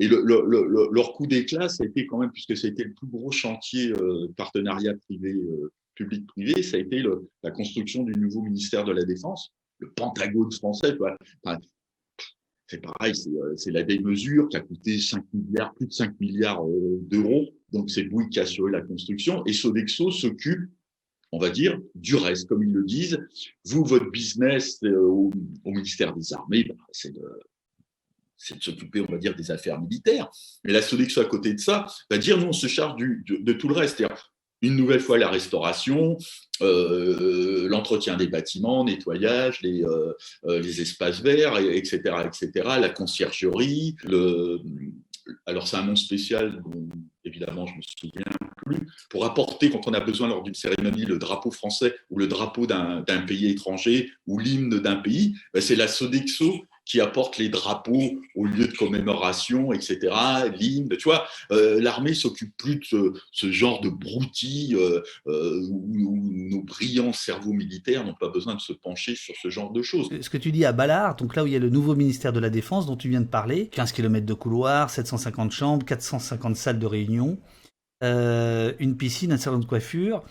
Et 0.00 0.06
leur 0.06 1.12
coup 1.14 1.26
d'éclat, 1.26 1.68
ça 1.68 1.84
a 1.84 1.86
été 1.86 2.06
quand 2.06 2.18
même, 2.18 2.30
puisque 2.30 2.56
c'était 2.56 2.84
le 2.84 2.94
plus 2.94 3.08
gros 3.08 3.32
chantier 3.32 3.92
euh, 3.92 4.28
partenariat 4.36 4.94
privé, 4.94 5.32
euh, 5.32 5.72
public-privé, 5.96 6.62
ça 6.62 6.76
a 6.76 6.80
été 6.80 7.02
la 7.42 7.50
construction 7.50 8.04
du 8.04 8.12
nouveau 8.12 8.42
ministère 8.42 8.84
de 8.84 8.92
la 8.92 9.04
Défense, 9.04 9.52
le 9.78 9.90
Pentagone 9.90 10.52
français. 10.52 10.96
Quoi 10.96 11.16
c'est 12.68 12.82
pareil, 12.82 13.14
euh, 13.28 13.56
c'est 13.56 13.70
la 13.70 13.82
démesure 13.82 14.48
qui 14.48 14.58
a 14.58 14.60
coûté 14.60 15.00
5 15.00 15.24
milliards, 15.32 15.74
plus 15.74 15.86
de 15.86 15.92
5 15.92 16.20
milliards 16.20 16.64
euh, 16.64 16.98
d'euros. 17.00 17.48
Donc 17.72 17.90
c'est 17.90 18.04
Bouygues 18.04 18.28
qui 18.28 18.38
a 18.38 18.42
assuré 18.42 18.70
la 18.70 18.82
construction 18.82 19.42
et 19.46 19.54
Sodexo 19.54 20.10
s'occupe, 20.10 20.70
on 21.32 21.38
va 21.38 21.48
dire, 21.48 21.80
du 21.94 22.16
reste, 22.16 22.46
comme 22.46 22.62
ils 22.62 22.72
le 22.72 22.84
disent. 22.84 23.18
Vous, 23.64 23.84
votre 23.84 24.10
business 24.10 24.78
euh, 24.84 25.00
au, 25.00 25.30
ministère 25.64 26.14
des 26.14 26.32
Armées, 26.34 26.64
bah, 26.64 26.74
c'est 26.92 27.12
de, 27.12 27.22
s'occuper, 28.36 29.00
on 29.00 29.12
va 29.12 29.18
dire, 29.18 29.34
des 29.34 29.50
affaires 29.50 29.80
militaires. 29.80 30.30
Mais 30.62 30.72
la 30.74 30.82
Sodexo, 30.82 31.22
à 31.22 31.24
côté 31.24 31.54
de 31.54 31.60
ça, 31.60 31.86
va 32.10 32.18
dire, 32.18 32.36
nous, 32.36 32.48
on 32.48 32.52
se 32.52 32.66
charge 32.66 33.00
de, 33.00 33.36
de, 33.36 33.52
tout 33.54 33.68
le 33.68 33.74
reste. 33.74 34.04
Une 34.60 34.76
nouvelle 34.76 35.00
fois 35.00 35.18
la 35.18 35.28
restauration, 35.28 36.16
euh, 36.62 37.68
l'entretien 37.68 38.16
des 38.16 38.26
bâtiments, 38.26 38.84
nettoyage, 38.84 39.60
les, 39.62 39.84
euh, 39.84 40.12
euh, 40.46 40.60
les 40.60 40.80
espaces 40.80 41.20
verts, 41.20 41.58
etc., 41.58 42.00
etc., 42.24 42.50
la 42.80 42.90
conciergerie. 42.90 43.94
Le, 44.04 44.60
alors 45.46 45.68
c'est 45.68 45.76
un 45.76 45.84
nom 45.84 45.96
spécial 45.96 46.62
dont 46.64 46.88
évidemment 47.24 47.66
je 47.66 47.74
me 47.74 47.82
souviens 47.82 48.24
plus. 48.56 48.88
Pour 49.10 49.24
apporter 49.24 49.70
quand 49.70 49.86
on 49.86 49.94
a 49.94 50.00
besoin 50.00 50.28
lors 50.28 50.42
d'une 50.42 50.54
cérémonie 50.54 51.04
le 51.04 51.18
drapeau 51.18 51.50
français 51.50 51.94
ou 52.10 52.18
le 52.18 52.26
drapeau 52.26 52.66
d'un 52.66 53.02
pays 53.26 53.50
étranger 53.50 54.10
ou 54.26 54.38
l'hymne 54.38 54.80
d'un 54.80 54.96
pays, 54.96 55.36
ben, 55.54 55.60
c'est 55.60 55.76
la 55.76 55.88
Sodexo 55.88 56.64
qui 56.88 57.00
apporte 57.00 57.36
les 57.36 57.50
drapeaux 57.50 58.18
au 58.34 58.46
lieu 58.46 58.66
de 58.66 58.72
commémoration, 58.72 59.72
etc. 59.72 59.98
L'hymne, 60.58 60.88
tu 60.96 61.04
vois, 61.04 61.26
euh, 61.52 61.80
l'armée 61.80 62.14
s'occupe 62.14 62.56
plus 62.56 62.76
de 62.76 63.12
ce, 63.30 63.52
genre 63.52 63.82
de 63.82 63.90
broutilles 63.90 64.74
euh, 64.74 65.02
euh, 65.26 65.60
où, 65.70 66.18
nos 66.50 66.62
brillants 66.62 67.12
cerveaux 67.12 67.52
militaires 67.52 68.04
n'ont 68.04 68.14
pas 68.14 68.30
besoin 68.30 68.54
de 68.54 68.60
se 68.60 68.72
pencher 68.72 69.14
sur 69.14 69.34
ce 69.40 69.50
genre 69.50 69.70
de 69.70 69.82
choses. 69.82 70.08
Ce 70.18 70.30
que 70.30 70.38
tu 70.38 70.50
dis 70.50 70.64
à 70.64 70.72
Ballard, 70.72 71.16
donc 71.16 71.36
là 71.36 71.44
où 71.44 71.46
il 71.46 71.52
y 71.52 71.56
a 71.56 71.60
le 71.60 71.68
nouveau 71.68 71.94
ministère 71.94 72.32
de 72.32 72.40
la 72.40 72.48
Défense 72.48 72.86
dont 72.86 72.96
tu 72.96 73.10
viens 73.10 73.20
de 73.20 73.26
parler, 73.26 73.68
15 73.68 73.92
km 73.92 74.24
de 74.24 74.34
couloir, 74.34 74.88
750 74.88 75.52
chambres, 75.52 75.84
450 75.84 76.56
salles 76.56 76.78
de 76.78 76.86
réunion, 76.86 77.38
une 78.02 78.96
piscine, 78.96 79.32
un 79.32 79.38
salon 79.38 79.58
de 79.58 79.64
coiffure, 79.64 80.22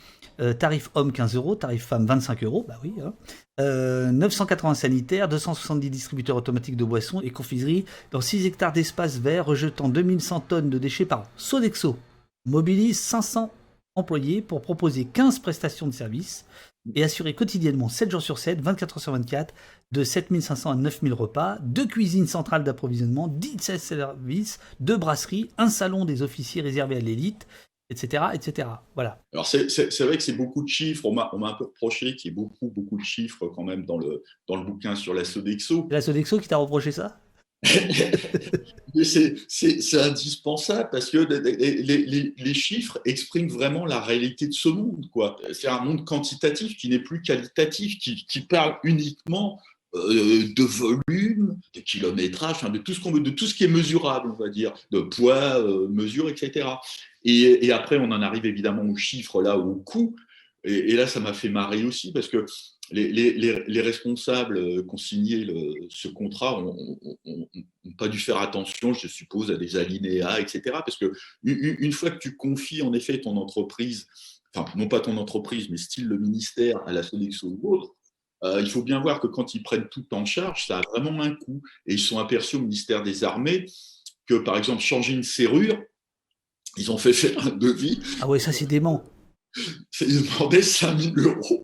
tarif 0.59 0.89
homme 0.95 1.11
15 1.11 1.35
euros, 1.35 1.55
tarif 1.55 1.85
femme 1.85 2.05
25 2.05 2.43
euros, 2.43 2.65
bah 2.67 2.79
oui, 2.83 2.93
hein. 3.03 3.13
980 3.59 4.71
euh, 4.71 4.75
sanitaires, 4.75 5.27
270 5.27 5.89
distributeurs 5.89 6.35
automatiques 6.35 6.77
de 6.77 6.83
boissons 6.83 7.21
et 7.21 7.31
confiseries 7.31 7.85
dans 8.11 8.21
6 8.21 8.45
hectares 8.45 8.71
d'espace 8.71 9.17
vert, 9.17 9.45
rejetant 9.45 9.89
2100 9.89 10.41
tonnes 10.41 10.69
de 10.69 10.77
déchets 10.77 11.05
par 11.05 11.21
an. 11.21 11.25
Sodexo 11.37 11.97
mobilise 12.45 12.99
500 12.99 13.51
employés 13.95 14.43
pour 14.43 14.61
proposer 14.61 15.05
15 15.05 15.39
prestations 15.39 15.87
de 15.87 15.91
services 15.91 16.45
et 16.95 17.03
assurer 17.03 17.33
quotidiennement 17.33 17.89
7 17.89 18.11
jours 18.11 18.21
sur 18.21 18.37
7, 18.37 18.61
24 18.61 18.97
heures 18.97 19.01
sur 19.01 19.11
24, 19.11 19.53
de 19.91 20.03
7500 20.03 20.71
à 20.71 20.75
9000 20.75 21.13
repas, 21.13 21.57
deux 21.61 21.85
cuisines 21.85 22.27
centrales 22.27 22.63
d'approvisionnement, 22.63 23.27
17 23.27 23.79
services, 23.79 24.59
deux 24.79 24.97
brasseries, 24.97 25.49
un 25.57 25.69
salon 25.69 26.05
des 26.05 26.21
officiers 26.21 26.61
réservé 26.61 26.97
à 26.97 26.99
l'élite, 26.99 27.47
etc., 27.89 28.25
etc. 28.33 28.67
Voilà. 28.95 29.21
Alors 29.33 29.45
c'est 29.45 29.99
vrai 30.01 30.17
que 30.17 30.23
c'est 30.23 30.33
beaucoup 30.33 30.63
de 30.63 30.67
chiffres. 30.67 31.05
On 31.05 31.13
m'a 31.13 31.29
un 31.31 31.53
peu 31.53 31.65
reproché 31.65 32.15
qu'il 32.15 32.31
y 32.31 32.33
ait 32.33 32.35
beaucoup, 32.35 32.67
beaucoup 32.75 32.97
de 32.97 33.03
chiffres 33.03 33.47
quand 33.47 33.63
même 33.63 33.85
dans 33.85 33.97
le, 33.97 34.23
dans 34.47 34.57
le 34.57 34.65
bouquin 34.65 34.95
sur 34.95 35.13
la 35.13 35.23
Sodexo. 35.23 35.87
La 35.89 36.01
Sodexo 36.01 36.39
qui 36.39 36.47
t'a 36.47 36.57
reproché 36.57 36.91
ça? 36.91 37.19
C'est 39.03 39.99
indispensable 39.99 40.89
parce 40.91 41.09
que 41.09 41.17
les, 41.17 42.33
les, 42.37 42.53
chiffres 42.53 42.99
expriment 43.03 43.49
vraiment 43.49 43.85
la 43.85 43.99
réalité 43.99 44.47
de 44.47 44.53
ce 44.53 44.69
monde. 44.69 45.07
C'est 45.53 45.67
un 45.67 45.81
monde 45.81 46.05
quantitatif 46.05 46.77
qui 46.77 46.87
n'est 46.89 46.99
plus 46.99 47.23
qualitatif, 47.23 47.97
qui, 47.97 48.25
qui 48.27 48.41
parle 48.41 48.77
uniquement 48.83 49.59
de 49.97 50.63
volume, 50.63 51.59
de 51.73 51.79
kilométrage, 51.81 52.61
de 52.63 52.77
tout 52.77 52.93
ce 52.93 52.99
qu'on 52.99 53.11
veut, 53.11 53.19
de 53.19 53.29
tout 53.29 53.45
ce 53.45 53.55
qui 53.55 53.63
est 53.63 53.69
mesurable, 53.69 54.31
on 54.31 54.37
va 54.37 54.49
dire, 54.49 54.73
de 54.91 55.01
poids, 55.01 55.59
euh, 55.59 55.87
mesure, 55.87 56.29
etc. 56.29 56.67
Et, 57.23 57.71
après, 57.71 57.97
on 57.97 58.11
en 58.11 58.21
arrive 58.21 58.45
évidemment 58.45 58.83
aux 58.83 58.95
chiffres, 58.95 59.41
là, 59.41 59.57
au 59.57 59.75
coût. 59.75 60.15
Et, 60.63 60.95
là, 60.95 61.07
ça 61.07 61.19
m'a 61.19 61.33
fait 61.33 61.49
marrer 61.49 61.83
aussi 61.83 62.13
parce 62.13 62.27
que 62.27 62.45
les, 62.91 63.81
responsables 63.81 64.83
qui 64.85 64.93
ont 64.93 64.97
signé 64.97 65.45
ce 65.89 66.07
contrat 66.07 66.61
n'ont 66.61 67.93
pas 67.97 68.07
dû 68.07 68.19
faire 68.19 68.37
attention, 68.37 68.93
je 68.93 69.07
suppose, 69.07 69.51
à 69.51 69.57
des 69.57 69.75
alinéas, 69.75 70.39
etc. 70.39 70.61
Parce 70.65 70.97
que 70.97 71.11
une 71.43 71.91
fois 71.91 72.11
que 72.11 72.19
tu 72.19 72.37
confies 72.37 72.81
en 72.81 72.93
effet 72.93 73.19
ton 73.19 73.35
entreprise, 73.35 74.07
enfin 74.55 74.71
non 74.77 74.87
pas 74.87 75.01
ton 75.01 75.17
entreprise, 75.17 75.69
mais 75.69 75.77
style 75.77 76.07
le 76.07 76.17
ministère 76.17 76.77
à 76.87 76.93
la 76.93 77.03
Sodexo 77.03 77.57
ou 77.61 77.75
autre, 77.75 77.96
euh, 78.43 78.61
il 78.61 78.69
faut 78.69 78.83
bien 78.83 78.99
voir 78.99 79.19
que 79.19 79.27
quand 79.27 79.55
ils 79.55 79.63
prennent 79.63 79.87
tout 79.89 80.05
en 80.13 80.25
charge, 80.25 80.67
ça 80.67 80.79
a 80.79 80.81
vraiment 80.91 81.21
un 81.21 81.35
coût. 81.35 81.61
Et 81.85 81.93
ils 81.93 81.99
sont 81.99 82.19
aperçus 82.19 82.57
au 82.57 82.61
ministère 82.61 83.03
des 83.03 83.23
Armées 83.23 83.65
que, 84.27 84.35
par 84.35 84.57
exemple, 84.57 84.81
changer 84.81 85.13
une 85.13 85.23
serrure, 85.23 85.77
ils 86.77 86.91
ont 86.91 86.97
fait 86.97 87.13
faire 87.21 87.45
un 87.45 87.51
devis. 87.51 88.01
Ah 88.21 88.27
ouais, 88.27 88.39
ça 88.39 88.51
c'est 88.51 88.65
dément. 88.65 89.03
Ils 90.01 90.23
demandaient 90.23 90.61
5000 90.61 91.17
euros. 91.17 91.63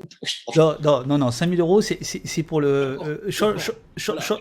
Non, 0.55 0.75
non, 0.81 1.05
non, 1.05 1.17
non 1.17 1.31
5000 1.31 1.59
euros, 1.59 1.81
c'est 1.81 2.43
pour 2.43 2.61
le 2.61 2.97
euh, 3.01 3.31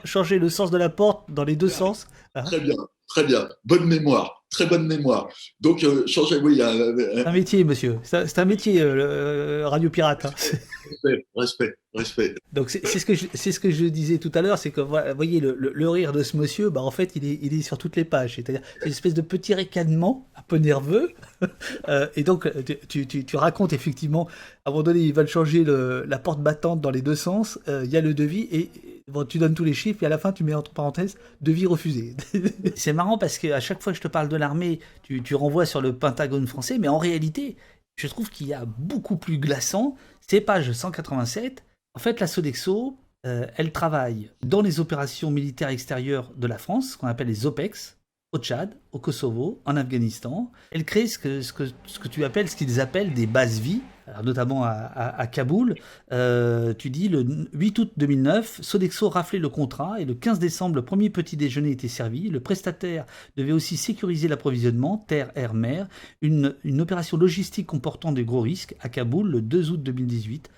changer 0.04 0.38
le 0.38 0.48
sens 0.48 0.70
de 0.70 0.78
la 0.78 0.88
porte 0.88 1.30
dans 1.30 1.44
les 1.44 1.56
deux 1.56 1.68
sens. 1.68 2.06
Hein 2.34 2.44
très 2.44 2.60
bien, 2.60 2.76
très 3.08 3.24
bien. 3.24 3.48
Bonne 3.64 3.84
mémoire, 3.84 4.44
très 4.50 4.66
bonne 4.66 4.86
mémoire. 4.86 5.28
Donc, 5.60 5.84
euh, 5.84 6.06
changer, 6.06 6.38
oui. 6.38 6.62
C'est 6.62 7.26
un 7.26 7.32
métier, 7.32 7.64
monsieur. 7.64 7.98
C'est 8.04 8.38
un 8.38 8.44
métier, 8.46 8.80
euh, 8.80 9.68
Radio 9.68 9.90
Pirate. 9.90 10.24
Hein. 10.24 10.32
Respect, 10.34 11.26
respect, 11.36 11.74
respect. 11.94 12.34
Donc, 12.52 12.70
c'est 12.70 12.86
ce, 12.86 13.04
que 13.04 13.14
je, 13.14 13.26
ce 13.34 13.60
que 13.60 13.70
je 13.70 13.84
disais 13.84 14.18
tout 14.18 14.32
à 14.34 14.42
l'heure, 14.42 14.58
c'est 14.58 14.70
que, 14.70 14.80
vous 14.80 14.96
voyez, 15.14 15.40
le, 15.40 15.88
rire 15.88 16.12
de 16.12 16.22
ce 16.22 16.36
monsieur, 16.36 16.70
bah, 16.70 16.82
en 16.82 16.90
fait, 16.90 17.16
il 17.16 17.24
est, 17.24 17.38
il 17.42 17.54
est 17.54 17.62
sur 17.62 17.78
toutes 17.78 17.96
les 17.96 18.04
pages. 18.04 18.36
C'est-à-dire, 18.36 18.62
une 18.84 18.90
espèce 18.90 19.14
de 19.14 19.20
petit 19.20 19.54
ricanement, 19.54 20.28
un 20.36 20.42
peu 20.42 20.56
nerveux. 20.56 21.12
et 22.16 22.22
donc, 22.22 22.50
tu, 22.88 23.06
tu, 23.06 23.24
tu, 23.24 23.36
racontes 23.36 23.72
effectivement, 23.72 24.28
à 24.64 24.70
un 24.70 24.72
moment 24.72 24.82
donné, 24.82 25.00
ils 25.00 25.14
veulent 25.14 25.28
changer 25.28 25.64
le, 25.64 26.04
la 26.06 26.18
porte 26.18 26.40
battante 26.40 26.80
dans 26.80 26.90
les 26.90 27.02
deux 27.02 27.16
sens. 27.16 27.58
Il 27.66 27.90
y 27.90 27.96
a 27.96 28.00
le 28.00 28.14
devis 28.14 28.48
et 28.52 28.70
bon, 29.08 29.24
tu 29.24 29.38
donnes 29.38 29.54
tous 29.54 29.64
les 29.64 29.74
chiffres 29.74 30.02
et 30.02 30.06
à 30.06 30.08
la 30.08 30.18
fin 30.18 30.32
tu 30.32 30.44
mets 30.44 30.54
entre 30.54 30.72
parenthèses 30.72 31.16
devis 31.40 31.66
refusé. 31.66 32.16
c'est 32.76 32.92
marrant 32.92 33.18
parce 33.18 33.38
qu'à 33.38 33.60
chaque 33.60 33.82
fois 33.82 33.92
que 33.92 33.96
je 33.96 34.02
te 34.02 34.08
parle 34.08 34.28
de 34.28 34.36
l'armée, 34.36 34.80
tu, 35.02 35.22
tu, 35.22 35.34
renvoies 35.34 35.66
sur 35.66 35.80
le 35.80 35.94
Pentagone 35.94 36.46
français, 36.46 36.78
mais 36.78 36.88
en 36.88 36.98
réalité, 36.98 37.56
je 37.96 38.06
trouve 38.08 38.30
qu'il 38.30 38.46
y 38.46 38.54
a 38.54 38.64
beaucoup 38.64 39.16
plus 39.16 39.38
glaçant. 39.38 39.96
C'est 40.26 40.40
page 40.40 40.72
187. 40.72 41.62
En 41.94 41.98
fait, 41.98 42.20
la 42.20 42.26
Sodexo, 42.26 42.96
euh, 43.26 43.46
elle 43.56 43.70
travaille 43.70 44.30
dans 44.44 44.62
les 44.62 44.80
opérations 44.80 45.30
militaires 45.30 45.68
extérieures 45.68 46.32
de 46.36 46.46
la 46.46 46.58
France, 46.58 46.92
ce 46.92 46.96
qu'on 46.96 47.06
appelle 47.06 47.28
les 47.28 47.46
OPEX, 47.46 47.98
au 48.32 48.38
Tchad, 48.38 48.74
au 48.92 48.98
Kosovo, 48.98 49.60
en 49.66 49.76
Afghanistan. 49.76 50.50
Elle 50.70 50.84
crée 50.84 51.06
ce 51.06 51.18
que, 51.18 52.08
tu 52.08 52.24
appelles, 52.24 52.48
ce 52.48 52.56
qu'ils 52.56 52.80
appellent 52.80 53.12
des 53.12 53.26
bases 53.26 53.60
vie, 53.60 53.82
notamment 54.24 54.64
à, 54.64 55.26
Kaboul. 55.26 55.74
Euh, 56.12 56.72
tu 56.72 56.88
dis 56.88 57.08
le 57.08 57.26
8 57.52 57.78
août 57.78 57.92
2009, 57.98 58.62
Sodexo 58.62 59.10
raflait 59.10 59.38
le 59.38 59.50
contrat 59.50 60.00
et 60.00 60.06
le 60.06 60.14
15 60.14 60.38
décembre, 60.38 60.74
le 60.76 60.84
premier 60.84 61.10
petit 61.10 61.36
déjeuner 61.36 61.72
était 61.72 61.88
servi. 61.88 62.30
Le 62.30 62.40
prestataire 62.40 63.04
devait 63.36 63.52
aussi 63.52 63.76
sécuriser 63.76 64.28
l'approvisionnement, 64.28 64.96
terre, 64.96 65.30
air, 65.34 65.52
mer. 65.52 65.86
Une, 66.22 66.56
une 66.64 66.80
opération 66.80 67.18
logistique 67.18 67.66
comportant 67.66 68.12
de 68.12 68.22
gros 68.22 68.40
risques 68.40 68.74
à 68.80 68.88
Kaboul 68.88 69.30
le 69.30 69.42
2 69.42 69.70
août 69.72 69.82
2018. 69.82 70.48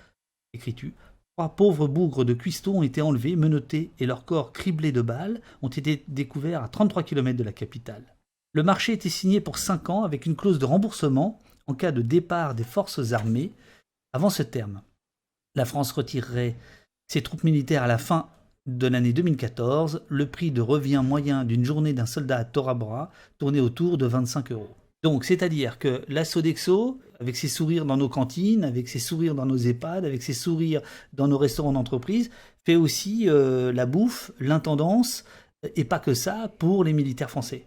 Écris-tu 0.53 0.93
Trois 1.37 1.55
pauvres 1.55 1.89
bougres 1.89 2.23
de 2.23 2.33
cuistots 2.33 2.75
ont 2.75 2.83
été 2.83 3.01
enlevés, 3.01 3.35
menottés 3.35 3.91
et 3.99 4.05
leurs 4.05 4.23
corps 4.23 4.53
criblés 4.53 4.93
de 4.93 5.01
balles 5.01 5.41
ont 5.61 5.67
été 5.67 6.05
découverts 6.07 6.63
à 6.63 6.69
33 6.69 7.03
km 7.03 7.37
de 7.37 7.43
la 7.43 7.51
capitale. 7.51 8.15
Le 8.53 8.63
marché 8.63 8.93
était 8.93 9.09
signé 9.09 9.41
pour 9.41 9.57
5 9.57 9.89
ans 9.89 10.03
avec 10.05 10.25
une 10.25 10.37
clause 10.37 10.59
de 10.59 10.65
remboursement 10.65 11.41
en 11.67 11.73
cas 11.73 11.91
de 11.91 12.01
départ 12.01 12.55
des 12.55 12.63
forces 12.63 13.11
armées 13.11 13.51
avant 14.13 14.29
ce 14.29 14.43
terme. 14.43 14.81
La 15.55 15.65
France 15.65 15.91
retirerait 15.91 16.55
ses 17.09 17.21
troupes 17.21 17.43
militaires 17.43 17.83
à 17.83 17.87
la 17.87 17.97
fin 17.97 18.29
de 18.65 18.87
l'année 18.87 19.11
2014. 19.11 20.03
Le 20.07 20.27
prix 20.27 20.51
de 20.51 20.61
revient 20.61 21.01
moyen 21.03 21.43
d'une 21.43 21.65
journée 21.65 21.91
d'un 21.91 22.05
soldat 22.05 22.37
à 22.37 22.45
Torabra 22.45 23.11
tournait 23.39 23.59
autour 23.59 23.97
de 23.97 24.05
25 24.05 24.53
euros. 24.53 24.73
Donc, 25.03 25.25
c'est-à-dire 25.25 25.79
que 25.79 26.03
la 26.07 26.23
Sodexo, 26.23 26.99
avec 27.19 27.35
ses 27.35 27.47
sourires 27.47 27.85
dans 27.85 27.97
nos 27.97 28.09
cantines, 28.09 28.63
avec 28.63 28.87
ses 28.87 28.99
sourires 28.99 29.35
dans 29.35 29.45
nos 29.45 29.57
EHPAD, 29.57 30.05
avec 30.05 30.23
ses 30.23 30.33
sourires 30.33 30.81
dans 31.13 31.27
nos 31.27 31.37
restaurants 31.37 31.73
d'entreprise, 31.73 32.29
fait 32.65 32.75
aussi 32.75 33.29
euh, 33.29 33.71
la 33.71 33.85
bouffe, 33.85 34.31
l'intendance, 34.39 35.23
et 35.75 35.83
pas 35.83 35.99
que 35.99 36.13
ça, 36.13 36.51
pour 36.59 36.83
les 36.83 36.93
militaires 36.93 37.29
français. 37.29 37.65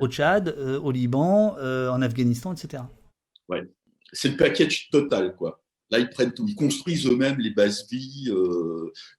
Au 0.00 0.08
Tchad, 0.08 0.48
euh, 0.48 0.80
au 0.80 0.90
Liban, 0.90 1.56
euh, 1.58 1.90
en 1.90 2.02
Afghanistan, 2.02 2.52
etc. 2.52 2.82
Ouais. 3.48 3.62
C'est 4.12 4.30
le 4.30 4.36
package 4.36 4.88
total, 4.90 5.34
quoi. 5.36 5.62
Là, 5.90 6.00
ils 6.00 6.10
prennent 6.10 6.32
tout. 6.32 6.44
Ils 6.48 6.56
construisent 6.56 7.06
eux-mêmes 7.06 7.38
les 7.38 7.50
bases 7.50 7.86
vie, 7.88 8.28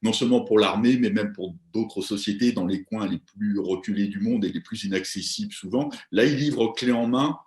non 0.02 0.12
seulement 0.12 0.44
pour 0.44 0.60
l'armée, 0.60 0.98
mais 0.98 1.10
même 1.10 1.32
pour 1.32 1.56
d'autres 1.74 2.02
sociétés 2.02 2.52
dans 2.52 2.66
les 2.66 2.84
coins 2.84 3.08
les 3.08 3.20
plus 3.20 3.58
reculés 3.58 4.08
du 4.08 4.20
monde 4.20 4.44
et 4.44 4.52
les 4.52 4.60
plus 4.60 4.84
inaccessibles 4.84 5.54
souvent. 5.54 5.90
Là, 6.12 6.26
ils 6.26 6.36
livrent 6.36 6.74
clé 6.74 6.92
en 6.92 7.08
main 7.08 7.38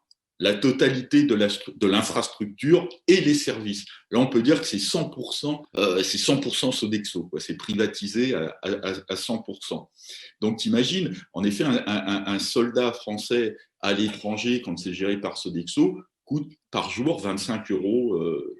la 0.40 0.54
totalité 0.54 1.24
de 1.24 1.86
l'infrastructure 1.86 2.88
et 3.06 3.20
les 3.20 3.34
services. 3.34 3.84
Là, 4.10 4.20
on 4.20 4.26
peut 4.26 4.40
dire 4.42 4.58
que 4.58 4.66
c'est 4.66 4.78
100%, 4.78 5.62
euh, 5.76 6.02
c'est 6.02 6.18
100% 6.18 6.72
Sodexo, 6.72 7.30
c'est 7.38 7.58
privatisé 7.58 8.34
à, 8.34 9.14
100%. 9.14 9.88
Donc, 10.40 10.58
t'imagines, 10.58 11.14
en 11.34 11.44
effet, 11.44 11.64
un, 11.64 12.38
soldat 12.38 12.92
français 12.92 13.54
à 13.80 13.92
l'étranger, 13.92 14.62
quand 14.62 14.78
c'est 14.78 14.94
géré 14.94 15.20
par 15.20 15.36
Sodexo, 15.36 15.98
coûte 16.24 16.50
par 16.70 16.88
jour 16.88 17.20
25 17.20 17.70
euros 17.70 18.14
euh, 18.14 18.56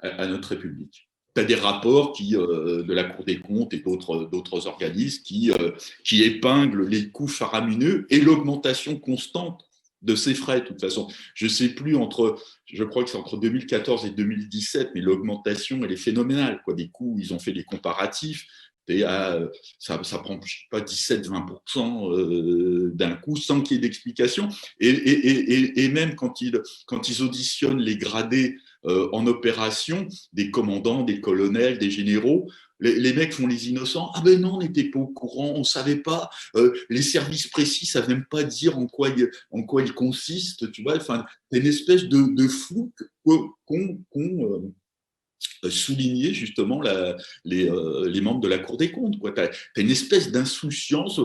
à, 0.00 0.26
notre 0.26 0.48
République. 0.48 1.08
Tu 1.36 1.40
as 1.40 1.44
des 1.44 1.54
rapports 1.54 2.12
qui, 2.12 2.36
euh, 2.36 2.82
de 2.82 2.92
la 2.92 3.04
Cour 3.04 3.24
des 3.24 3.38
comptes 3.38 3.72
et 3.72 3.78
d'autres 3.78 4.66
organismes 4.66 5.22
qui, 5.22 5.52
qui 6.02 6.24
épinglent 6.24 6.88
les 6.88 7.08
coûts 7.10 7.28
faramineux 7.28 8.04
et 8.10 8.20
l'augmentation 8.20 8.98
constante 8.98 9.64
de 10.02 10.14
ces 10.14 10.34
frais, 10.34 10.60
de 10.60 10.66
toute 10.66 10.80
façon. 10.80 11.08
Je 11.34 11.46
ne 11.46 11.50
sais 11.50 11.68
plus 11.70 11.96
entre, 11.96 12.36
je 12.66 12.84
crois 12.84 13.04
que 13.04 13.10
c'est 13.10 13.16
entre 13.16 13.36
2014 13.36 14.06
et 14.06 14.10
2017, 14.10 14.90
mais 14.94 15.00
l'augmentation, 15.00 15.80
elle 15.84 15.92
est 15.92 15.96
phénoménale. 15.96 16.60
Quoi. 16.64 16.74
Des 16.74 16.88
coûts, 16.88 17.16
ils 17.18 17.32
ont 17.32 17.38
fait 17.38 17.52
des 17.52 17.64
comparatifs. 17.64 18.46
Et 18.88 19.02
ça, 19.78 20.02
ça 20.02 20.18
prend, 20.18 20.40
je 20.44 20.54
sais 20.54 20.66
pas, 20.70 20.80
17-20% 20.80 22.10
euh, 22.12 22.90
d'un 22.94 23.14
coup, 23.14 23.36
sans 23.36 23.60
qu'il 23.60 23.76
y 23.76 23.78
ait 23.78 23.80
d'explication. 23.80 24.48
Et, 24.80 24.88
et, 24.88 25.52
et, 25.54 25.84
et, 25.84 25.88
même 25.88 26.16
quand 26.16 26.40
ils, 26.40 26.60
quand 26.86 27.08
ils 27.08 27.22
auditionnent 27.22 27.80
les 27.80 27.96
gradés 27.96 28.56
euh, 28.86 29.08
en 29.12 29.26
opération, 29.26 30.08
des 30.32 30.50
commandants, 30.50 31.02
des 31.02 31.20
colonels, 31.20 31.78
des 31.78 31.90
généraux, 31.90 32.50
les, 32.80 33.12
mecs 33.12 33.32
font 33.32 33.46
les 33.46 33.68
innocents. 33.68 34.10
Ah 34.14 34.22
ben 34.24 34.40
non, 34.40 34.54
on 34.54 34.58
n'était 34.58 34.90
pas 34.90 34.98
au 34.98 35.06
courant, 35.06 35.52
on 35.54 35.60
ne 35.60 35.64
savait 35.64 35.96
pas. 35.96 36.30
Euh, 36.56 36.72
les 36.90 37.02
services 37.02 37.46
précis 37.46 37.86
savent 37.86 38.08
même 38.08 38.26
pas 38.28 38.42
dire 38.42 38.76
en 38.76 38.88
quoi 38.88 39.10
il, 39.10 39.30
en 39.52 39.62
quoi 39.62 39.82
il 39.82 39.92
consiste. 39.92 40.72
Tu 40.72 40.82
vois, 40.82 40.96
enfin, 40.96 41.24
c'est 41.50 41.60
une 41.60 41.66
espèce 41.66 42.04
de, 42.04 42.34
de 42.34 42.48
flou 42.48 42.92
qu'ont 43.24 44.02
euh, 44.20 45.70
souligné 45.70 46.34
justement 46.34 46.82
la, 46.82 47.16
les, 47.44 47.70
les, 48.06 48.20
membres 48.20 48.40
de 48.40 48.48
la 48.48 48.58
Cour 48.58 48.78
des 48.78 48.90
comptes. 48.90 49.14
Tu 49.20 49.40
as, 49.40 49.50
une 49.76 49.90
espèce 49.90 50.32
d'insouciance 50.32 51.20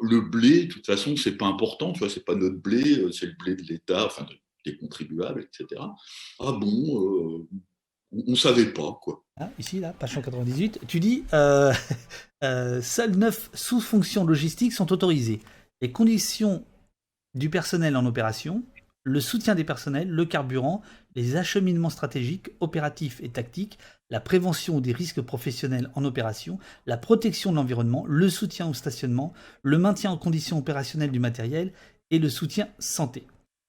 le 0.00 0.20
blé, 0.20 0.66
de 0.66 0.72
toute 0.72 0.86
façon, 0.86 1.16
c'est 1.16 1.36
pas 1.36 1.46
important, 1.46 1.92
tu 1.92 2.00
vois, 2.00 2.10
c'est 2.10 2.24
pas 2.24 2.34
notre 2.34 2.58
blé, 2.58 3.10
c'est 3.12 3.26
le 3.26 3.32
blé 3.32 3.56
de 3.56 3.62
l'État, 3.62 4.04
enfin, 4.06 4.26
contribuables, 4.74 5.42
etc. 5.42 5.80
Ah 6.40 6.52
bon, 6.52 7.00
euh, 7.00 7.48
on 8.12 8.30
ne 8.30 8.36
savait 8.36 8.72
pas, 8.72 8.98
quoi. 9.02 9.24
Ah, 9.38 9.50
ici, 9.58 9.80
là, 9.80 9.92
page 9.92 10.14
198, 10.14 10.80
tu 10.86 11.00
dis 11.00 11.24
euh, 11.32 11.72
euh, 12.44 12.80
seules 12.82 13.16
neuf 13.16 13.50
sous-fonctions 13.54 14.24
logistiques 14.24 14.72
sont 14.72 14.92
autorisées. 14.92 15.40
Les 15.80 15.92
conditions 15.92 16.64
du 17.34 17.50
personnel 17.50 17.96
en 17.96 18.06
opération, 18.06 18.62
le 19.02 19.20
soutien 19.20 19.54
des 19.54 19.64
personnels, 19.64 20.08
le 20.08 20.24
carburant, 20.24 20.82
les 21.14 21.36
acheminements 21.36 21.90
stratégiques, 21.90 22.50
opératifs 22.60 23.20
et 23.22 23.28
tactiques, 23.28 23.78
la 24.10 24.20
prévention 24.20 24.80
des 24.80 24.92
risques 24.92 25.20
professionnels 25.20 25.90
en 25.94 26.04
opération, 26.04 26.58
la 26.86 26.96
protection 26.96 27.50
de 27.50 27.56
l'environnement, 27.56 28.04
le 28.08 28.28
soutien 28.28 28.68
au 28.68 28.74
stationnement, 28.74 29.32
le 29.62 29.78
maintien 29.78 30.10
en 30.10 30.16
condition 30.16 30.58
opérationnelle 30.58 31.10
du 31.10 31.20
matériel 31.20 31.72
et 32.10 32.18
le 32.18 32.28
soutien 32.28 32.68
santé. 32.78 33.26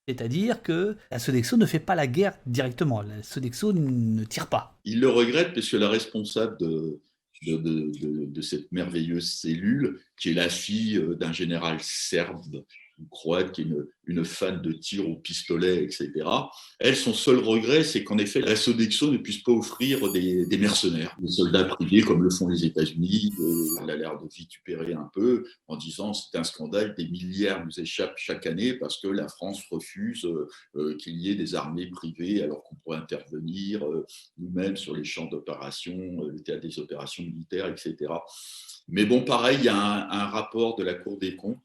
C'est-à-dire 0.08 0.62
que 0.62 0.96
la 1.10 1.18
Sodexo 1.18 1.58
ne 1.58 1.66
fait 1.66 1.80
pas 1.80 1.94
la 1.94 2.06
guerre 2.06 2.32
directement. 2.46 3.02
La 3.02 3.22
Sodexo 3.22 3.74
ne 3.74 4.24
tire 4.24 4.46
pas. 4.46 4.80
Il 4.86 5.00
le 5.00 5.10
regrette 5.10 5.52
parce 5.52 5.68
que 5.68 5.76
la 5.76 5.90
responsable 5.90 6.56
de, 6.58 6.98
de, 7.46 8.40
cette 8.40 8.72
merveilleuse 8.72 9.30
cellule, 9.30 10.00
qui 10.18 10.30
est 10.30 10.34
la 10.34 10.48
fille 10.48 10.96
euh, 10.96 11.14
d'un 11.14 11.32
général 11.32 11.78
serbe 11.82 12.64
croate 13.10 13.52
qui 13.52 13.62
est 13.62 13.66
une, 14.06 14.24
fan 14.24 14.60
de 14.62 14.72
tir 14.72 15.08
au 15.08 15.16
pistolet, 15.16 15.84
etc. 15.84 16.10
Elle, 16.78 16.96
son 16.96 17.12
seul 17.12 17.38
regret, 17.38 17.84
c'est 17.84 18.04
qu'en 18.04 18.18
effet, 18.18 18.40
la 18.40 18.56
Sodexo 18.56 19.10
ne 19.10 19.18
puisse 19.18 19.42
pas 19.42 19.52
offrir 19.52 20.10
des, 20.12 20.46
mercenaires, 20.58 21.16
des 21.20 21.28
soldats 21.28 21.64
privés 21.64 22.02
comme 22.02 22.22
le 22.22 22.30
font 22.30 22.48
les 22.48 22.64
États-Unis. 22.64 23.32
Elle 23.82 23.90
a 23.90 23.96
l'air 23.96 24.18
de 24.18 24.26
vitupérer 24.28 24.94
un 24.94 25.08
peu 25.12 25.44
en 25.68 25.76
disant 25.76 26.12
c'est 26.12 26.36
un 26.38 26.44
scandale, 26.44 26.94
des 26.96 27.08
milliards 27.08 27.64
nous 27.64 27.80
échappent 27.80 28.16
chaque 28.16 28.46
année 28.46 28.74
parce 28.74 29.00
que 29.00 29.08
la 29.08 29.28
France 29.28 29.62
refuse 29.70 30.26
euh, 30.76 30.96
qu'il 30.96 31.16
y 31.16 31.30
ait 31.30 31.34
des 31.34 31.54
armées 31.54 31.86
privées 31.86 32.42
alors 32.42 32.62
qu'on 32.64 32.76
pourrait 32.76 32.98
intervenir 32.98 33.86
euh, 33.86 34.06
nous-mêmes 34.38 34.76
sur 34.76 34.94
les 34.96 35.04
champs 35.04 35.26
d'opération, 35.26 35.96
euh, 36.22 36.38
théâtre 36.38 36.66
des 36.66 36.78
opérations 36.78 37.22
militaires, 37.22 37.68
etc. 37.68 37.96
Mais 38.88 39.04
bon, 39.04 39.22
pareil, 39.22 39.58
il 39.60 39.64
y 39.64 39.68
a 39.68 39.76
un 39.76 40.26
rapport 40.26 40.76
de 40.76 40.84
la 40.84 40.94
Cour 40.94 41.18
des 41.18 41.36
comptes 41.36 41.58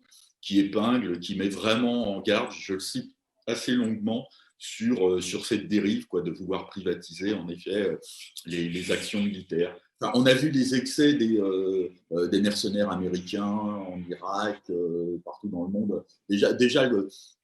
qui 0.43 0.59
épingle, 0.59 1.19
qui 1.19 1.35
met 1.35 1.47
vraiment 1.47 2.15
en 2.15 2.21
garde, 2.21 2.51
je 2.51 2.73
le 2.73 2.79
cite 2.79 3.15
assez 3.47 3.71
longuement, 3.71 4.27
sur, 4.63 5.09
euh, 5.09 5.19
sur 5.19 5.45
cette 5.45 5.67
dérive 5.67 6.07
quoi, 6.07 6.21
de 6.21 6.31
vouloir 6.31 6.67
privatiser 6.67 7.33
en 7.33 7.49
effet 7.49 7.89
euh, 7.89 7.97
les, 8.45 8.91
actions 8.93 9.21
militaires. 9.21 9.75
on 10.13 10.25
a 10.25 10.33
vu 10.33 10.51
les 10.51 10.73
excès 10.73 11.15
des, 11.15 11.37
euh, 11.37 11.89
mercenaires 12.41 12.89
américains 12.89 13.43
en 13.43 14.01
Irak, 14.09 14.71
partout 15.25 15.49
dans 15.49 15.63
le 15.63 15.69
monde. 15.69 16.05
Déjà, 16.29 16.89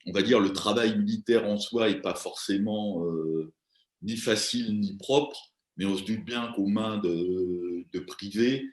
on 0.06 0.12
va 0.14 0.22
dire 0.22 0.39
le 0.39 0.54
travail 0.54 0.97
militaire 0.97 1.45
en 1.45 1.58
soi 1.58 1.89
n'est 1.89 2.02
pas 2.02 2.16
forcément 2.16 3.06
ni 4.02 4.16
facile 4.16 4.80
ni 4.80 4.95
propre, 4.97 5.54
mais 5.76 5.86
on 5.86 5.97
se 5.97 6.04
doute 6.04 6.24
bien 6.24 6.54
qu'aux 6.56 6.68
mains 6.68 7.00
de 7.00 8.00
privés, 8.00 8.66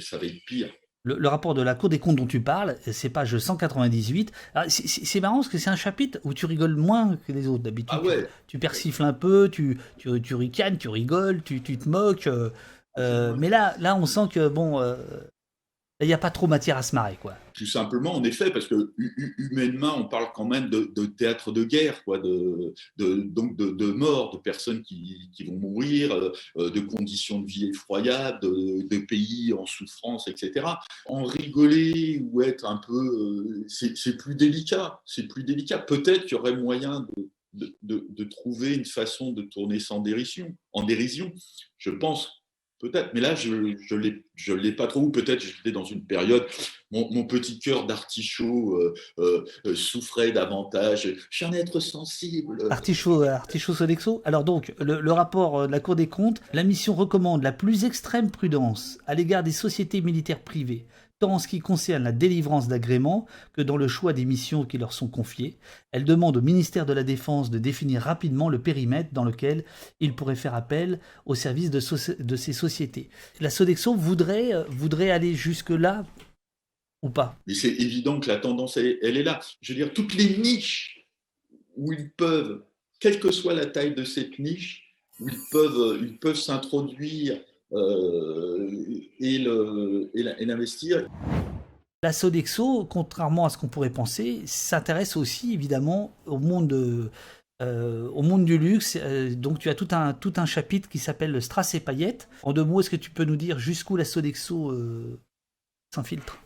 ça 0.00 0.18
va 0.18 0.26
être 0.26 0.44
pire 0.46 0.72
le, 1.06 1.28
rapport 1.28 1.54
de 1.54 1.62
la 1.62 1.74
Cour 1.74 1.88
des 1.88 1.98
comptes 1.98 2.16
dont 2.16 2.26
tu 2.26 2.40
parles, 2.40 2.76
c'est 2.90 3.08
page 3.08 3.38
198. 3.38 4.32
Ah, 4.54 4.64
c'est 4.68 5.20
marrant 5.20 5.36
parce 5.36 5.48
que 5.48 5.58
c'est 5.58 5.70
un 5.70 5.76
chapitre 5.76 6.18
où 6.24 6.34
tu 6.34 6.46
rigoles 6.46 6.74
moins 6.74 7.16
que 7.26 7.32
les 7.32 7.46
autres 7.46 7.62
d'habitude. 7.62 7.98
Ah 8.02 8.26
tu, 8.48 8.58
persifles 8.58 9.04
un 9.04 9.12
peu, 9.12 9.48
tu, 9.50 9.78
tu, 9.98 10.20
tu 10.20 10.34
ricanes, 10.34 10.78
tu 10.78 10.88
rigoles, 10.88 11.42
tu, 11.42 11.60
tu 11.62 11.78
te 11.78 11.88
moques. 11.88 12.26
Euh, 12.26 12.50
euh, 12.98 13.34
mais 13.38 13.48
là, 13.48 13.74
là, 13.78 13.94
on 13.94 14.06
sent 14.06 14.28
que 14.32 14.48
bon, 14.48 14.80
euh, 14.80 14.96
il 16.02 16.08
n'y 16.08 16.12
a 16.12 16.18
pas 16.18 16.30
trop 16.30 16.46
matière 16.46 16.76
à 16.76 16.82
se 16.82 16.94
marrer, 16.94 17.16
quoi. 17.16 17.34
Tout 17.54 17.66
simplement, 17.66 18.14
en 18.14 18.24
effet, 18.24 18.50
parce 18.50 18.66
que 18.66 18.92
humainement, 19.38 19.96
on 19.96 20.04
parle 20.04 20.30
quand 20.34 20.44
même 20.44 20.68
de, 20.68 21.06
théâtre 21.06 21.52
de 21.52 21.64
guerre, 21.64 22.04
quoi, 22.04 22.18
de, 22.18 22.74
donc 22.98 23.56
de, 23.56 23.92
mort, 23.92 24.30
de 24.34 24.38
personnes 24.38 24.82
qui, 24.82 25.30
vont 25.46 25.56
mourir, 25.56 26.12
euh, 26.58 26.70
de 26.70 26.80
conditions 26.80 27.40
de 27.40 27.46
vie 27.46 27.70
effroyables, 27.70 28.40
de, 28.40 28.98
pays 29.06 29.54
en 29.54 29.64
souffrance, 29.64 30.28
etc. 30.28 30.66
En 31.06 31.24
rigoler 31.24 32.20
ou 32.30 32.42
être 32.42 32.66
un 32.66 32.76
peu, 32.76 32.92
euh, 32.92 33.64
c'est 33.68 34.16
plus 34.18 34.34
délicat, 34.34 35.00
c'est 35.06 35.28
plus 35.28 35.44
délicat. 35.44 35.78
Peut-être 35.78 36.22
qu'il 36.22 36.32
y 36.32 36.40
aurait 36.40 36.56
moyen 36.56 37.06
de, 37.54 38.24
trouver 38.24 38.74
une 38.74 38.84
façon 38.84 39.32
de 39.32 39.42
tourner 39.42 39.80
sans 39.80 40.00
dérision, 40.00 40.54
en 40.72 40.82
dérision. 40.82 41.32
Je 41.78 41.90
pense 41.90 42.42
Peut-être, 42.78 43.10
mais 43.14 43.20
là, 43.20 43.34
je 43.34 43.54
ne 43.54 43.74
je 44.34 44.52
l'ai 44.52 44.72
pas 44.72 44.86
trop. 44.86 45.08
Peut-être 45.08 45.40
j'étais 45.40 45.72
dans 45.72 45.84
une 45.84 46.04
période, 46.04 46.46
mon, 46.90 47.24
petit 47.24 47.58
cœur 47.58 47.86
d'artichaut 47.86 48.76
euh, 48.76 48.94
euh, 49.18 49.44
euh, 49.66 49.74
souffrait 49.74 50.30
davantage. 50.30 51.14
Je 51.30 51.36
suis 51.36 51.46
un 51.46 51.52
être 51.52 51.80
sensible. 51.80 52.58
Artichaut, 52.70 53.22
artichaut 53.22 53.74
Sodexo. 53.74 54.20
Alors 54.24 54.44
donc, 54.44 54.74
le, 54.78 55.12
rapport 55.12 55.66
de 55.66 55.72
la 55.72 55.80
Cour 55.80 55.96
des 55.96 56.08
comptes, 56.08 56.42
la 56.52 56.64
mission 56.64 56.94
recommande 56.94 57.42
la 57.42 57.52
plus 57.52 57.84
extrême 57.84 58.30
prudence 58.30 58.98
à 59.06 59.14
l'égard 59.14 59.42
des 59.42 59.52
sociétés 59.52 60.02
militaires 60.02 60.42
privées 60.42 60.86
tant 61.18 61.34
en 61.34 61.38
ce 61.38 61.48
qui 61.48 61.60
concerne 61.60 62.02
la 62.02 62.12
délivrance 62.12 62.68
d'agréments 62.68 63.26
que 63.52 63.62
dans 63.62 63.76
le 63.76 63.88
choix 63.88 64.12
des 64.12 64.24
missions 64.24 64.64
qui 64.64 64.78
leur 64.78 64.92
sont 64.92 65.08
confiées. 65.08 65.56
Elle 65.92 66.04
demande 66.04 66.36
au 66.36 66.42
ministère 66.42 66.86
de 66.86 66.92
la 66.92 67.04
Défense 67.04 67.50
de 67.50 67.58
définir 67.58 68.02
rapidement 68.02 68.48
le 68.48 68.60
périmètre 68.60 69.10
dans 69.12 69.24
lequel 69.24 69.64
il 70.00 70.14
pourrait 70.14 70.36
faire 70.36 70.54
appel 70.54 71.00
au 71.24 71.34
service 71.34 71.70
de, 71.70 71.80
ces 72.36 72.52
sociétés. 72.52 73.08
La 73.40 73.50
Sodexo 73.50 73.94
voudrait, 73.94 74.54
euh, 74.54 74.64
voudrait 74.68 75.10
aller 75.10 75.34
jusque-là 75.34 76.04
ou 77.02 77.10
pas? 77.10 77.38
Mais 77.46 77.54
c'est 77.54 77.72
évident 77.72 78.20
que 78.20 78.28
la 78.28 78.36
tendance, 78.36 78.76
elle, 78.76 78.98
est 79.02 79.22
là. 79.22 79.40
Je 79.60 79.72
veux 79.72 79.78
dire, 79.78 79.94
toutes 79.94 80.14
les 80.14 80.36
niches 80.38 81.06
où 81.76 81.92
ils 81.92 82.10
peuvent, 82.10 82.64
quelle 83.00 83.20
que 83.20 83.30
soit 83.30 83.54
la 83.54 83.66
taille 83.66 83.94
de 83.94 84.04
cette 84.04 84.38
niche, 84.38 84.94
où 85.20 85.28
ils 85.28 85.38
peuvent, 85.50 85.98
ils 86.02 86.18
peuvent 86.18 86.38
s'introduire 86.38 87.34
euh, 87.34 87.45
et 87.72 89.38
l'investir. 90.44 91.08
La 92.02 92.12
Sodexo, 92.12 92.84
contrairement 92.84 93.46
à 93.46 93.48
ce 93.48 93.58
qu'on 93.58 93.68
pourrait 93.68 93.90
penser, 93.90 94.42
s'intéresse 94.44 95.16
aussi 95.16 95.54
évidemment 95.54 96.12
au 96.26 96.38
monde, 96.38 97.10
euh, 97.62 98.08
au 98.10 98.22
monde 98.22 98.44
du 98.44 98.58
luxe. 98.58 98.96
Euh, 99.00 99.34
donc 99.34 99.58
tu 99.58 99.68
as 99.70 99.74
tout 99.74 99.88
un, 99.90 100.12
tout 100.12 100.34
un 100.36 100.46
chapitre 100.46 100.88
qui 100.88 100.98
s'appelle 100.98 101.40
Strass 101.42 101.74
et 101.74 101.80
paillettes. 101.80 102.28
En 102.42 102.52
deux 102.52 102.64
mots, 102.64 102.80
est-ce 102.80 102.90
que 102.90 102.96
tu 102.96 103.10
peux 103.10 103.24
nous 103.24 103.36
dire 103.36 103.58
jusqu'où 103.58 103.96
la 103.96 104.04
Sodexo 104.04 104.72
s'infiltre? 105.92 106.45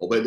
Ben, 0.00 0.26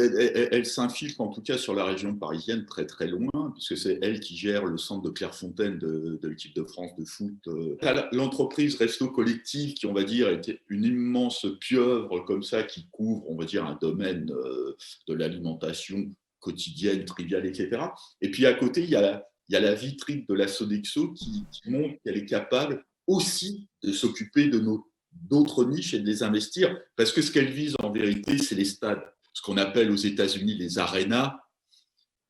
elle, 0.52 0.66
s'infiltre 0.66 1.22
en 1.22 1.28
tout 1.28 1.42
cas 1.42 1.58
sur 1.58 1.76
la 1.76 1.86
région 1.86 2.16
parisienne 2.16 2.66
très 2.66 2.88
très 2.88 3.08
loin, 3.08 3.52
puisque 3.54 3.78
c'est 3.78 4.00
elle 4.02 4.20
qui 4.20 4.36
gère 4.36 4.66
le 4.66 4.78
centre 4.78 5.04
de 5.04 5.12
Clairefontaine 5.12 5.78
de, 5.78 6.20
l'équipe 6.24 6.56
de 6.56 6.64
France 6.64 6.92
de 6.98 7.06
foot. 7.06 7.36
Euh. 7.48 7.78
L'entreprise 8.12 8.76
Resto 8.76 9.10
Collectif, 9.10 9.76
qui 9.76 9.86
on 9.86 9.94
va 9.94 10.04
dire 10.04 10.30
était 10.30 10.60
une 10.70 10.86
immense 10.86 11.46
pieuvre 11.60 12.22
comme 12.22 12.42
ça, 12.42 12.64
qui 12.64 12.88
couvre 12.92 13.30
on 13.30 13.36
va 13.36 13.46
dire 13.46 13.66
un 13.66 13.78
domaine 13.80 14.32
euh, 14.32 14.76
de 15.08 15.14
l'alimentation 15.14 16.12
quotidienne, 16.40 17.06
triviale, 17.06 17.46
etc. 17.46 17.80
Et 18.22 18.32
puis 18.32 18.48
à 18.48 18.54
côté, 18.54 18.84
il 18.84 18.90
y 18.90 18.96
a 18.96 19.24
la, 19.50 19.76
vitrine 19.76 20.26
de 20.28 20.34
la 20.34 20.48
Sodexo 20.48 21.14
qui, 21.14 21.44
qui 21.52 21.70
montre 21.70 21.96
qu'elle 22.04 22.18
est 22.18 22.26
capable 22.26 22.84
aussi 23.06 23.68
de 23.84 23.92
s'occuper 23.92 24.48
de 24.48 24.64
d'autres 25.12 25.66
niches 25.66 25.94
et 25.94 26.00
de 26.00 26.06
les 26.06 26.24
investir, 26.24 26.76
parce 26.96 27.12
que 27.12 27.22
ce 27.22 27.32
qu'elle 27.32 27.50
vise 27.50 27.76
en 27.84 27.92
vérité, 27.92 28.38
c'est 28.38 28.56
les 28.56 28.66
stades 28.66 29.04
ce 29.40 29.42
qu'on 29.42 29.56
appelle 29.56 29.90
aux 29.90 29.96
États-Unis 29.96 30.56
les 30.56 30.80
arénas, 30.80 31.38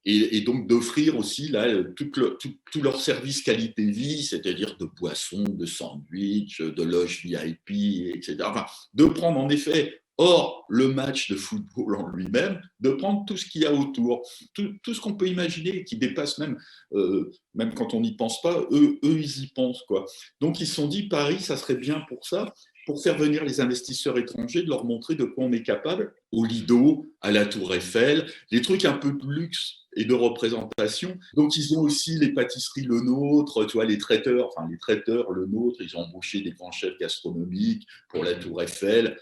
et, 0.05 0.41
donc 0.41 0.67
d'offrir 0.67 1.17
aussi 1.17 1.49
là, 1.49 1.83
tout, 1.95 2.11
tout, 2.11 2.81
leur 2.81 3.01
service 3.01 3.41
qualité-vie, 3.41 4.23
c'est-à-dire 4.23 4.77
de 4.77 4.85
boissons, 4.85 5.43
de 5.43 5.65
sandwichs, 5.65 6.61
de 6.61 6.83
loges 6.83 7.23
VIP, 7.23 8.15
etc. 8.15 8.37
Enfin, 8.41 8.65
de 8.93 9.05
prendre 9.05 9.39
en 9.39 9.49
effet, 9.49 10.01
hors 10.17 10.65
le 10.69 10.89
match 10.89 11.31
de 11.31 11.35
football 11.35 11.95
en 11.95 12.07
lui-même, 12.09 12.61
de 12.79 12.91
prendre 12.91 13.25
tout 13.25 13.37
ce 13.37 13.45
qu'il 13.45 13.63
y 13.63 13.65
a 13.65 13.73
autour, 13.73 14.21
tout, 14.53 14.93
ce 14.93 14.99
qu'on 14.99 15.15
peut 15.15 15.27
imaginer, 15.27 15.83
qui 15.83 15.97
dépasse 15.97 16.37
même, 16.37 16.57
euh, 16.93 17.31
même 17.55 17.73
quand 17.73 17.93
on 17.93 18.01
n'y 18.01 18.15
pense 18.15 18.41
pas, 18.41 18.67
eux, 18.71 18.99
eux, 19.03 19.19
ils 19.19 19.43
y 19.43 19.47
pensent. 19.47 19.83
Quoi. 19.87 20.05
Donc 20.41 20.59
ils 20.59 20.67
se 20.67 20.75
sont 20.75 20.87
dit, 20.87 21.07
Paris, 21.07 21.39
ça 21.39 21.57
serait 21.57 21.75
bien 21.75 22.01
pour 22.07 22.25
ça 22.25 22.53
pour 22.85 23.01
faire 23.01 23.17
venir 23.17 23.43
les 23.43 23.61
investisseurs 23.61 24.17
étrangers, 24.17 24.63
de 24.63 24.69
leur 24.69 24.85
montrer 24.85 25.15
de 25.15 25.23
quoi 25.23 25.45
on 25.45 25.51
est 25.51 25.63
capable, 25.63 26.13
au 26.31 26.45
Lido, 26.45 27.05
à 27.21 27.31
la 27.31 27.45
Tour 27.45 27.73
Eiffel, 27.73 28.25
les 28.51 28.61
trucs 28.61 28.85
un 28.85 28.93
peu 28.93 29.11
de 29.11 29.27
luxe 29.27 29.79
et 29.95 30.05
de 30.05 30.13
représentation. 30.13 31.17
Donc, 31.33 31.57
ils 31.57 31.77
ont 31.77 31.81
aussi 31.81 32.17
les 32.17 32.33
pâtisseries 32.33 32.83
Le 32.83 33.01
Nôtre, 33.01 33.65
tu 33.65 33.73
vois, 33.73 33.85
les 33.85 33.97
traiteurs, 33.97 34.47
enfin, 34.47 34.67
les 34.69 34.77
traiteurs 34.77 35.31
Le 35.31 35.45
Nôtre, 35.45 35.81
ils 35.81 35.97
ont 35.97 36.01
embauché 36.01 36.41
des 36.41 36.51
grands 36.51 36.71
chefs 36.71 36.97
gastronomiques 36.99 37.87
pour 38.09 38.23
la 38.23 38.35
Tour 38.35 38.61
Eiffel. 38.61 39.17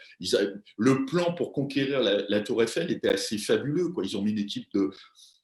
le 0.77 1.05
plan 1.05 1.33
pour 1.33 1.53
conquérir 1.53 2.01
la, 2.01 2.41
Tour 2.41 2.63
Eiffel 2.63 2.91
était 2.91 3.09
assez 3.09 3.37
fabuleux, 3.37 3.89
quoi. 3.89 4.05
Ils 4.05 4.17
ont 4.17 4.21
mis 4.21 4.31
une 4.31 4.39
équipe 4.39 4.67
de, 4.73 4.91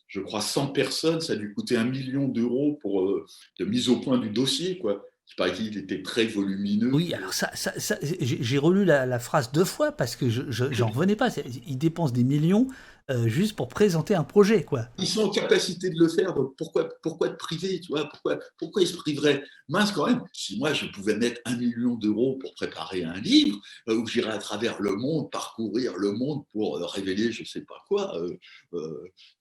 je 0.07 0.20
crois, 0.20 0.41
100 0.41 0.68
personnes, 0.68 1.22
ça 1.22 1.34
a 1.34 1.36
dû 1.36 1.53
coûter 1.53 1.78
un 1.78 1.86
million 1.86 2.28
d'euros 2.28 2.78
pour 2.82 3.01
euh, 3.01 3.26
de 3.59 3.66
mise 3.66 3.89
au 3.89 3.99
point 3.99 4.18
du 4.18 4.30
dossier, 4.30 4.78
quoi. 4.78 5.05
Il 5.30 5.36
paraît 5.36 5.53
qu'il 5.53 5.78
était 5.78 6.03
très 6.03 6.26
volumineux. 6.26 6.93
Oui, 6.93 7.13
alors 7.13 7.34
ça, 7.34 7.49
ça, 7.55 7.95
j'ai 8.01 8.57
relu 8.57 8.86
la, 8.86 9.19
phrase 9.19 9.51
deux 9.51 9.65
fois 9.65 9.91
parce 9.91 10.15
que 10.15 10.30
je 10.30 10.82
n'en 10.82 10.89
revenais 10.89 11.15
pas. 11.15 11.30
Il 11.65 11.78
dépense 11.78 12.13
des 12.13 12.24
millions 12.24 12.67
euh, 13.09 13.28
juste 13.28 13.57
pour 13.57 13.67
présenter 13.67 14.15
un 14.15 14.24
projet, 14.24 14.63
quoi. 14.63 14.88
Ils 14.97 15.07
sont 15.07 15.24
en 15.24 15.30
capacité 15.30 15.89
de 15.89 15.99
le 15.99 16.07
faire, 16.07 16.34
donc 16.34 16.55
pourquoi, 16.55 16.88
pourquoi 17.01 17.28
te 17.28 17.36
priver, 17.36 17.82
tu 17.82 17.91
vois? 17.91 18.07
Pourquoi, 18.07 18.39
pourquoi 18.57 18.82
ils 18.82 18.88
se 18.88 18.95
priveraient? 18.95 19.43
Mince 19.67 19.91
quand 19.91 20.07
même, 20.07 20.21
si 20.32 20.57
moi 20.57 20.71
je 20.71 20.86
pouvais 20.86 21.17
mettre 21.17 21.41
un 21.43 21.57
million 21.57 21.95
d'euros 21.95 22.38
pour 22.39 22.53
préparer 22.55 23.03
un 23.03 23.19
livre, 23.19 23.59
euh, 23.89 23.95
où 23.95 24.07
j'irais 24.07 24.32
à 24.32 24.38
travers 24.38 24.82
le 24.82 24.95
monde, 24.95 25.30
parcourir 25.32 25.97
le 25.97 26.13
monde 26.13 26.45
pour 26.53 26.78
euh, 26.78 26.86
révéler 26.86 27.34
je 27.34 27.43
sais 27.43 27.65
pas 27.65 27.82
quoi, 27.89 28.13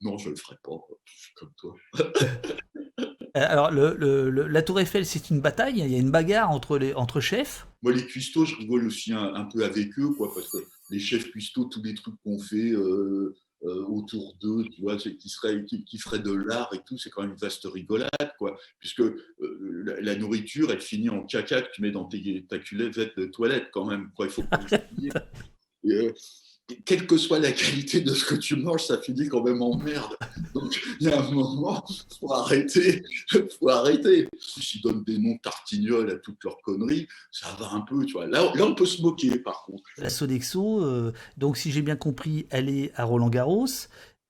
non, 0.00 0.18
je 0.18 0.30
le 0.30 0.36
ferais 0.36 0.58
pas, 0.64 0.80
comme 1.36 1.52
toi. 1.56 1.76
Alors, 3.34 3.70
le, 3.70 4.30
la 4.30 4.62
Tour 4.62 4.80
Eiffel, 4.80 5.06
c'est 5.06 5.30
une 5.30 5.40
bataille, 5.40 5.78
il 5.78 5.90
y 5.90 5.94
a 5.94 5.98
une 5.98 6.10
bagarre 6.10 6.50
entre, 6.50 6.78
les, 6.78 6.92
entre 6.94 7.20
chefs. 7.20 7.66
Moi, 7.82 7.92
les 7.92 8.04
cuistots, 8.04 8.44
je 8.44 8.56
rigole 8.56 8.86
aussi 8.86 9.12
un, 9.12 9.44
peu 9.44 9.64
avec 9.64 9.98
eux, 9.98 10.10
quoi, 10.10 10.32
parce 10.34 10.50
que 10.50 10.58
les 10.90 10.98
chefs 10.98 11.30
cuistots, 11.30 11.64
tous 11.64 11.82
les 11.82 11.94
trucs 11.94 12.14
qu'on 12.22 12.38
fait, 12.38 12.72
euh, 12.72 13.34
autour 13.86 14.36
d'eux, 14.40 14.64
tu 14.74 14.82
vois, 14.82 14.96
qui, 14.96 15.28
serait, 15.28 15.64
qui, 15.64 15.98
ferait 15.98 16.18
de 16.18 16.32
l'art 16.32 16.70
et 16.74 16.80
tout, 16.86 16.98
c'est 16.98 17.10
quand 17.10 17.22
même 17.22 17.30
une 17.30 17.36
vaste 17.36 17.64
rigolade, 17.64 18.10
quoi. 18.38 18.58
Puisque 18.78 19.00
euh, 19.00 19.16
la, 20.00 20.14
nourriture, 20.16 20.70
elle 20.70 20.80
finit 20.80 21.08
en 21.08 21.24
caca 21.24 21.62
que 21.62 21.72
tu 21.72 21.80
mets 21.80 21.92
dans 21.92 22.04
tes, 22.04 22.44
ta 22.48 22.58
culette 22.58 22.98
de 23.16 23.26
toilette, 23.26 23.68
quand 23.72 23.86
même. 23.86 24.10
Quoi. 24.14 24.26
Il 24.26 24.32
faut 24.32 24.42
pas 24.42 24.60
quelle 26.84 27.06
que 27.06 27.16
soit 27.16 27.38
la 27.38 27.52
qualité 27.52 28.00
de 28.00 28.14
ce 28.14 28.24
que 28.24 28.34
tu 28.34 28.56
manges, 28.56 28.86
ça 28.86 28.98
finit 28.98 29.28
quand 29.28 29.42
même 29.42 29.62
en 29.62 29.76
merde. 29.76 30.16
Donc, 30.54 30.80
il 31.00 31.08
y 31.08 31.10
a 31.10 31.20
un 31.20 31.30
moment, 31.30 31.84
il 31.88 32.18
faut 32.20 32.32
arrêter. 32.32 33.02
faut 33.58 33.68
arrêter. 33.68 34.28
S'ils 34.38 34.80
donnent 34.82 35.04
des 35.04 35.18
noms 35.18 35.36
tartignoles 35.38 36.10
à 36.10 36.16
toutes 36.16 36.42
leurs 36.44 36.60
conneries, 36.62 37.08
ça 37.30 37.48
va 37.58 37.72
un 37.72 37.80
peu, 37.80 38.04
tu 38.04 38.14
vois. 38.14 38.26
Là, 38.26 38.52
là 38.54 38.64
on 38.64 38.74
peut 38.74 38.86
se 38.86 39.02
moquer, 39.02 39.38
par 39.38 39.64
contre. 39.64 39.82
La 39.98 40.10
Sodexo, 40.10 40.84
euh, 40.84 41.12
donc 41.36 41.56
si 41.56 41.70
j'ai 41.70 41.82
bien 41.82 41.96
compris, 41.96 42.46
elle 42.50 42.68
est 42.68 42.92
à 42.94 43.04
Roland-Garros. 43.04 43.66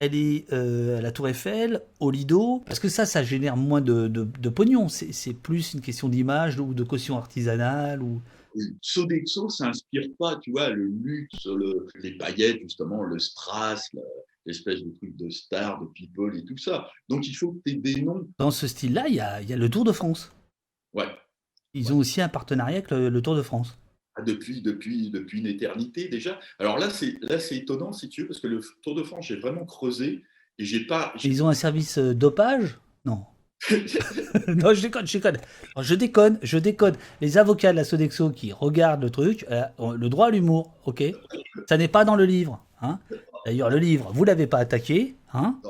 Elle 0.00 0.16
est 0.16 0.52
euh, 0.52 0.98
à 0.98 1.00
la 1.00 1.12
Tour 1.12 1.28
Eiffel, 1.28 1.80
au 2.00 2.10
Lido, 2.10 2.60
parce 2.66 2.80
que 2.80 2.88
ça, 2.88 3.06
ça 3.06 3.22
génère 3.22 3.56
moins 3.56 3.80
de, 3.80 4.08
de, 4.08 4.48
pognon. 4.48 4.88
C'est 4.88 5.32
plus 5.32 5.74
une 5.74 5.80
question 5.80 6.08
d'image 6.08 6.58
ou 6.58 6.74
de 6.74 6.82
caution 6.82 7.16
artisanale 7.16 8.02
ou... 8.02 8.20
Sodexo 8.80 9.48
s'inspire 9.48 10.08
pas, 10.18 10.36
tu 10.36 10.50
vois, 10.52 10.70
le 10.70 10.86
luxe, 10.86 11.48
les 12.02 12.16
paillettes, 12.16 12.60
justement, 12.60 13.02
le 13.02 13.18
strass, 13.18 13.90
l'espèce 14.46 14.82
de 14.82 14.90
truc 14.90 15.16
de 15.16 15.30
star, 15.30 15.80
de 15.80 15.86
people 15.86 16.36
et 16.36 16.44
tout 16.44 16.56
ça. 16.56 16.88
Donc 17.08 17.26
il 17.26 17.34
faut 17.34 17.52
que 17.52 17.60
tu 17.64 17.72
aies 17.72 17.76
des 17.76 18.02
noms. 18.02 18.28
Dans 18.38 18.50
ce 18.50 18.66
style-là, 18.66 19.08
il 19.08 19.14
y 19.14 19.20
a, 19.20 19.42
y 19.42 19.52
a, 19.52 19.56
le 19.56 19.68
Tour 19.68 19.84
de 19.84 19.92
France. 19.92 20.32
Ouais. 20.94 21.08
Ils 21.74 21.92
ont 21.92 21.98
aussi 21.98 22.20
un 22.20 22.28
partenariat 22.28 22.78
avec 22.78 22.90
le, 22.90 23.22
Tour 23.22 23.36
de 23.36 23.42
France. 23.42 23.78
Ah, 24.14 24.22
depuis, 24.22 24.60
depuis, 24.60 25.10
depuis 25.10 25.40
une 25.40 25.46
éternité 25.46 26.08
déjà. 26.08 26.38
Alors 26.58 26.78
là, 26.78 26.90
c'est 26.90 27.16
là 27.22 27.38
c'est 27.38 27.56
étonnant 27.56 27.92
si 27.92 28.08
tu 28.08 28.22
veux 28.22 28.28
parce 28.28 28.40
que 28.40 28.46
le 28.46 28.60
Tour 28.82 28.94
de 28.94 29.02
France, 29.02 29.26
j'ai 29.26 29.36
vraiment 29.36 29.64
creusé 29.64 30.22
et 30.58 30.64
j'ai 30.64 30.86
pas. 30.86 31.14
Ils 31.24 31.42
ont 31.42 31.48
un 31.48 31.54
service 31.54 31.96
euh, 31.98 32.14
dopage? 32.14 32.78
Non. 33.04 33.24
non, 34.48 34.74
je 34.74 34.82
déconne, 34.82 35.06
je 35.06 35.18
déconne. 35.18 35.38
Je 35.80 35.94
déconne, 35.94 36.38
je 36.42 36.58
déconne. 36.58 36.96
Les 37.20 37.38
avocats 37.38 37.72
de 37.72 37.76
la 37.76 37.84
Sodexo 37.84 38.30
qui 38.30 38.52
regardent 38.52 39.02
le 39.02 39.10
truc, 39.10 39.46
euh, 39.50 39.62
le 39.96 40.08
droit 40.08 40.28
à 40.28 40.30
l'humour, 40.30 40.74
ok? 40.84 41.04
Ça 41.68 41.76
n'est 41.76 41.88
pas 41.88 42.04
dans 42.04 42.16
le 42.16 42.24
livre. 42.24 42.64
Hein 42.80 42.98
D'ailleurs, 43.46 43.70
le 43.70 43.78
livre, 43.78 44.10
vous 44.12 44.24
l'avez 44.24 44.46
pas 44.46 44.58
attaqué. 44.58 45.14
Hein? 45.32 45.60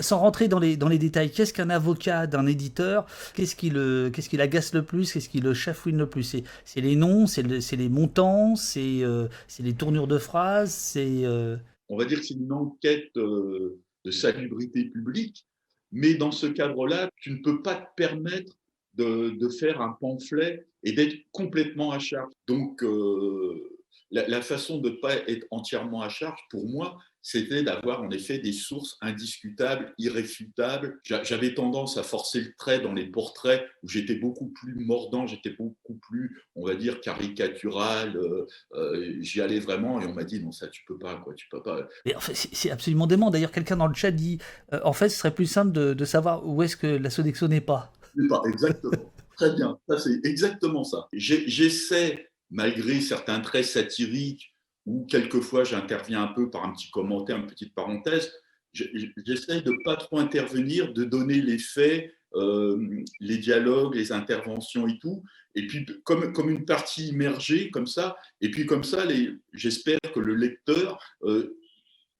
Sans 0.00 0.18
rentrer 0.18 0.48
dans 0.48 0.58
les, 0.58 0.76
dans 0.76 0.88
les 0.88 0.98
détails, 0.98 1.30
qu'est-ce 1.30 1.52
qu'un 1.52 1.68
avocat 1.68 2.26
d'un 2.26 2.46
éditeur 2.46 3.06
Qu'est-ce 3.34 3.56
qui, 3.56 3.68
le, 3.68 4.10
qu'est-ce 4.12 4.30
qui 4.30 4.38
l'agace 4.38 4.72
le 4.72 4.82
plus 4.82 5.12
Qu'est-ce 5.12 5.28
qui 5.28 5.40
le 5.40 5.52
chafouine 5.52 5.98
le 5.98 6.08
plus? 6.08 6.36
C'est, 6.64 6.80
les 6.80 6.96
noms, 6.96 7.26
c'est, 7.26 7.42
les 7.42 7.88
montants, 7.88 8.56
c'est, 8.56 9.02
euh, 9.02 9.28
les 9.58 9.74
tournures 9.74 10.06
de 10.06 10.18
phrases, 10.18 10.72
c'est... 10.72 11.24
Euh, 11.24 11.56
On 11.90 11.98
va 11.98 12.06
dire 12.06 12.20
que 12.20 12.26
c'est 12.26 12.34
une 12.34 12.52
enquête 12.52 13.14
de 13.14 14.10
salubrité 14.10 14.84
publique 14.86 15.46
mais 15.92 16.14
dans 16.14 16.32
ce 16.32 16.46
cadre-là, 16.46 17.10
tu 17.16 17.30
ne 17.30 17.36
peux 17.36 17.62
pas 17.62 17.76
te 17.76 17.86
permettre 17.96 18.58
de, 18.94 19.48
faire 19.48 19.80
un 19.80 19.96
pamphlet 20.00 20.66
et 20.82 20.92
d'être 20.92 21.16
complètement 21.30 21.92
à 21.92 21.98
charge. 21.98 22.32
Donc, 22.46 22.82
euh, 22.82 23.71
la, 24.12 24.42
façon 24.42 24.78
de 24.78 24.90
ne 24.90 24.96
pas 24.96 25.14
être 25.14 25.46
entièrement 25.50 26.02
à 26.02 26.08
charge, 26.08 26.38
pour 26.50 26.68
moi, 26.68 26.98
c'était 27.22 27.62
d'avoir 27.62 28.02
en 28.02 28.10
effet 28.10 28.38
des 28.38 28.52
sources 28.52 28.98
indiscutables, 29.00 29.94
irréfutables. 29.96 31.00
J'avais 31.04 31.54
tendance 31.54 31.96
à 31.96 32.02
forcer 32.02 32.40
le 32.40 32.52
trait 32.58 32.80
dans 32.80 32.92
les 32.92 33.06
portraits 33.06 33.64
où 33.82 33.88
j'étais 33.88 34.16
beaucoup 34.16 34.48
plus 34.48 34.74
mordant, 34.74 35.26
j'étais 35.26 35.54
beaucoup 35.56 35.94
plus, 35.94 36.42
on 36.56 36.66
va 36.66 36.74
dire, 36.74 37.00
caricatural. 37.00 38.16
Euh, 38.16 38.46
euh, 38.74 39.16
j'y 39.20 39.40
allais 39.40 39.60
vraiment 39.60 40.00
et 40.00 40.06
on 40.06 40.14
m'a 40.14 40.24
dit 40.24 40.42
non, 40.42 40.50
ça 40.52 40.66
tu 40.68 40.82
peux 40.86 40.98
pas, 40.98 41.16
quoi, 41.16 41.32
tu 41.34 41.46
peux 41.48 41.62
pas. 41.62 41.88
en 42.14 42.20
fait, 42.20 42.34
c'est 42.34 42.70
absolument 42.70 43.06
dément. 43.06 43.30
D'ailleurs, 43.30 43.52
quelqu'un 43.52 43.76
dans 43.76 43.86
le 43.86 43.94
chat 43.94 44.10
dit 44.10 44.38
euh, 44.72 44.80
en 44.84 44.92
fait, 44.92 45.08
ce 45.08 45.18
serait 45.18 45.34
plus 45.34 45.46
simple 45.46 45.72
de, 45.72 46.04
savoir 46.04 46.46
où 46.46 46.62
est-ce 46.62 46.76
que 46.76 46.88
la 46.88 47.08
Sodexo 47.08 47.46
n'est 47.46 47.60
pas. 47.60 47.92
pas, 48.28 48.42
exactement. 48.48 49.12
Très 49.36 49.54
bien, 49.54 49.78
ça 49.88 49.98
c'est 49.98 50.20
exactement 50.24 50.84
ça. 50.84 51.08
J'essaie, 51.12 52.31
malgré 52.52 53.00
certains 53.00 53.40
traits 53.40 53.64
satiriques, 53.64 54.54
ou 54.86 55.06
quelquefois 55.06 55.64
j'interviens 55.64 56.22
un 56.22 56.28
peu 56.28 56.50
par 56.50 56.64
un 56.64 56.72
petit 56.72 56.90
commentaire, 56.90 57.38
une 57.38 57.46
petite 57.46 57.74
parenthèse, 57.74 58.32
j'essaie 58.72 59.62
de 59.62 59.72
ne 59.72 59.84
pas 59.84 59.96
trop 59.96 60.18
intervenir, 60.18 60.92
de 60.92 61.04
donner 61.04 61.40
les 61.40 61.58
faits, 61.58 62.12
euh, 62.34 63.04
les 63.20 63.38
dialogues, 63.38 63.94
les 63.94 64.12
interventions 64.12 64.86
et 64.86 64.98
tout, 64.98 65.22
et 65.54 65.66
puis 65.66 65.86
comme, 66.04 66.32
comme 66.32 66.50
une 66.50 66.64
partie 66.64 67.08
immergée, 67.08 67.70
comme 67.70 67.86
ça, 67.86 68.16
et 68.40 68.50
puis 68.50 68.66
comme 68.66 68.84
ça, 68.84 69.06
j'espère 69.52 70.00
que 70.14 70.20
le 70.20 70.34
lecteur 70.34 70.98
euh, 71.24 71.58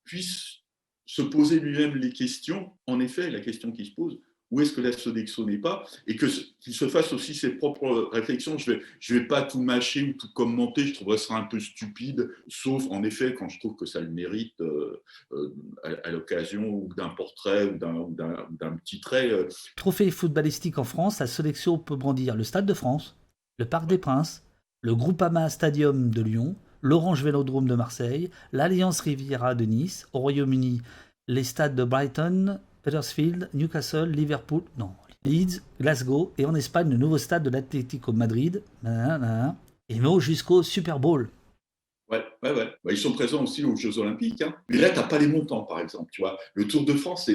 puisse 0.05 0.61
se 1.07 1.23
poser 1.23 1.61
lui-même 1.61 1.97
les 1.97 2.13
questions, 2.13 2.73
en 2.87 3.01
effet, 3.01 3.31
la 3.31 3.41
question 3.41 3.73
qui 3.73 3.87
se 3.87 3.95
pose, 3.95 4.19
où 4.53 4.61
est-ce 4.61 4.75
que 4.75 4.83
la 4.83 4.93
Sodexo 4.93 5.47
n'est 5.47 5.59
pas, 5.59 5.85
et 6.07 6.15
qu'il 6.15 6.31
se 6.75 6.89
fasse 6.89 7.13
aussi 7.15 7.35
ses 7.35 7.51
propres 7.51 8.11
réflexions. 8.13 8.59
Je 8.59 8.73
ne 8.73 9.19
vais, 9.19 9.27
pas 9.27 9.43
tout 9.43 9.61
mâcher 9.61 10.03
ou 10.03 10.13
tout 10.13 10.31
commenter, 10.35 10.87
je 10.87 10.95
trouverais 10.95 11.17
ça 11.17 11.35
un 11.35 11.45
peu 11.45 11.59
stupide, 11.59 12.31
sauf 12.49 12.85
en 12.91 13.03
effet 13.03 13.35
quand 13.35 13.49
je 13.49 13.59
trouve 13.59 13.77
que 13.77 13.87
ça 13.87 14.01
le 14.01 14.11
mérite 14.11 14.61
euh, 14.61 15.03
euh, 15.33 15.55
à, 15.83 16.11
l'occasion 16.11 16.69
ou 16.69 16.91
d'un 16.95 17.09
portrait 17.09 17.65
ou 17.65 17.79
d'un 17.79 18.77
petit 18.77 19.01
trait. 19.01 19.31
Euh. 19.33 19.49
Trophée 19.75 20.11
footballistique 20.11 20.79
en 20.79 20.85
France, 20.85 21.19
la 21.19 21.27
Sodexo 21.27 21.79
peut 21.79 21.97
brandir 21.97 22.37
le 22.37 22.45
Stade 22.45 22.67
de 22.67 22.75
France, 22.75 23.17
le 23.59 23.65
Parc 23.65 23.87
des 23.87 23.99
Princes, 23.99 24.45
le 24.83 24.95
Groupama 24.95 25.49
Stadium 25.49 26.11
de 26.11 26.21
Lyon, 26.21 26.57
l'Orange 26.83 27.25
Vélodrome 27.25 27.69
de 27.69 27.75
Marseille, 27.75 28.29
l'Alliance 28.53 29.01
Riviera 29.01 29.55
de 29.55 29.65
Nice, 29.65 30.07
au 30.13 30.19
Royaume-Uni, 30.19 30.83
les 31.29 31.45
stades 31.45 31.75
de 31.75 31.85
Brighton, 31.85 32.59
Petersfield, 32.83 33.49
Newcastle, 33.55 34.11
Liverpool, 34.11 34.63
non, 34.77 34.91
Leeds, 35.25 35.61
Glasgow 35.81 36.33
et 36.39 36.45
en 36.45 36.55
Espagne 36.55 36.91
le 36.91 36.97
nouveau 36.97 37.19
stade 37.19 37.45
de 37.45 37.51
l'Atlético 37.51 38.13
Madrid. 38.13 38.63
Et 39.89 39.99
non 39.99 40.21
jusqu'au 40.21 40.63
Super 40.63 40.99
Bowl. 40.99 41.29
Ouais, 42.09 42.25
ouais, 42.43 42.53
ouais. 42.53 42.71
Bah, 42.85 42.93
ils 42.93 42.99
sont 42.99 43.13
présents 43.13 43.43
aussi 43.43 43.65
aux 43.65 43.77
Jeux 43.77 43.99
Olympiques. 43.99 44.43
Hein. 44.43 44.55
Mais 44.69 44.79
là, 44.79 44.91
tu 44.91 44.97
n'as 44.97 45.05
pas 45.05 45.19
les 45.19 45.27
montants, 45.27 45.63
par 45.63 45.81
exemple. 45.81 46.11
Tu 46.13 46.21
vois, 46.21 46.39
le 46.55 46.67
Tour 46.67 46.85
de 46.85 46.93
France, 46.93 47.31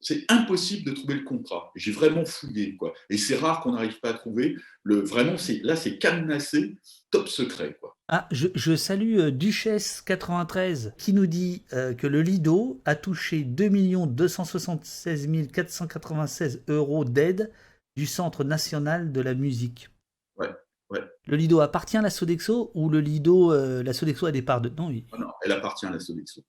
c'est 0.00 0.24
impossible 0.28 0.88
de 0.88 0.94
trouver 0.94 1.14
le 1.14 1.24
contrat. 1.24 1.72
J'ai 1.74 1.92
vraiment 1.92 2.24
fouillé, 2.24 2.76
quoi. 2.76 2.92
Et 3.08 3.18
c'est 3.18 3.36
rare 3.36 3.60
qu'on 3.60 3.72
n'arrive 3.72 3.98
pas 4.00 4.10
à 4.10 4.14
trouver. 4.14 4.56
Le, 4.84 5.00
vraiment, 5.00 5.36
là, 5.62 5.76
c'est 5.76 5.98
cadenassé, 5.98 6.76
top 7.10 7.28
secret, 7.28 7.76
quoi. 7.80 7.96
Ah, 8.12 8.26
je, 8.32 8.74
salue 8.74 9.20
euh, 9.20 9.30
Duchesse93 9.30 10.96
qui 10.96 11.12
nous 11.12 11.28
dit 11.28 11.62
euh, 11.72 11.94
que 11.94 12.08
le 12.08 12.22
Lido 12.22 12.80
a 12.84 12.96
touché 12.96 13.44
2 13.44 14.06
276 14.08 15.28
496 15.52 16.64
euros 16.66 17.04
d'aide 17.04 17.52
du 17.94 18.06
Centre 18.06 18.42
national 18.42 19.12
de 19.12 19.20
la 19.20 19.34
musique. 19.34 19.90
Ouais, 20.36 20.50
ouais. 20.90 21.04
Le 21.28 21.36
Lido 21.36 21.60
appartient 21.60 21.98
à 21.98 22.02
la 22.02 22.10
Sodexo 22.10 22.72
ou 22.74 22.88
le 22.88 22.98
Lido, 22.98 23.52
euh, 23.52 23.84
la 23.84 23.92
Sodexo 23.92 24.26
a 24.26 24.32
des 24.32 24.42
parts 24.42 24.60
de? 24.60 24.70
Non, 24.70 24.90
non, 25.16 25.28
elle 25.44 25.52
appartient 25.52 25.86
à 25.86 25.90
la 25.90 26.00
Sodexo. 26.00 26.42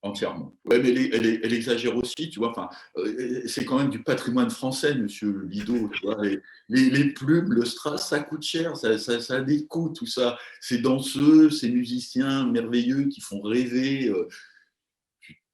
Entièrement. 0.00 0.54
Ouais, 0.64 0.78
mais 0.78 0.90
elle, 1.12 1.52
exagère 1.52 1.96
aussi, 1.96 2.30
tu 2.30 2.38
vois. 2.38 2.50
Enfin, 2.50 2.68
euh, 2.98 3.42
c'est 3.48 3.64
quand 3.64 3.78
même 3.78 3.90
du 3.90 4.04
patrimoine 4.04 4.48
français, 4.48 4.94
monsieur 4.94 5.44
Lido. 5.50 5.88
Tu 5.92 6.06
vois, 6.06 6.22
les, 6.68 7.12
plumes, 7.12 7.52
le 7.52 7.64
strass, 7.64 8.08
ça 8.08 8.20
coûte 8.20 8.44
cher, 8.44 8.76
ça, 8.76 8.96
ça, 8.96 9.34
a 9.34 9.40
des 9.40 9.66
coûts, 9.66 9.88
tout 9.88 10.06
ça. 10.06 10.38
Ces 10.60 10.78
danseux, 10.78 11.50
ces 11.50 11.68
musiciens 11.68 12.46
merveilleux 12.46 13.08
qui 13.08 13.20
font 13.20 13.40
rêver. 13.40 14.08
Euh, 14.08 14.28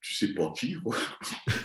tu, 0.02 0.14
sais 0.14 0.34
pas 0.34 0.52
qui, 0.54 0.74
quoi. 0.74 0.94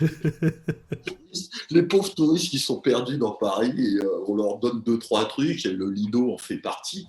les 1.70 1.82
pauvres 1.82 2.14
touristes 2.14 2.48
qui 2.48 2.58
sont 2.58 2.80
perdus 2.80 3.18
dans 3.18 3.32
Paris, 3.32 3.74
et, 3.76 3.96
euh, 3.96 4.24
on 4.26 4.36
leur 4.36 4.58
donne 4.58 4.82
deux, 4.82 4.98
trois 4.98 5.26
trucs, 5.26 5.66
et 5.66 5.72
le 5.72 5.90
Lido 5.90 6.32
en 6.32 6.38
fait 6.38 6.56
partie. 6.56 7.06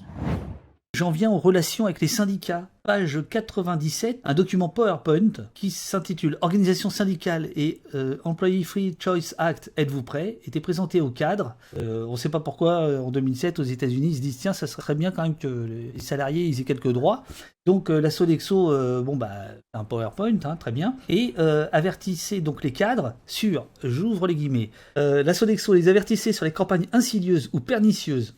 J'en 0.93 1.09
viens 1.09 1.31
aux 1.31 1.37
relations 1.37 1.85
avec 1.85 2.01
les 2.01 2.09
syndicats. 2.09 2.67
Page 2.83 3.23
97, 3.29 4.19
un 4.25 4.33
document 4.33 4.67
PowerPoint 4.67 5.31
qui 5.53 5.71
s'intitule 5.71 6.37
Organisation 6.41 6.89
syndicale 6.89 7.49
et 7.55 7.79
euh, 7.95 8.17
Employee 8.25 8.65
Free 8.65 8.97
Choice 8.99 9.33
Act, 9.37 9.71
êtes-vous 9.77 10.03
prêt? 10.03 10.39
était 10.45 10.59
présenté 10.59 10.99
au 10.99 11.09
cadre. 11.09 11.55
Euh, 11.77 12.05
on 12.07 12.13
ne 12.13 12.17
sait 12.17 12.27
pas 12.27 12.41
pourquoi 12.41 12.81
euh, 12.81 12.99
en 12.99 13.09
2007 13.09 13.59
aux 13.59 13.63
États-Unis 13.63 14.09
ils 14.09 14.15
se 14.15 14.21
disent 14.21 14.39
tiens 14.39 14.51
ça 14.51 14.67
serait 14.67 14.95
bien 14.95 15.11
quand 15.11 15.21
même 15.21 15.37
que 15.37 15.47
les 15.47 16.01
salariés 16.01 16.45
ils 16.45 16.59
aient 16.59 16.65
quelques 16.65 16.91
droits. 16.91 17.23
Donc 17.65 17.89
la 17.89 18.09
Sodexo, 18.09 19.01
bon 19.03 19.15
bah 19.15 19.29
un 19.73 19.83
PowerPoint, 19.83 20.39
hein, 20.45 20.55
très 20.55 20.71
bien, 20.71 20.95
et 21.09 21.35
avertissait 21.71 22.41
donc 22.41 22.63
les 22.63 22.73
cadres 22.73 23.13
sur, 23.27 23.67
j'ouvre 23.83 24.25
les 24.25 24.33
guillemets, 24.33 24.71
la 24.95 25.33
Sodexo 25.35 25.75
les 25.75 25.87
avertissait 25.87 26.33
sur 26.33 26.43
les 26.43 26.51
campagnes 26.51 26.87
insidieuses 26.91 27.51
ou 27.53 27.59
pernicieuses 27.59 28.33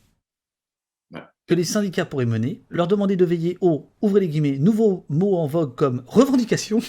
que 1.48 1.54
les 1.54 1.64
syndicats 1.64 2.06
pourraient 2.06 2.26
mener, 2.26 2.62
leur 2.70 2.88
demander 2.88 3.16
de 3.16 3.26
veiller 3.26 3.58
au, 3.62 3.90
ouvrez 4.02 4.22
les 4.22 4.30
guillemets, 4.30 4.58
nouveaux 4.58 5.06
mots 5.10 5.36
en 5.38 5.48
vogue 5.48 5.76
comme 5.76 6.04
revendication, 6.08 6.80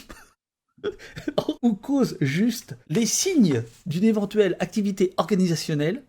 ou 1.63 1.75
cause 1.75 2.17
juste 2.21 2.77
les 2.89 3.07
signes 3.07 3.63
d'une 3.87 4.05
éventuelle 4.05 4.57
activité 4.61 5.13
organisationnelle. 5.17 6.03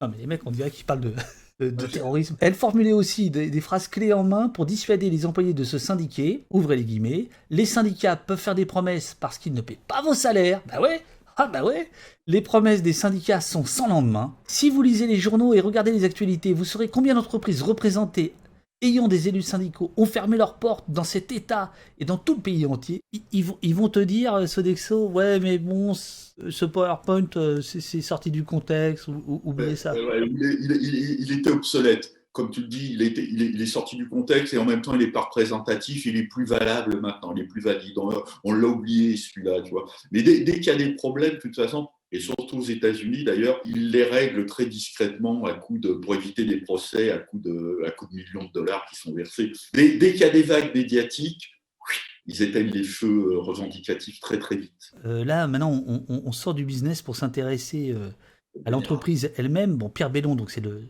Non 0.00 0.08
mais 0.08 0.18
les 0.18 0.26
mecs, 0.26 0.46
on 0.46 0.50
dirait 0.50 0.70
qu'ils 0.70 0.86
parlent 0.86 1.12
de, 1.60 1.86
terrorisme. 1.86 2.36
Elle 2.40 2.54
formulait 2.54 2.92
aussi 2.92 3.30
des, 3.30 3.50
des, 3.50 3.60
phrases 3.60 3.88
clés 3.88 4.12
en 4.12 4.22
main 4.22 4.48
pour 4.48 4.64
dissuader 4.64 5.10
les 5.10 5.26
employés 5.26 5.54
de 5.54 5.64
se 5.64 5.76
syndiquer. 5.76 6.44
Ouvrez 6.50 6.76
les 6.76 6.84
guillemets. 6.84 7.28
Les 7.50 7.66
syndicats 7.66 8.14
peuvent 8.14 8.38
faire 8.38 8.54
des 8.54 8.66
promesses 8.66 9.16
parce 9.18 9.38
qu'ils 9.38 9.54
ne 9.54 9.60
paient 9.60 9.78
pas 9.88 10.00
vos 10.02 10.14
salaires. 10.14 10.62
Bah 10.68 10.80
ouais, 10.80 11.02
ah 11.40 11.46
bah 11.46 11.64
ouais 11.64 11.88
Les 12.26 12.40
promesses 12.40 12.82
des 12.82 12.92
syndicats 12.92 13.40
sont 13.40 13.64
sans 13.64 13.86
lendemain. 13.86 14.34
Si 14.48 14.70
vous 14.70 14.82
lisez 14.82 15.06
les 15.06 15.16
journaux 15.16 15.54
et 15.54 15.60
regardez 15.60 15.92
les 15.92 16.02
actualités, 16.02 16.52
vous 16.52 16.64
saurez 16.64 16.88
combien 16.88 17.14
d'entreprises 17.14 17.62
représentées 17.62 18.34
ayant 18.82 19.08
des 19.08 19.28
élus 19.28 19.42
syndicaux 19.42 19.92
ont 19.96 20.06
fermé 20.06 20.36
leurs 20.36 20.54
portes 20.58 20.84
dans 20.88 21.04
cet 21.04 21.30
État 21.32 21.72
et 21.98 22.04
dans 22.04 22.16
tout 22.16 22.34
le 22.34 22.40
pays 22.40 22.66
entier. 22.66 23.00
Ils, 23.32 23.74
vont, 23.74 23.88
te 23.88 23.98
dire, 24.00 24.34
euh, 24.34 24.46
Sodexo, 24.46 25.08
ouais 25.08 25.40
mais 25.40 25.58
bon, 25.58 25.94
ce 25.94 26.64
PowerPoint, 26.64 27.28
euh, 27.36 27.60
c'est 27.60 28.00
sorti 28.00 28.30
du 28.30 28.44
contexte, 28.44 29.08
ou, 29.08 29.40
oubliez 29.44 29.76
ça. 29.76 29.94
il, 29.96 31.32
était 31.32 31.50
obsolète 31.50 32.17
comme 32.38 32.52
tu 32.52 32.60
le 32.60 32.68
dis, 32.68 32.92
il, 32.92 33.02
il, 33.02 33.60
est, 33.60 33.66
sorti 33.66 33.96
du 33.96 34.08
contexte 34.08 34.54
et 34.54 34.58
en 34.58 34.64
même 34.64 34.80
temps, 34.80 34.94
il 34.94 35.00
n'est 35.00 35.10
pas 35.10 35.22
représentatif, 35.22 36.06
il 36.06 36.16
est 36.16 36.28
plus 36.28 36.44
valable 36.44 37.00
maintenant, 37.00 37.34
il 37.34 37.42
est 37.42 37.46
plus 37.46 37.60
valide. 37.60 37.98
On, 38.44 38.52
l'a 38.52 38.68
oublié, 38.68 39.16
celui-là, 39.16 39.60
tu 39.62 39.72
vois. 39.72 39.86
Mais 40.12 40.22
dès, 40.22 40.44
qu'il 40.44 40.66
y 40.66 40.70
a 40.70 40.76
des 40.76 40.94
problèmes, 40.94 41.32
de 41.32 41.38
toute 41.38 41.56
façon, 41.56 41.88
et 42.12 42.20
surtout 42.20 42.58
aux 42.58 42.62
États-Unis 42.62 43.24
d'ailleurs, 43.24 43.60
ils 43.64 43.90
les 43.90 44.04
règlent 44.04 44.46
très 44.46 44.66
discrètement 44.66 45.46
à 45.46 45.54
coup 45.54 45.78
de, 45.78 45.94
pour 45.94 46.14
éviter 46.14 46.44
des 46.44 46.58
procès 46.58 47.10
à 47.10 47.18
coup 47.18 47.40
de, 47.40 47.82
à 47.84 47.90
coup 47.90 48.06
de 48.06 48.14
millions 48.14 48.44
de 48.44 48.52
dollars 48.52 48.86
qui 48.88 48.94
sont 48.94 49.12
versés. 49.12 49.50
Dès, 49.74 49.98
qu'il 49.98 50.20
y 50.20 50.24
a 50.24 50.30
des 50.30 50.44
vagues 50.44 50.72
médiatiques, 50.72 51.50
ils 52.26 52.40
éteignent 52.40 52.70
les 52.70 52.84
feux 52.84 53.32
euh, 53.32 53.40
revendicatifs 53.40 54.20
très 54.20 54.38
très 54.38 54.58
vite. 54.58 54.92
Euh, 55.06 55.24
là, 55.24 55.48
maintenant, 55.48 55.82
on, 56.08 56.30
sort 56.30 56.54
du 56.54 56.64
business 56.64 57.02
pour 57.02 57.16
s'intéresser 57.16 57.90
euh, 57.90 58.10
à 58.64 58.70
l'entreprise 58.70 59.32
elle-même. 59.36 59.74
Bon, 59.74 59.88
Pierre 59.88 60.10
Bellon, 60.10 60.36
donc 60.36 60.52
c'est 60.52 60.60
le, 60.60 60.88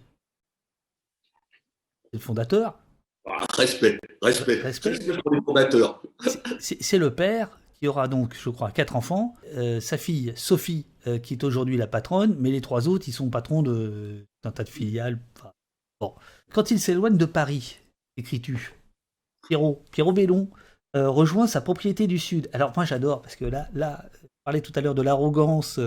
le 2.12 2.18
fondateur. 2.18 2.78
Ah, 3.26 3.44
respect, 3.54 3.98
respect, 4.22 4.60
respect, 4.62 4.98
pour 5.22 5.32
les 5.32 5.42
fondateurs. 5.42 6.02
C'est 6.58 6.98
le 6.98 7.14
père 7.14 7.58
qui 7.78 7.86
aura 7.86 8.08
donc, 8.08 8.34
je 8.34 8.50
crois, 8.50 8.70
quatre 8.70 8.96
enfants. 8.96 9.36
Euh, 9.54 9.80
sa 9.80 9.98
fille, 9.98 10.32
Sophie, 10.36 10.86
euh, 11.06 11.18
qui 11.18 11.34
est 11.34 11.44
aujourd'hui 11.44 11.76
la 11.76 11.86
patronne, 11.86 12.36
mais 12.38 12.50
les 12.50 12.60
trois 12.60 12.88
autres, 12.88 13.08
ils 13.08 13.12
sont 13.12 13.30
patrons 13.30 13.62
d'un 13.62 14.50
tas 14.50 14.64
de 14.64 14.68
filiales. 14.68 15.18
bon. 16.00 16.14
Quand 16.52 16.70
il 16.70 16.80
s'éloigne 16.80 17.16
de 17.16 17.24
Paris, 17.24 17.78
écris-tu, 18.16 18.74
Pierrot, 19.46 19.84
Pierrot 19.92 20.12
Bellon 20.12 20.48
euh, 20.96 21.10
rejoint 21.10 21.46
sa 21.46 21.60
propriété 21.60 22.06
du 22.06 22.18
Sud. 22.18 22.48
Alors 22.52 22.72
moi 22.74 22.86
j'adore, 22.86 23.20
parce 23.20 23.36
que 23.36 23.44
là, 23.44 23.68
là, 23.74 24.06
je 24.22 24.26
parlais 24.44 24.62
tout 24.62 24.72
à 24.74 24.80
l'heure 24.80 24.94
de 24.94 25.02
l'arrogance 25.02 25.78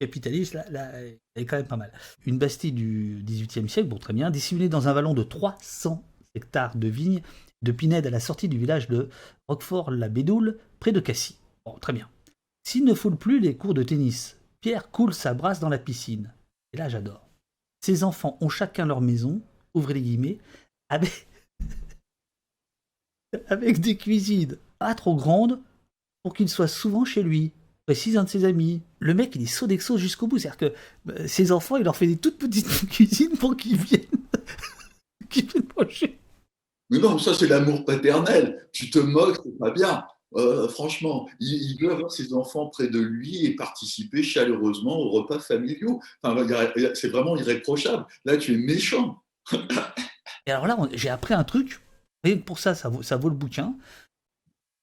capitaliste, 0.00 0.54
là, 0.54 0.92
est 1.34 1.44
quand 1.44 1.56
même 1.56 1.66
pas 1.66 1.76
mal. 1.76 1.92
Une 2.26 2.38
Bastille 2.38 2.72
du 2.72 3.22
XVIIIe 3.24 3.68
siècle, 3.68 3.88
bon 3.88 3.98
très 3.98 4.12
bien, 4.12 4.30
dissimulée 4.30 4.68
dans 4.68 4.88
un 4.88 4.92
vallon 4.92 5.14
de 5.14 5.22
300 5.22 6.02
hectares 6.34 6.76
de 6.76 6.88
vignes, 6.88 7.22
de 7.62 7.72
Pinède 7.72 8.06
à 8.06 8.10
la 8.10 8.20
sortie 8.20 8.48
du 8.48 8.58
village 8.58 8.88
de 8.88 9.08
Roquefort-la-Bédoule, 9.48 10.58
près 10.78 10.92
de 10.92 11.00
Cassis. 11.00 11.38
Bon, 11.64 11.78
très 11.78 11.92
bien. 11.92 12.08
S'il 12.64 12.84
ne 12.84 12.94
foule 12.94 13.16
plus 13.16 13.40
les 13.40 13.56
cours 13.56 13.74
de 13.74 13.82
tennis, 13.82 14.36
Pierre 14.60 14.90
coule 14.90 15.14
sa 15.14 15.34
brasse 15.34 15.60
dans 15.60 15.68
la 15.68 15.78
piscine. 15.78 16.32
Et 16.72 16.76
là, 16.76 16.88
j'adore. 16.88 17.28
Ses 17.80 18.04
enfants 18.04 18.36
ont 18.40 18.48
chacun 18.48 18.86
leur 18.86 19.00
maison, 19.00 19.40
ouvrez 19.74 19.94
les 19.94 20.02
guillemets, 20.02 20.38
avec, 20.88 21.26
avec 23.48 23.80
des 23.80 23.96
cuisines 23.96 24.58
pas 24.78 24.94
trop 24.94 25.16
grandes 25.16 25.60
pour 26.22 26.34
qu'il 26.34 26.48
soit 26.48 26.68
souvent 26.68 27.04
chez 27.04 27.22
lui. 27.22 27.52
Précise 27.88 28.18
un 28.18 28.24
de 28.24 28.28
ses 28.28 28.44
amis. 28.44 28.82
Le 28.98 29.14
mec, 29.14 29.34
il 29.34 29.40
est 29.40 29.46
Sodexo 29.46 29.96
jusqu'au 29.96 30.26
bout. 30.26 30.36
C'est-à-dire 30.36 30.58
que 30.58 31.10
euh, 31.10 31.26
ses 31.26 31.52
enfants, 31.52 31.78
il 31.78 31.84
leur 31.84 31.96
fait 31.96 32.06
des 32.06 32.18
toutes 32.18 32.36
petites 32.36 32.68
cuisines 32.90 33.34
pour 33.38 33.56
qu'ils 33.56 33.78
viennent, 33.78 34.02
qu'ils 35.30 35.46
viennent 35.46 35.64
manger. 35.74 36.18
Mais 36.90 36.98
non, 36.98 37.18
ça, 37.18 37.32
c'est 37.32 37.46
l'amour 37.46 37.86
paternel. 37.86 38.68
Tu 38.74 38.90
te 38.90 38.98
moques, 38.98 39.40
c'est 39.42 39.58
pas 39.58 39.70
bien. 39.70 40.04
Euh, 40.36 40.68
franchement, 40.68 41.30
il, 41.40 41.78
veut 41.80 41.90
avoir 41.90 42.12
ses 42.12 42.34
enfants 42.34 42.66
près 42.66 42.88
de 42.88 43.00
lui 43.00 43.46
et 43.46 43.56
participer 43.56 44.22
chaleureusement 44.22 44.98
aux 44.98 45.08
repas 45.08 45.38
familiaux. 45.38 45.98
Enfin, 46.22 46.46
c'est 46.92 47.08
vraiment 47.08 47.38
irréprochable. 47.38 48.04
Là, 48.26 48.36
tu 48.36 48.52
es 48.52 48.58
méchant. 48.58 49.22
et 50.46 50.50
alors 50.50 50.66
là, 50.66 50.76
j'ai 50.92 51.08
appris 51.08 51.32
un 51.32 51.44
truc. 51.44 51.80
Et 52.24 52.36
pour 52.36 52.58
ça, 52.58 52.74
ça 52.74 52.90
vaut, 52.90 53.02
ça 53.02 53.16
vaut 53.16 53.30
le 53.30 53.34
bouquin. 53.34 53.74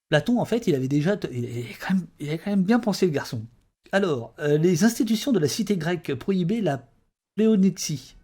Platon, 0.09 0.39
en 0.39 0.45
fait, 0.45 0.67
il 0.67 0.75
avait 0.75 0.87
déjà, 0.87 1.17
il 1.31 1.45
avait 1.45 2.37
quand 2.39 2.45
même, 2.45 2.63
bien 2.63 2.79
pensé 2.79 3.05
le 3.05 3.11
garçon. 3.11 3.45
Alors, 3.91 4.33
euh, 4.39 4.57
les 4.57 4.83
institutions 4.83 5.31
de 5.31 5.39
la 5.39 5.47
cité 5.47 5.77
grecque 5.77 6.13
prohibaient 6.15 6.61
la 6.61 6.87
pléonexie, 7.35 8.17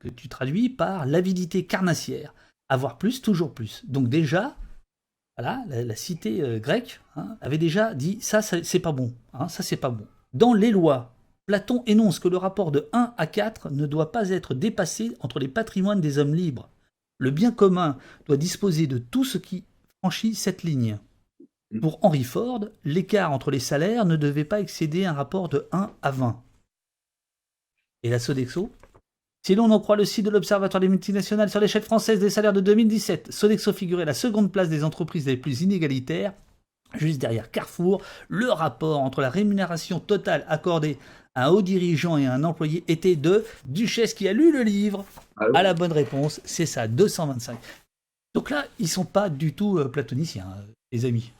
que 0.00 0.08
tu 0.08 0.28
traduis 0.28 0.68
par 0.68 1.06
l'avidité 1.06 1.64
carnassière, 1.64 2.34
avoir 2.68 2.98
plus, 2.98 3.22
toujours 3.22 3.52
plus. 3.54 3.82
Donc 3.86 4.08
déjà, 4.08 4.56
voilà, 5.36 5.64
la, 5.68 5.96
cité 5.96 6.42
euh, 6.42 6.58
grecque 6.58 7.00
hein, 7.16 7.36
avait 7.40 7.58
déjà 7.58 7.94
dit 7.94 8.18
ça, 8.20 8.42
c'est 8.42 8.78
pas 8.78 8.92
bon, 8.92 9.12
hein, 9.32 9.48
ça 9.48 9.62
c'est 9.62 9.76
pas 9.76 9.90
bon. 9.90 10.06
Dans 10.32 10.54
les 10.54 10.70
lois, 10.70 11.14
Platon 11.46 11.82
énonce 11.86 12.18
que 12.20 12.28
le 12.28 12.36
rapport 12.36 12.70
de 12.70 12.88
1 12.92 13.14
à 13.16 13.26
4 13.26 13.70
ne 13.70 13.86
doit 13.86 14.12
pas 14.12 14.30
être 14.30 14.54
dépassé 14.54 15.16
entre 15.20 15.38
les 15.38 15.48
patrimoines 15.48 16.00
des 16.00 16.18
hommes 16.18 16.34
libres. 16.34 16.68
Le 17.18 17.30
bien 17.30 17.52
commun 17.52 17.98
doit 18.26 18.36
disposer 18.36 18.86
de 18.86 18.98
tout 18.98 19.24
ce 19.24 19.38
qui 19.38 19.64
franchit 20.00 20.34
cette 20.34 20.62
ligne. 20.62 20.98
Mm. 21.70 21.80
Pour 21.80 21.98
Henry 22.02 22.24
Ford, 22.24 22.66
l'écart 22.84 23.32
entre 23.32 23.50
les 23.50 23.60
salaires 23.60 24.06
ne 24.06 24.16
devait 24.16 24.44
pas 24.44 24.60
excéder 24.60 25.04
un 25.04 25.12
rapport 25.12 25.48
de 25.48 25.68
1 25.72 25.90
à 26.02 26.10
20. 26.10 26.42
Et 28.02 28.10
la 28.10 28.18
Sodexo? 28.18 28.70
Si 29.42 29.54
l'on 29.54 29.70
en 29.70 29.80
croit 29.80 29.96
le 29.96 30.04
site 30.04 30.26
de 30.26 30.30
l'Observatoire 30.30 30.80
des 30.80 30.88
multinationales 30.88 31.48
sur 31.48 31.60
l'échelle 31.60 31.82
française 31.82 32.20
des 32.20 32.28
salaires 32.28 32.52
de 32.52 32.60
2017, 32.60 33.32
Sodexo 33.32 33.72
figurait 33.72 34.04
la 34.04 34.14
seconde 34.14 34.52
place 34.52 34.68
des 34.68 34.84
entreprises 34.84 35.26
les 35.26 35.36
plus 35.36 35.62
inégalitaires. 35.62 36.34
Juste 36.94 37.20
derrière 37.20 37.50
Carrefour, 37.50 38.02
le 38.28 38.50
rapport 38.50 39.00
entre 39.00 39.20
la 39.20 39.30
rémunération 39.30 40.00
totale 40.00 40.44
accordée 40.48 40.98
à 41.34 41.46
un 41.46 41.50
haut 41.50 41.62
dirigeant 41.62 42.18
et 42.18 42.26
à 42.26 42.34
un 42.34 42.44
employé 42.44 42.84
était 42.88 43.16
de 43.16 43.44
Duchesse 43.66 44.12
qui 44.12 44.28
a 44.28 44.32
lu 44.32 44.52
le 44.52 44.62
livre. 44.62 45.06
Ah 45.36 45.46
à 45.54 45.62
la 45.62 45.72
bonne 45.72 45.92
réponse, 45.92 46.40
c'est 46.44 46.66
ça, 46.66 46.88
225. 46.88 47.56
Donc 48.34 48.50
là, 48.50 48.66
ils 48.78 48.88
sont 48.88 49.04
pas 49.04 49.28
du 49.28 49.54
tout 49.54 49.78
euh, 49.78 49.88
platoniciens, 49.88 50.50
euh, 50.58 50.72
les 50.92 51.04
amis. 51.04 51.32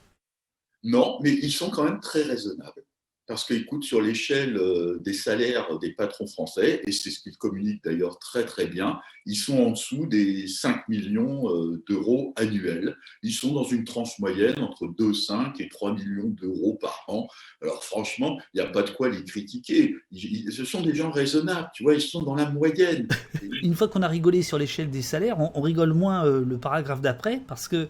Non, 0.83 1.19
mais 1.21 1.31
ils 1.31 1.51
sont 1.51 1.69
quand 1.69 1.83
même 1.83 1.99
très 1.99 2.23
raisonnables. 2.23 2.83
Parce 3.31 3.45
qu'écoute, 3.45 3.85
sur 3.85 4.01
l'échelle 4.01 4.57
euh, 4.57 4.99
des 4.99 5.13
salaires 5.13 5.79
des 5.79 5.93
patrons 5.93 6.27
français, 6.27 6.81
et 6.85 6.91
c'est 6.91 7.09
ce 7.09 7.21
qu'ils 7.21 7.37
communiquent 7.37 7.81
d'ailleurs 7.85 8.19
très 8.19 8.45
très 8.45 8.67
bien, 8.67 8.99
ils 9.25 9.37
sont 9.37 9.57
en 9.57 9.71
dessous 9.71 10.05
des 10.05 10.47
5 10.47 10.89
millions 10.89 11.43
d'euros 11.87 12.33
annuels. 12.35 12.97
Ils 13.23 13.31
sont 13.31 13.53
dans 13.53 13.63
une 13.63 13.85
tranche 13.85 14.19
moyenne 14.19 14.59
entre 14.59 14.87
2,5 14.87 15.61
et 15.61 15.69
3 15.69 15.93
millions 15.93 16.27
d'euros 16.27 16.77
par 16.81 17.05
an. 17.07 17.29
Alors 17.61 17.85
franchement, 17.85 18.37
il 18.53 18.59
n'y 18.61 18.67
a 18.67 18.69
pas 18.69 18.83
de 18.83 18.89
quoi 18.89 19.07
les 19.07 19.23
critiquer. 19.23 19.95
ce 20.11 20.65
sont 20.65 20.81
des 20.81 20.93
gens 20.93 21.09
raisonnables, 21.09 21.69
tu 21.73 21.83
vois, 21.83 21.93
ils 21.93 22.01
sont 22.01 22.23
dans 22.23 22.35
la 22.35 22.49
moyenne. 22.49 23.07
une 23.63 23.75
fois 23.75 23.87
qu'on 23.87 24.01
a 24.01 24.09
rigolé 24.09 24.41
sur 24.41 24.57
l'échelle 24.57 24.89
des 24.89 25.01
salaires, 25.01 25.37
on, 25.39 25.61
rigole 25.61 25.93
moins 25.93 26.25
euh, 26.25 26.43
le 26.43 26.57
paragraphe 26.57 26.99
d'après, 26.99 27.39
parce 27.47 27.69
que 27.69 27.87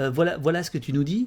euh, 0.00 0.10
voilà, 0.10 0.36
voilà 0.38 0.62
ce 0.62 0.70
que 0.70 0.78
tu 0.78 0.92
nous 0.92 1.04
dis. 1.04 1.26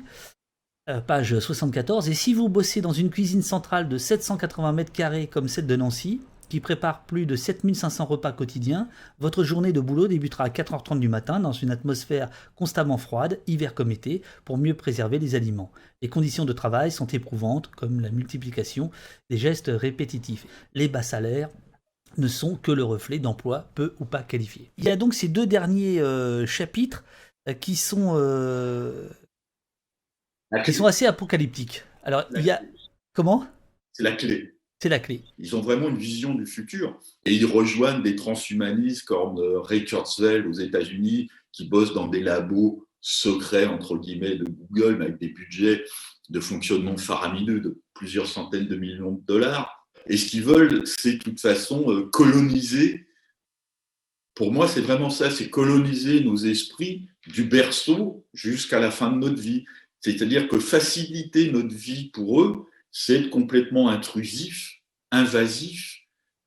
Euh, 0.90 1.02
page 1.02 1.38
74. 1.38 2.08
Et 2.08 2.14
si 2.14 2.34
vous 2.34 2.48
bossez 2.48 2.80
dans 2.80 2.94
une 2.94 3.10
cuisine 3.10 3.42
centrale 3.42 3.90
de 3.90 3.98
780 3.98 4.72
mètres 4.72 4.94
carrés 4.94 5.28
comme 5.28 5.50
celle 5.50 5.68
de 5.68 5.76
Nancy, 5.76 6.22
qui 6.48 6.62
prépare 6.62 7.04
plus 7.04 7.26
de 7.26 7.36
7500 7.36 8.06
repas 8.06 8.32
quotidiens, 8.32 8.88
votre 9.20 9.44
journée 9.44 9.74
de 9.74 9.82
boulot 9.82 10.08
débutera 10.08 10.46
à 10.46 10.50
4h30 10.50 11.00
du 11.00 11.10
matin 11.10 11.42
dans 11.42 11.52
une 11.52 11.72
atmosphère 11.72 12.30
constamment 12.56 12.98
froide, 12.98 13.40
hiver 13.48 13.74
comme 13.74 13.92
été, 13.92 14.22
pour 14.46 14.58
mieux 14.58 14.76
préserver 14.76 15.20
les 15.20 15.36
aliments. 15.36 15.74
Les 16.02 16.08
conditions 16.08 16.46
de 16.46 16.54
travail 16.54 16.90
sont 16.90 17.08
éprouvantes, 17.08 17.68
comme 17.68 18.00
la 18.00 18.10
multiplication 18.10 18.90
des 19.30 19.38
gestes 19.38 19.70
répétitifs. 19.74 20.48
Les 20.74 20.88
bas 20.88 21.04
salaires 21.04 21.50
ne 22.18 22.30
sont 22.30 22.56
que 22.56 22.72
le 22.72 22.86
reflet 22.86 23.20
d'emplois 23.20 23.70
peu 23.76 23.94
ou 24.00 24.06
pas 24.06 24.24
qualifiés. 24.24 24.72
Il 24.78 24.86
y 24.86 24.90
a 24.90 24.96
donc 24.96 25.14
ces 25.14 25.28
deux 25.28 25.46
derniers 25.46 26.00
euh, 26.00 26.46
chapitres 26.46 27.04
euh, 27.50 27.54
qui 27.54 27.76
sont 27.76 28.14
qui 30.64 30.74
sont 30.74 30.86
assez 30.86 31.06
apocalyptiques. 31.06 31.84
Alors 32.04 32.26
il 32.36 32.44
y 32.44 32.52
a 32.52 32.62
comment? 33.14 33.48
C'est 33.94 34.04
la 34.04 34.14
clé. 34.14 34.54
C'est 34.82 34.90
la 34.90 35.00
clé. 35.00 35.24
Ils 35.40 35.56
ont 35.56 35.62
vraiment 35.62 35.90
une 35.90 35.98
vision 35.98 36.36
du 36.36 36.46
futur 36.46 37.00
et 37.26 37.34
ils 37.34 37.46
rejoignent 37.46 38.04
des 38.04 38.16
transhumanistes 38.16 39.06
comme 39.06 39.40
Ray 39.40 39.86
Kurzweil 39.86 40.46
aux 40.46 40.54
États-Unis 40.54 41.30
qui 41.52 41.68
bossent 41.68 41.94
dans 41.94 42.08
des 42.08 42.22
labos 42.22 42.88
secrets 43.02 43.66
entre 43.66 43.98
guillemets 43.98 44.36
de 44.36 44.46
Google 44.46 45.02
avec 45.02 45.18
des 45.18 45.30
budgets 45.30 45.84
de 46.30 46.40
fonctionnement 46.40 46.98
faramineux 46.98 47.60
de 47.60 47.82
plusieurs 47.94 48.28
centaines 48.28 48.68
de 48.68 48.76
millions 48.76 49.14
de 49.14 49.26
dollars 49.26 49.78
et 50.10 50.18
ce 50.18 50.28
qu'ils 50.28 50.44
veulent, 50.44 50.84
c'est 50.86 51.14
de 51.14 51.24
toute 51.24 51.40
façon 51.40 51.92
euh, 51.92 52.06
coloniser. 52.10 53.08
Pour 54.36 54.54
moi, 54.54 54.68
c'est 54.68 54.82
vraiment 54.82 55.10
ça, 55.10 55.32
c'est 55.32 55.50
coloniser 55.50 56.22
nos 56.22 56.38
esprits 56.38 57.10
du 57.28 57.44
berceau 57.44 58.26
jusqu'à 58.34 58.80
la 58.80 58.92
fin 58.92 59.12
de 59.12 59.18
notre 59.18 59.42
vie. 59.42 59.66
C'est-à-dire 60.02 60.48
que 60.48 60.60
faciliter 60.60 61.52
notre 61.52 61.76
vie 61.76 62.10
pour 62.14 62.42
eux, 62.42 62.66
c'est 62.92 63.22
être 63.22 63.30
complètement 63.30 63.90
intrusif, 63.90 64.82
invasif, 65.12 65.98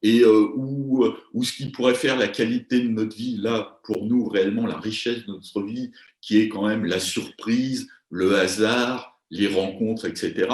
et 0.03 0.21
euh, 0.21 0.49
où, 0.55 1.07
où, 1.35 1.45
ce 1.45 1.53
qui 1.53 1.67
pourrait 1.67 1.95
faire 1.95 2.17
la 2.17 2.29
qualité 2.29 2.81
de 2.81 2.89
notre 2.89 3.15
vie, 3.15 3.37
là, 3.37 3.81
pour 3.85 4.07
nous, 4.07 4.27
réellement, 4.29 4.67
la 4.67 4.79
richesse 4.79 5.27
de 5.27 5.33
notre 5.33 5.63
vie, 5.63 5.91
qui 6.23 6.39
est 6.39 6.49
quand 6.49 6.67
même 6.67 6.87
la 6.87 7.01
surprise, 7.01 7.87
le 8.09 8.37
hasard, 8.37 9.21
les 9.31 9.47
rencontres, 9.47 10.07
etc., 10.07 10.49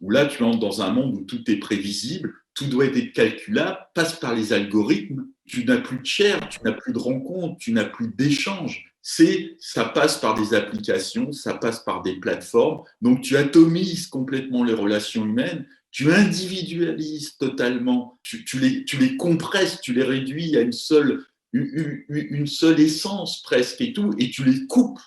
où 0.00 0.10
là, 0.10 0.26
tu 0.26 0.42
entres 0.42 0.58
dans 0.58 0.82
un 0.82 0.90
monde 0.90 1.14
où 1.14 1.24
tout 1.24 1.48
est 1.50 1.56
prévisible, 1.56 2.34
tout 2.54 2.66
doit 2.66 2.86
être 2.86 3.12
calculable, 3.12 3.78
passe 3.94 4.18
par 4.18 4.34
les 4.34 4.52
algorithmes. 4.52 5.28
Tu 5.46 5.64
n'as 5.64 5.78
plus 5.78 6.00
de 6.00 6.04
chair, 6.04 6.48
tu 6.48 6.58
n'as 6.64 6.72
plus 6.72 6.92
de 6.92 6.98
rencontres, 6.98 7.56
tu 7.58 7.72
n'as 7.72 7.84
plus 7.84 8.08
d'échanges. 8.08 8.87
C'est, 9.10 9.56
ça 9.58 9.86
passe 9.86 10.18
par 10.18 10.34
des 10.34 10.52
applications, 10.52 11.32
ça 11.32 11.54
passe 11.54 11.80
par 11.80 12.02
des 12.02 12.16
plateformes. 12.16 12.82
Donc 13.00 13.22
tu 13.22 13.38
atomises 13.38 14.06
complètement 14.06 14.64
les 14.64 14.74
relations 14.74 15.24
humaines, 15.24 15.66
tu 15.90 16.12
individualises 16.12 17.38
totalement, 17.38 18.20
tu, 18.22 18.44
les, 18.58 18.84
tu 18.84 18.98
les 18.98 19.16
compresses, 19.16 19.80
tu 19.80 19.94
les 19.94 20.02
réduis 20.02 20.58
à 20.58 20.60
une 20.60 20.72
seule, 20.72 21.24
une 21.54 22.46
seule 22.46 22.78
essence 22.80 23.40
presque 23.40 23.80
et 23.80 23.94
tout, 23.94 24.12
et 24.18 24.28
tu 24.28 24.44
les 24.44 24.66
coupes. 24.66 25.00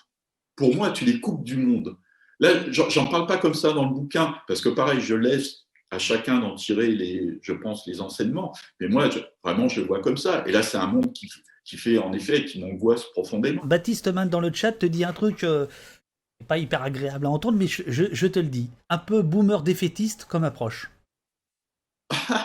Pour 0.56 0.74
moi, 0.74 0.90
tu 0.90 1.04
les 1.04 1.20
coupes 1.20 1.44
du 1.44 1.56
monde. 1.56 1.96
Là, 2.40 2.72
j'en 2.72 3.06
parle 3.06 3.28
pas 3.28 3.38
comme 3.38 3.54
ça 3.54 3.72
dans 3.72 3.88
le 3.88 3.94
bouquin, 3.94 4.34
parce 4.48 4.60
que 4.60 4.70
pareil, 4.70 5.00
je 5.00 5.14
laisse 5.14 5.58
à 5.92 6.00
chacun 6.00 6.40
d'en 6.40 6.56
tirer, 6.56 6.88
les, 6.88 7.38
je 7.40 7.52
pense, 7.52 7.86
les 7.86 8.00
enseignements. 8.00 8.52
Mais 8.80 8.88
moi, 8.88 9.08
vraiment, 9.44 9.68
je 9.68 9.80
le 9.80 9.86
vois 9.86 10.00
comme 10.00 10.16
ça. 10.16 10.42
Et 10.48 10.50
là, 10.50 10.64
c'est 10.64 10.78
un 10.78 10.88
monde 10.88 11.12
qui, 11.12 11.30
qui 11.64 11.76
fait, 11.76 11.98
en 11.98 12.12
effet, 12.12 12.44
qui 12.44 12.60
m'angoisse 12.60 13.04
profondément. 13.12 13.64
Baptiste 13.64 14.08
Man, 14.08 14.28
dans 14.28 14.40
le 14.40 14.52
chat, 14.52 14.72
te 14.72 14.86
dit 14.86 15.04
un 15.04 15.12
truc 15.12 15.44
euh, 15.44 15.66
pas 16.48 16.58
hyper 16.58 16.82
agréable 16.82 17.26
à 17.26 17.30
entendre, 17.30 17.58
mais 17.58 17.66
je, 17.66 17.82
je, 17.86 18.26
te 18.26 18.38
le 18.38 18.48
dis. 18.48 18.68
Un 18.88 18.98
peu 18.98 19.22
boomer 19.22 19.62
défaitiste 19.62 20.24
comme 20.24 20.44
approche. 20.44 20.90
ah 22.10 22.44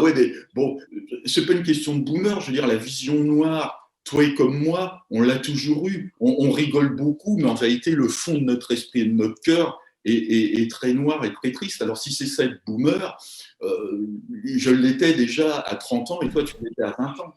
ouais, 0.00 0.14
mais 0.14 0.32
bon, 0.54 0.78
c'est 1.26 1.46
pas 1.46 1.52
une 1.52 1.62
question 1.62 1.96
de 1.96 2.04
boomer, 2.04 2.40
je 2.40 2.46
veux 2.46 2.52
dire, 2.52 2.66
la 2.66 2.76
vision 2.76 3.22
noire, 3.22 3.92
toi 4.04 4.24
et 4.24 4.34
comme 4.34 4.58
moi, 4.58 5.04
on 5.10 5.20
l'a 5.20 5.38
toujours 5.38 5.88
eu. 5.88 6.14
On, 6.20 6.36
on 6.38 6.50
rigole 6.50 6.96
beaucoup, 6.96 7.36
mais 7.36 7.48
en 7.48 7.54
réalité, 7.54 7.90
le 7.90 8.08
fond 8.08 8.34
de 8.34 8.44
notre 8.44 8.72
esprit 8.72 9.00
et 9.00 9.04
de 9.06 9.12
notre 9.12 9.40
cœur, 9.42 9.78
est, 10.04 10.70
très 10.70 10.92
noir 10.92 11.24
et 11.24 11.32
très 11.32 11.52
triste. 11.52 11.82
Alors 11.82 11.98
si 11.98 12.12
c'est 12.12 12.26
cette 12.26 12.64
boomer, 12.66 13.16
euh, 13.62 14.06
je 14.44 14.70
l'étais 14.70 15.14
déjà 15.14 15.60
à 15.60 15.76
30 15.76 16.10
ans 16.10 16.20
et 16.22 16.28
toi 16.30 16.44
tu 16.44 16.54
l'étais 16.62 16.82
à 16.82 16.94
20 16.98 17.20
ans. 17.20 17.34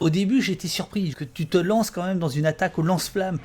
Au 0.00 0.10
début, 0.10 0.40
j'étais 0.40 0.68
surpris 0.68 1.14
que 1.14 1.24
tu 1.24 1.46
te 1.46 1.58
lances 1.58 1.90
quand 1.90 2.04
même 2.04 2.18
dans 2.18 2.28
une 2.28 2.46
attaque 2.46 2.78
au 2.78 2.82
lance-flamme 2.82 3.38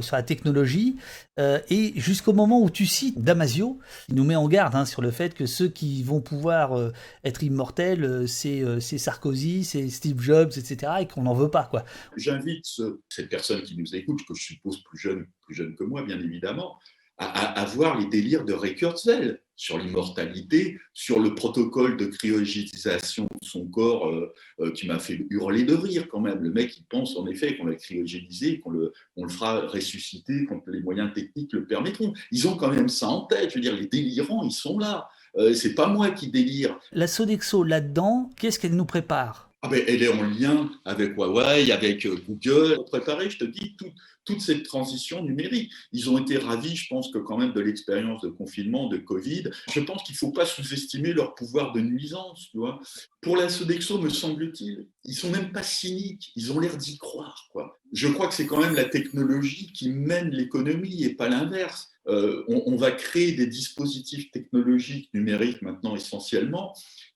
sur 0.00 0.16
la 0.16 0.22
technologie, 0.22 0.96
euh, 1.38 1.60
et 1.70 1.92
jusqu'au 1.96 2.32
moment 2.32 2.60
où 2.60 2.68
tu 2.68 2.84
cites 2.84 3.22
Damasio, 3.22 3.78
il 4.08 4.16
nous 4.16 4.24
met 4.24 4.34
en 4.34 4.48
garde 4.48 4.74
hein, 4.74 4.84
sur 4.84 5.02
le 5.02 5.10
fait 5.10 5.34
que 5.34 5.46
ceux 5.46 5.68
qui 5.68 6.02
vont 6.02 6.20
pouvoir 6.20 6.76
euh, 6.76 6.92
être 7.24 7.42
immortels, 7.42 8.28
c'est 8.28 8.64
Sarkozy, 8.98 9.64
c'est 9.64 9.88
Steve 9.88 10.20
Jobs, 10.20 10.50
etc., 10.56 10.92
et 11.00 11.06
qu'on 11.06 11.22
n'en 11.22 11.34
veut 11.34 11.50
pas. 11.50 11.64
quoi. 11.64 11.84
J'invite 12.16 12.66
cette 13.08 13.28
personne 13.28 13.62
qui 13.62 13.76
nous 13.76 13.94
écoute, 13.94 14.20
que 14.26 14.34
je 14.34 14.42
suppose 14.42 14.82
plus 14.82 14.98
jeune, 14.98 15.26
plus 15.42 15.54
jeune 15.54 15.76
que 15.76 15.84
moi, 15.84 16.02
bien 16.02 16.18
évidemment, 16.18 16.78
à, 17.22 17.64
voir 17.64 17.98
les 17.98 18.06
délires 18.06 18.44
de 18.44 18.52
Ray 18.52 18.74
Kurzweil 18.74 19.36
sur 19.56 19.78
l'immortalité, 19.78 20.78
sur 20.92 21.20
le 21.20 21.34
protocole 21.34 21.96
de 21.96 22.06
cryogénisation 22.06 23.24
de 23.24 23.46
son 23.46 23.66
corps 23.66 24.08
euh, 24.08 24.32
euh, 24.60 24.72
qui 24.72 24.88
m'a 24.88 24.98
fait 24.98 25.24
hurler 25.30 25.62
de 25.62 25.74
rire 25.74 26.08
quand 26.10 26.20
même. 26.20 26.42
Le 26.42 26.50
mec, 26.50 26.76
il 26.76 26.84
pense 26.84 27.16
en 27.16 27.26
effet 27.28 27.56
qu'on 27.56 27.66
va 27.66 27.74
cryogéniser, 27.74 28.58
qu'on 28.58 28.70
le, 28.70 28.92
on 29.16 29.24
le 29.24 29.30
fera 29.30 29.60
ressusciter 29.66 30.46
quand 30.46 30.62
les 30.66 30.80
moyens 30.80 31.12
techniques 31.14 31.52
le 31.52 31.64
permettront. 31.64 32.12
Ils 32.32 32.48
ont 32.48 32.56
quand 32.56 32.72
même 32.72 32.88
ça 32.88 33.08
en 33.08 33.22
tête. 33.26 33.50
Je 33.50 33.54
veux 33.56 33.60
dire, 33.60 33.76
les 33.76 33.86
délirants, 33.86 34.42
ils 34.42 34.52
sont 34.52 34.78
là. 34.78 35.08
Euh, 35.36 35.54
c'est 35.54 35.74
pas 35.74 35.86
moi 35.86 36.10
qui 36.10 36.28
délire. 36.28 36.78
La 36.90 37.06
Sodexo 37.06 37.62
là-dedans, 37.62 38.30
qu'est-ce 38.36 38.58
qu'elle 38.58 38.74
nous 38.74 38.84
prépare? 38.84 39.50
Ah 39.62 39.68
ben, 39.68 39.80
elle 39.86 40.02
est 40.02 40.08
en 40.08 40.22
lien 40.22 40.70
avec 40.84 41.14
Huawei, 41.16 41.70
avec 41.70 42.04
Google. 42.26 42.78
Préparer, 42.90 43.30
je 43.30 43.38
te 43.38 43.44
dis, 43.44 43.76
tout, 43.78 43.92
toute 44.24 44.40
cette 44.40 44.62
transition 44.64 45.22
numérique. 45.22 45.72
Ils 45.92 46.10
ont 46.10 46.18
été 46.18 46.38
ravis, 46.38 46.76
je 46.76 46.88
pense 46.88 47.10
que 47.10 47.18
quand 47.18 47.38
même 47.38 47.52
de 47.52 47.60
l'expérience 47.60 48.22
de 48.22 48.28
confinement, 48.28 48.88
de 48.88 48.98
Covid. 48.98 49.50
Je 49.72 49.80
pense 49.80 50.02
qu'il 50.04 50.14
ne 50.14 50.18
faut 50.18 50.32
pas 50.32 50.46
sous-estimer 50.46 51.12
leur 51.12 51.34
pouvoir 51.34 51.72
de 51.72 51.80
nuisance. 51.80 52.48
Tu 52.50 52.58
vois. 52.58 52.80
Pour 53.20 53.36
la 53.36 53.48
Sodexo, 53.48 53.98
me 53.98 54.08
semble-t-il, 54.08 54.88
ils 55.04 55.14
sont 55.14 55.30
même 55.30 55.52
pas 55.52 55.62
cyniques. 55.62 56.32
Ils 56.36 56.52
ont 56.52 56.60
l'air 56.60 56.76
d'y 56.76 56.98
croire. 56.98 57.48
Quoi. 57.52 57.78
Je 57.92 58.08
crois 58.08 58.28
que 58.28 58.34
c'est 58.34 58.46
quand 58.46 58.60
même 58.60 58.74
la 58.74 58.84
technologie 58.84 59.72
qui 59.72 59.90
mène 59.90 60.30
l'économie 60.30 61.04
et 61.04 61.14
pas 61.14 61.28
l'inverse. 61.28 61.90
Euh, 62.08 62.42
on 62.48 62.74
va 62.74 62.90
créer 62.90 63.32
des 63.32 63.46
dispositifs 63.46 64.32
technologiques 64.32 65.08
numériques 65.14 65.62
maintenant 65.62 65.94
essentiellement, 65.94 66.74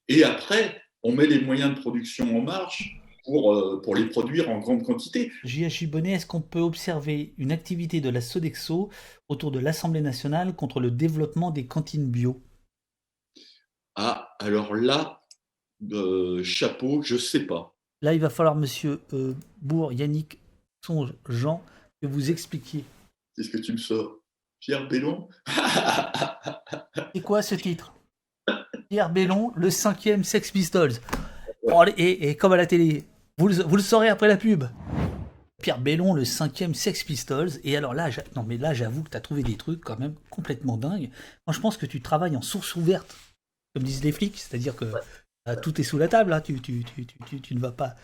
et 0.08 0.22
après, 0.22 0.80
on 1.02 1.12
met 1.12 1.26
les 1.26 1.40
moyens 1.40 1.74
de 1.74 1.80
production 1.80 2.36
en 2.36 2.42
marche 2.42 3.00
pour, 3.26 3.54
euh, 3.54 3.82
pour 3.82 3.94
les 3.94 4.06
produire 4.06 4.48
en 4.48 4.58
grande 4.58 4.82
quantité. 4.84 5.30
J.H. 5.44 5.90
Bonnet, 5.90 6.12
est-ce 6.12 6.26
qu'on 6.26 6.40
peut 6.40 6.60
observer 6.60 7.34
une 7.36 7.52
activité 7.52 8.00
de 8.00 8.08
la 8.08 8.20
Sodexo 8.20 8.88
autour 9.28 9.50
de 9.50 9.58
l'Assemblée 9.58 10.00
nationale 10.00 10.54
contre 10.54 10.80
le 10.80 10.90
développement 10.90 11.50
des 11.50 11.66
cantines 11.66 12.10
bio? 12.10 12.40
Ah, 13.96 14.30
alors 14.38 14.74
là, 14.74 15.26
euh, 15.92 16.42
chapeau, 16.42 17.02
je 17.02 17.14
ne 17.14 17.18
sais 17.18 17.46
pas. 17.46 17.74
Là, 18.02 18.14
il 18.14 18.20
va 18.20 18.30
falloir, 18.30 18.54
monsieur 18.54 19.00
euh, 19.12 19.34
Bourg, 19.60 19.92
Yannick, 19.92 20.38
Songe, 20.84 21.14
Jean, 21.28 21.62
que 22.00 22.06
vous 22.06 22.30
expliquiez. 22.30 22.84
Qu'est-ce 23.34 23.50
que 23.50 23.58
tu 23.58 23.72
me 23.72 23.78
sors? 23.78 24.18
Pierre 24.60 24.88
Bellon? 24.88 25.28
C'est 27.14 27.22
quoi 27.22 27.42
ce 27.42 27.54
titre? 27.54 27.92
Pierre 28.88 29.10
Bellon, 29.10 29.52
le 29.56 29.70
cinquième 29.70 30.24
Sex 30.24 30.50
Pistols. 30.52 30.92
et, 31.96 32.36
comme 32.36 32.52
à 32.52 32.56
la 32.56 32.66
télé, 32.66 33.04
vous 33.38 33.48
le, 33.48 33.82
saurez 33.82 34.08
après 34.08 34.28
la 34.28 34.36
pub. 34.36 34.64
Pierre 35.62 35.80
Bellon, 35.80 36.14
le 36.14 36.24
cinquième 36.24 36.74
Sex 36.74 37.04
Pistols. 37.04 37.50
Et 37.64 37.76
alors 37.76 37.92
là, 37.92 38.08
non 38.34 38.42
mais 38.42 38.56
là, 38.56 38.72
j'avoue 38.72 39.02
que 39.02 39.10
tu 39.10 39.16
as 39.16 39.20
trouvé 39.20 39.42
des 39.42 39.56
trucs 39.56 39.82
quand 39.82 39.98
même 39.98 40.14
complètement 40.30 40.76
dingues. 40.76 41.10
Moi, 41.46 41.54
je 41.54 41.60
pense 41.60 41.76
que 41.76 41.86
tu 41.86 42.00
travailles 42.00 42.36
en 42.36 42.42
source 42.42 42.76
ouverte, 42.76 43.16
comme 43.74 43.82
disent 43.82 44.02
les 44.02 44.12
flics. 44.12 44.38
C'est-à-dire 44.38 44.74
que 44.74 44.86
euh, 45.48 45.56
tout 45.56 45.80
est 45.80 45.84
sous 45.84 45.98
la 45.98 46.08
table. 46.08 46.32
Hein. 46.32 46.40
Tu, 46.40 46.60
tu, 46.60 47.54
ne 47.54 47.60
vas 47.60 47.72
pas, 47.72 47.96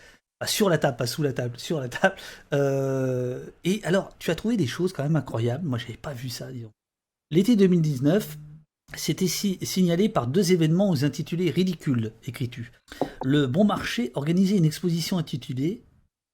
sur 0.45 0.69
la 0.69 0.77
table, 0.77 0.97
pas 0.97 1.07
sous 1.07 1.23
la 1.23 1.33
table, 1.33 1.59
sur 1.59 1.79
la 1.79 1.89
table. 1.89 2.15
Euh, 2.53 3.43
et 3.63 3.81
alors, 3.83 4.15
tu 4.19 4.29
as 4.29 4.35
trouvé 4.35 4.57
des 4.57 4.67
choses 4.67 4.93
quand 4.93 5.03
même 5.03 5.15
incroyables. 5.15 5.67
Moi, 5.67 5.79
je 5.79 5.85
n'avais 5.85 5.97
pas 5.97 6.13
vu 6.13 6.29
ça, 6.29 6.51
disons. 6.51 6.71
L'été 7.31 7.55
2019, 7.55 8.37
c'était 8.95 9.27
signalé 9.27 10.09
par 10.09 10.27
deux 10.27 10.51
événements 10.51 10.89
aux 10.89 11.05
intitulés 11.05 11.51
ridicules, 11.51 12.13
écris-tu. 12.23 12.71
Le 13.23 13.47
Bon 13.47 13.63
Marché 13.63 14.11
organisait 14.15 14.57
une 14.57 14.65
exposition 14.65 15.17
intitulée, 15.17 15.85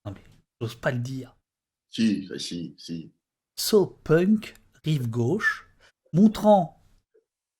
non 0.06 0.14
mais 0.14 0.24
j'ose 0.60 0.76
pas 0.76 0.92
le 0.92 1.00
dire. 1.00 1.36
Si, 1.92 2.30
si, 2.38 2.76
si. 2.78 3.14
So 3.56 3.86
Punk, 4.04 4.54
rive 4.84 5.10
gauche, 5.10 5.68
montrant, 6.14 6.84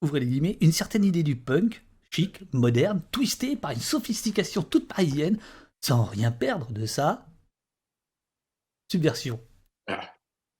ouvrez 0.02 0.20
les 0.22 0.28
guillemets, 0.28 0.58
une 0.62 0.72
certaine 0.72 1.04
idée 1.04 1.24
du 1.24 1.36
punk, 1.36 1.84
chic, 2.12 2.42
moderne, 2.54 3.02
twisté 3.12 3.56
par 3.56 3.72
une 3.72 3.80
sophistication 3.80 4.64
toute 4.64 4.88
parisienne, 4.88 5.40
sans 5.82 6.04
rien 6.04 6.32
perdre 6.32 6.72
de 6.72 6.86
sa 6.86 7.28
subversion. 8.92 9.40
Ah, 9.88 10.16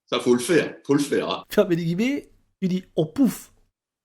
ça 0.06 0.20
faut 0.20 0.34
le 0.34 0.40
faire, 0.40 0.76
faut 0.86 0.94
le 0.94 1.00
faire. 1.00 1.30
Hein. 1.30 1.44
Fermez 1.50 1.76
les 1.76 1.86
guillemets, 1.86 2.32
tu 2.62 2.68
dis, 2.68 2.86
oh 2.96 3.06
pouf, 3.06 3.54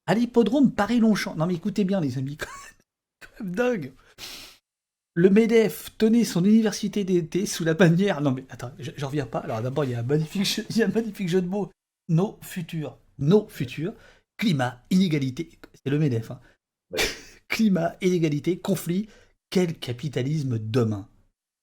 à 0.06 0.14
l'hippodrome 0.14 0.72
Paris-Longchamp. 0.72 1.36
Non 1.36 1.46
mais 1.46 1.54
écoutez 1.54 1.84
bien 1.84 2.00
les 2.00 2.18
amis, 2.18 2.36
quand 3.20 3.44
même 3.44 3.54
dingue. 3.54 3.92
Le 5.14 5.30
MEDEF 5.30 5.96
tenait 5.96 6.24
son 6.24 6.44
université 6.44 7.04
d'été 7.04 7.46
sous 7.46 7.64
la 7.64 7.74
bannière. 7.74 8.20
Non 8.20 8.32
mais 8.32 8.44
attends, 8.50 8.72
j'en 8.78 9.08
reviens 9.08 9.26
pas. 9.26 9.38
Alors 9.38 9.62
d'abord, 9.62 9.84
il 9.84 9.92
y 9.92 9.94
a 9.94 10.00
un 10.00 10.04
magnifique 10.04 10.44
jeu, 10.44 10.64
il 10.70 10.76
y 10.76 10.82
a 10.82 10.86
un 10.86 10.90
magnifique 10.90 11.28
jeu 11.28 11.40
de 11.40 11.46
mots. 11.46 11.70
Nos 12.08 12.38
futurs, 12.42 12.98
nos 13.18 13.46
futurs, 13.48 13.94
climat, 14.36 14.84
inégalité. 14.90 15.50
C'est 15.74 15.90
le 15.90 15.98
MEDEF. 15.98 16.32
Hein. 16.32 16.40
climat, 17.48 17.96
inégalité, 18.00 18.58
conflit. 18.58 19.08
Quel 19.50 19.78
capitalisme 19.78 20.58
demain? 20.58 21.08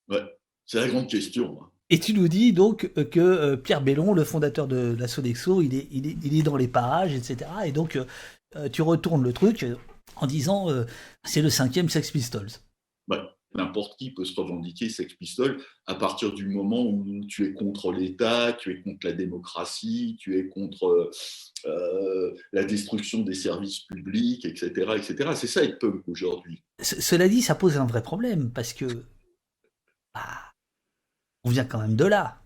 Ouais, 0.07 0.23
c'est 0.65 0.79
la 0.79 0.87
grande 0.87 1.09
question. 1.09 1.59
Et 1.93 1.99
tu 1.99 2.13
nous 2.13 2.29
dis 2.29 2.53
donc 2.53 2.89
euh, 2.97 3.03
que 3.03 3.19
euh, 3.19 3.57
Pierre 3.57 3.81
Bellon, 3.81 4.13
le 4.13 4.23
fondateur 4.23 4.65
de 4.65 4.95
la 4.97 5.09
Sodexo, 5.09 5.61
il 5.61 5.75
est, 5.75 5.87
il 5.91 6.07
est, 6.07 6.17
il 6.23 6.39
est 6.39 6.41
dans 6.41 6.55
les 6.55 6.69
parages, 6.69 7.13
etc. 7.13 7.51
Et 7.65 7.73
donc 7.73 7.97
euh, 8.55 8.69
tu 8.69 8.81
retournes 8.81 9.23
le 9.23 9.33
truc 9.33 9.65
en 10.15 10.25
disant 10.25 10.67
c'est 11.23 11.41
le 11.41 11.49
cinquième 11.49 11.89
Sex 11.89 12.11
Pistols. 12.11 12.49
N'importe 13.53 13.99
qui 13.99 14.13
peut 14.13 14.23
se 14.23 14.39
revendiquer 14.39 14.87
Sex 14.87 15.13
Pistols 15.15 15.57
à 15.85 15.95
partir 15.95 16.33
du 16.33 16.47
moment 16.47 16.85
où 16.85 17.05
tu 17.27 17.45
es 17.45 17.51
contre 17.51 17.91
l'État, 17.91 18.53
tu 18.53 18.71
es 18.71 18.81
contre 18.81 19.05
la 19.05 19.11
démocratie, 19.11 20.15
tu 20.21 20.37
es 20.37 20.47
contre 20.47 21.11
la 22.53 22.63
destruction 22.63 23.23
des 23.23 23.33
services 23.33 23.81
publics, 23.81 24.45
etc. 24.45 24.69
etc. 24.95 25.31
C'est 25.35 25.47
ça 25.47 25.63
être 25.65 25.79
punk 25.79 26.07
aujourd'hui. 26.07 26.63
Cela 26.79 27.27
dit, 27.27 27.41
ça 27.41 27.55
pose 27.55 27.77
un 27.77 27.85
vrai 27.85 28.03
problème 28.03 28.51
parce 28.51 28.71
que. 28.71 28.85
Bah, 30.13 30.50
on 31.43 31.49
vient 31.49 31.65
quand 31.65 31.79
même 31.79 31.95
de 31.95 32.05
là. 32.05 32.41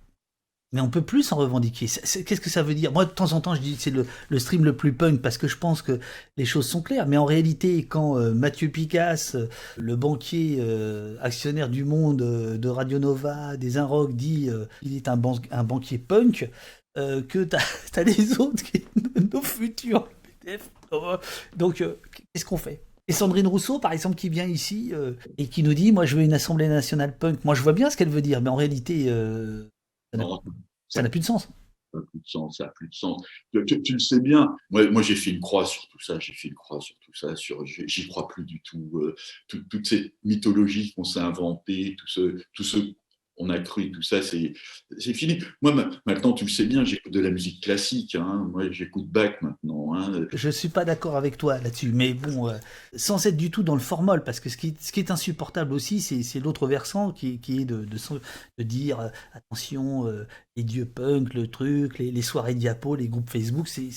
Mais 0.75 0.81
on 0.81 0.89
peut 0.89 1.01
plus 1.01 1.23
s'en 1.23 1.37
revendiquer. 1.37 1.85
Qu'est-ce 1.85 2.41
que 2.41 2.49
ça 2.49 2.61
veut 2.61 2.73
dire? 2.73 2.91
Moi, 2.91 3.05
de 3.05 3.11
temps 3.11 3.31
en 3.31 3.39
temps, 3.39 3.55
je 3.55 3.61
dis 3.61 3.77
que 3.77 3.81
c'est 3.81 3.91
le, 3.91 4.39
stream 4.39 4.65
le 4.65 4.75
plus 4.75 4.91
punk 4.91 5.21
parce 5.21 5.37
que 5.37 5.47
je 5.47 5.57
pense 5.57 5.81
que 5.81 6.01
les 6.35 6.43
choses 6.43 6.67
sont 6.67 6.81
claires. 6.81 7.07
Mais 7.07 7.15
en 7.15 7.23
réalité, 7.23 7.85
quand 7.85 8.17
euh, 8.17 8.33
Mathieu 8.33 8.67
Picasse, 8.67 9.35
euh, 9.35 9.47
le 9.77 9.95
banquier 9.95 10.57
euh, 10.59 11.15
actionnaire 11.21 11.69
du 11.69 11.85
monde 11.85 12.17
de 12.17 12.67
Radio 12.67 12.99
Nova, 12.99 13.55
des 13.55 13.77
Inrock, 13.77 14.13
dit 14.15 14.49
qu'il 14.81 14.95
est 14.97 15.07
un, 15.07 15.15
banquier 15.15 15.97
punk, 15.97 16.49
que 16.95 17.43
tu 17.43 17.55
as, 17.55 18.03
les 18.03 18.39
autres 18.41 18.61
qui 18.61 18.83
nos 19.33 19.41
futurs 19.41 20.09
Donc, 21.55 21.77
qu'est-ce 21.77 22.43
qu'on 22.43 22.57
fait? 22.57 22.81
Et 23.07 23.13
Sandrine 23.13 23.47
Rousseau, 23.47 23.79
par 23.79 23.91
exemple, 23.91 24.15
qui 24.15 24.29
vient 24.29 24.47
ici 24.47 24.89
euh, 24.93 25.13
et 25.37 25.47
qui 25.47 25.61
nous 25.61 25.73
dit 25.73 25.91
Moi, 25.91 26.05
je 26.05 26.15
veux 26.15 26.23
une 26.23 26.33
Assemblée 26.33 26.67
nationale 26.67 27.17
punk. 27.17 27.43
Moi, 27.45 27.53
je 27.53 27.61
vois 27.61 27.73
bien 27.73 27.89
ce 27.89 27.97
qu'elle 27.97 28.09
veut 28.09 28.21
dire, 28.21 28.41
mais 28.41 28.49
en 28.49 28.55
réalité, 28.55 29.05
euh, 29.09 29.67
ça 30.89 31.01
n'a 31.01 31.09
plus 31.09 31.19
de 31.19 31.25
sens. 31.25 31.49
Ça 31.91 31.99
n'a 31.99 32.05
plus 32.07 32.19
de 32.19 32.27
sens, 32.27 32.57
ça 32.57 32.65
n'a 32.65 32.71
plus 32.71 32.89
de 32.89 32.93
sens. 32.95 33.23
Tu, 33.67 33.93
le 33.93 33.99
sais 33.99 34.19
bien. 34.19 34.55
Moi, 34.71 34.89
moi 34.89 35.01
j'ai 35.01 35.15
fait 35.15 35.29
une 35.29 35.39
croix 35.39 35.65
sur 35.65 35.87
tout 35.87 35.99
ça. 35.99 36.19
J'ai 36.19 36.33
fait 36.33 36.47
une 36.47 36.55
croix 36.55 36.81
sur 36.81 36.95
tout 36.99 37.13
ça. 37.13 37.35
Sur, 37.35 37.63
j'y 37.65 38.07
crois 38.07 38.27
plus 38.27 38.43
du 38.43 38.61
tout. 38.63 38.89
Euh, 38.95 39.15
toutes 39.47 39.87
ces 39.87 40.13
mythologies 40.23 40.93
qu'on 40.93 41.03
s'est 41.03 41.19
inventées, 41.19 41.95
tout 41.97 42.07
ce, 42.07 42.41
tout 42.53 42.63
ce 42.63 42.77
on 43.37 43.49
a 43.49 43.59
cru, 43.59 43.91
tout 43.91 44.01
ça, 44.01 44.21
c'est 44.21 44.53
fini. 45.13 45.39
Moi, 45.61 45.73
maintenant, 46.05 46.33
tu 46.33 46.45
le 46.45 46.49
sais 46.49 46.65
bien, 46.65 46.85
j'écoute 46.85 47.11
de 47.13 47.19
la 47.19 47.31
musique 47.31 47.61
classique. 47.63 48.15
Hein. 48.15 48.49
Moi, 48.51 48.71
j'écoute 48.71 49.07
Bach 49.09 49.33
maintenant. 49.41 49.93
Hein. 49.93 50.27
Je 50.33 50.47
ne 50.47 50.51
suis 50.51 50.69
pas 50.69 50.85
d'accord 50.85 51.15
avec 51.15 51.37
toi 51.37 51.59
là-dessus, 51.59 51.91
mais 51.91 52.13
bon, 52.13 52.49
euh, 52.49 52.57
sans 52.95 53.25
être 53.25 53.37
du 53.37 53.51
tout 53.51 53.63
dans 53.63 53.75
le 53.75 53.81
formol, 53.81 54.23
parce 54.23 54.39
que 54.39 54.49
ce 54.49 54.57
qui, 54.57 54.75
ce 54.79 54.91
qui 54.91 54.99
est 54.99 55.11
insupportable 55.11 55.73
aussi, 55.73 56.01
c'est 56.01 56.39
l'autre 56.39 56.67
versant 56.67 57.11
qui, 57.11 57.39
qui, 57.39 57.61
est 57.61 57.65
de, 57.65 57.85
de, 57.85 58.63
dire 58.63 58.99
euh, 58.99 59.09
attention, 59.33 60.07
euh, 60.07 60.27
les 60.55 60.63
dieux 60.63 60.85
punk, 60.85 61.33
le 61.33 61.47
truc, 61.47 61.99
les, 61.99 62.11
les, 62.11 62.21
soirées 62.21 62.55
diapo, 62.55 62.95
les 62.95 63.09
groupes 63.09 63.29
Facebook, 63.29 63.67
c'est 63.67 63.89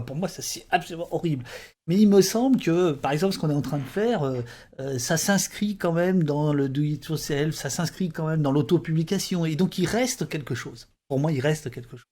pour 0.00 0.16
moi, 0.16 0.28
ça 0.28 0.42
c'est 0.42 0.66
absolument 0.70 1.08
horrible. 1.14 1.44
Mais 1.86 1.96
il 1.96 2.08
me 2.08 2.20
semble 2.20 2.60
que, 2.60 2.92
par 2.92 3.12
exemple, 3.12 3.34
ce 3.34 3.38
qu'on 3.38 3.50
est 3.50 3.54
en 3.54 3.62
train 3.62 3.78
de 3.78 3.84
faire, 3.84 4.22
euh, 4.22 4.40
euh, 4.80 4.98
ça 4.98 5.16
s'inscrit 5.16 5.76
quand 5.76 5.92
même 5.92 6.22
dans 6.22 6.52
le 6.52 6.68
do 6.68 6.82
it 6.82 7.04
yourself, 7.06 7.54
ça 7.54 7.70
s'inscrit 7.70 8.08
quand 8.10 8.26
même 8.26 8.42
dans 8.42 8.52
l'autopublication, 8.52 9.44
et 9.44 9.56
donc 9.56 9.78
il 9.78 9.86
reste 9.86 10.28
quelque 10.28 10.54
chose. 10.54 10.88
Pour 11.08 11.18
moi, 11.18 11.32
il 11.32 11.40
reste 11.40 11.70
quelque 11.70 11.96
chose. 11.96 12.06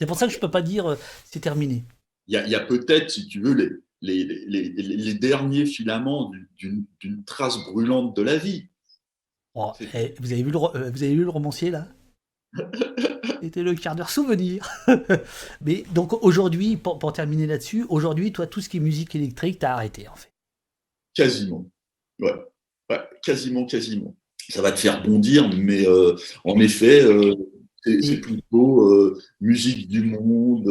C'est 0.00 0.06
pour 0.06 0.18
ça 0.18 0.26
que 0.26 0.32
je 0.32 0.38
ne 0.38 0.40
peux 0.40 0.50
pas 0.50 0.62
dire 0.62 0.86
euh, 0.86 0.96
c'est 1.24 1.40
terminé. 1.40 1.84
Il 2.28 2.34
y 2.34 2.54
a, 2.56 2.60
peut-être, 2.60 3.10
si 3.10 3.28
tu 3.28 3.40
veux, 3.40 3.54
les, 4.02 4.24
les, 4.24 5.14
derniers 5.14 5.64
filaments 5.64 6.32
d'une 6.58 7.24
trace 7.24 7.56
brûlante 7.64 8.16
de 8.16 8.22
la 8.22 8.36
vie. 8.36 8.66
Oh, 9.54 9.72
eh, 9.94 10.12
vous, 10.18 10.32
avez 10.32 10.42
vu 10.42 10.50
le, 10.50 10.58
vous 10.58 11.02
avez 11.02 11.14
vu 11.14 11.22
le 11.22 11.30
romancier 11.30 11.70
là? 11.70 11.88
C'était 13.46 13.62
le 13.62 13.76
quart 13.76 13.94
d'heure 13.94 14.10
souvenir. 14.10 14.68
Mais 15.60 15.84
donc 15.94 16.12
aujourd'hui, 16.24 16.76
pour, 16.76 17.12
terminer 17.12 17.46
là-dessus, 17.46 17.86
aujourd'hui, 17.88 18.32
toi, 18.32 18.48
tout 18.48 18.60
ce 18.60 18.68
qui 18.68 18.78
est 18.78 18.80
musique 18.80 19.14
électrique, 19.14 19.60
t'as 19.60 19.74
arrêté 19.74 20.08
en 20.08 20.16
fait. 20.16 20.32
Quasiment. 21.14 21.70
Ouais. 22.18 22.34
ouais. 22.90 22.98
quasiment, 23.22 23.64
quasiment. 23.64 24.16
Ça 24.48 24.62
va 24.62 24.72
te 24.72 24.80
faire 24.80 25.00
bondir, 25.04 25.48
mais 25.56 25.86
euh, 25.86 26.16
en 26.44 26.58
effet, 26.58 27.04
euh, 27.04 27.36
C'est 27.84 28.20
plutôt 28.20 28.80
euh, 28.90 29.16
musique 29.40 29.86
du 29.86 30.02
monde, 30.02 30.66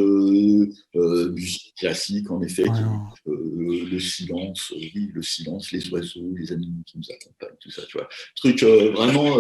musique 1.32 1.74
classique 1.78 2.30
en 2.30 2.42
effet, 2.42 2.66
le 3.26 4.00
silence, 4.00 4.74
oui, 4.76 5.12
le 5.14 5.22
silence, 5.22 5.72
les 5.72 5.90
oiseaux, 5.94 6.34
les 6.38 6.52
animaux 6.52 6.84
qui 6.86 6.98
nous 6.98 7.10
accompagnent, 7.10 7.58
tout 7.62 7.72
ça, 7.72 7.84
tu 7.88 7.98
vois. 7.98 8.10
Truc 8.36 8.62
vraiment. 8.64 9.34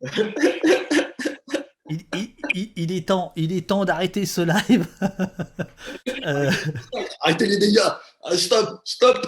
il, 1.88 2.92
est 2.92 3.08
temps, 3.08 3.32
il 3.36 3.52
est 3.52 3.68
temps 3.68 3.84
d'arrêter 3.84 4.26
ce 4.26 4.42
live. 4.42 4.86
Arrêtez 7.20 7.46
les 7.46 7.58
dégâts. 7.58 7.80
Ah, 8.24 8.36
stop, 8.36 8.80
stop. 8.84 9.26